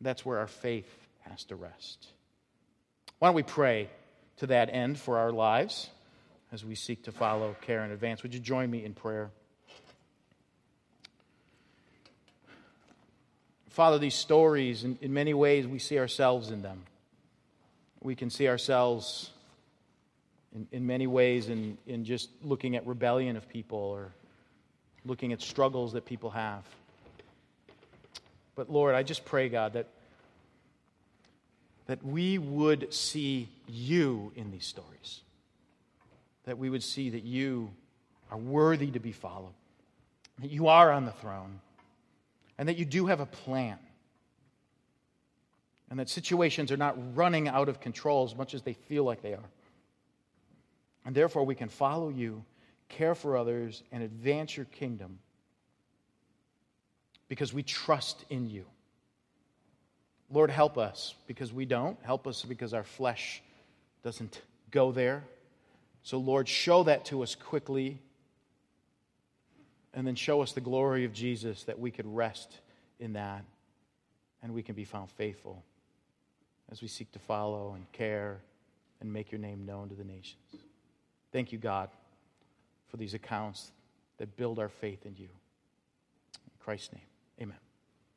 That's 0.00 0.24
where 0.24 0.38
our 0.38 0.46
faith 0.46 0.88
has 1.22 1.42
to 1.46 1.56
rest. 1.56 2.06
Why 3.18 3.26
don't 3.26 3.34
we 3.34 3.42
pray 3.42 3.90
to 4.36 4.46
that 4.46 4.70
end 4.72 5.00
for 5.00 5.18
our 5.18 5.32
lives 5.32 5.90
as 6.52 6.64
we 6.64 6.76
seek 6.76 7.04
to 7.04 7.12
follow, 7.12 7.56
care, 7.62 7.82
and 7.82 7.92
advance? 7.92 8.22
Would 8.22 8.34
you 8.34 8.40
join 8.40 8.70
me 8.70 8.84
in 8.84 8.94
prayer? 8.94 9.32
Father, 13.72 13.98
these 13.98 14.14
stories, 14.14 14.84
in, 14.84 14.98
in 15.00 15.14
many 15.14 15.32
ways, 15.32 15.66
we 15.66 15.78
see 15.78 15.98
ourselves 15.98 16.50
in 16.50 16.60
them. 16.60 16.82
We 18.02 18.14
can 18.14 18.28
see 18.28 18.46
ourselves 18.46 19.30
in, 20.54 20.68
in 20.72 20.86
many 20.86 21.06
ways 21.06 21.48
in, 21.48 21.78
in 21.86 22.04
just 22.04 22.28
looking 22.42 22.76
at 22.76 22.86
rebellion 22.86 23.34
of 23.34 23.48
people 23.48 23.78
or 23.78 24.12
looking 25.06 25.32
at 25.32 25.40
struggles 25.40 25.94
that 25.94 26.04
people 26.04 26.28
have. 26.28 26.62
But 28.56 28.70
Lord, 28.70 28.94
I 28.94 29.02
just 29.02 29.24
pray, 29.24 29.48
God, 29.48 29.72
that, 29.72 29.86
that 31.86 32.04
we 32.04 32.36
would 32.36 32.92
see 32.92 33.48
you 33.66 34.32
in 34.36 34.50
these 34.50 34.66
stories. 34.66 35.22
That 36.44 36.58
we 36.58 36.68
would 36.68 36.82
see 36.82 37.08
that 37.08 37.24
you 37.24 37.70
are 38.30 38.36
worthy 38.36 38.90
to 38.90 39.00
be 39.00 39.12
followed, 39.12 39.54
that 40.40 40.50
you 40.50 40.68
are 40.68 40.92
on 40.92 41.06
the 41.06 41.12
throne, 41.12 41.60
and 42.58 42.68
that 42.68 42.76
you 42.76 42.84
do 42.84 43.06
have 43.06 43.20
a 43.20 43.26
plan. 43.26 43.78
And 45.90 45.98
that 45.98 46.08
situations 46.08 46.72
are 46.72 46.76
not 46.76 46.96
running 47.16 47.48
out 47.48 47.68
of 47.68 47.80
control 47.80 48.24
as 48.24 48.34
much 48.34 48.54
as 48.54 48.62
they 48.62 48.72
feel 48.72 49.04
like 49.04 49.22
they 49.22 49.34
are. 49.34 49.50
And 51.04 51.14
therefore, 51.14 51.44
we 51.44 51.54
can 51.54 51.68
follow 51.68 52.08
you, 52.08 52.44
care 52.88 53.14
for 53.14 53.36
others, 53.36 53.82
and 53.92 54.02
advance 54.02 54.56
your 54.56 54.66
kingdom 54.66 55.18
because 57.28 57.52
we 57.52 57.62
trust 57.62 58.24
in 58.30 58.48
you. 58.48 58.64
Lord, 60.30 60.50
help 60.50 60.78
us 60.78 61.14
because 61.26 61.52
we 61.52 61.66
don't. 61.66 61.98
Help 62.02 62.26
us 62.26 62.42
because 62.42 62.72
our 62.72 62.84
flesh 62.84 63.42
doesn't 64.02 64.40
go 64.70 64.92
there. 64.92 65.24
So, 66.02 66.18
Lord, 66.18 66.48
show 66.48 66.82
that 66.84 67.04
to 67.06 67.22
us 67.22 67.34
quickly. 67.34 68.00
And 69.94 70.06
then 70.06 70.14
show 70.14 70.40
us 70.40 70.52
the 70.52 70.60
glory 70.60 71.04
of 71.04 71.12
Jesus 71.12 71.64
that 71.64 71.78
we 71.78 71.90
could 71.90 72.06
rest 72.06 72.58
in 72.98 73.12
that 73.14 73.44
and 74.42 74.54
we 74.54 74.62
can 74.62 74.74
be 74.74 74.84
found 74.84 75.10
faithful 75.10 75.62
as 76.70 76.80
we 76.80 76.88
seek 76.88 77.12
to 77.12 77.18
follow 77.18 77.74
and 77.74 77.90
care 77.92 78.40
and 79.00 79.12
make 79.12 79.30
your 79.30 79.40
name 79.40 79.66
known 79.66 79.88
to 79.88 79.94
the 79.94 80.04
nations. 80.04 80.40
Thank 81.32 81.52
you, 81.52 81.58
God, 81.58 81.90
for 82.88 82.96
these 82.96 83.14
accounts 83.14 83.72
that 84.18 84.36
build 84.36 84.58
our 84.58 84.68
faith 84.68 85.04
in 85.04 85.14
you. 85.16 85.28
In 85.28 86.52
Christ's 86.60 86.92
name, 86.92 87.06
amen. 87.40 87.71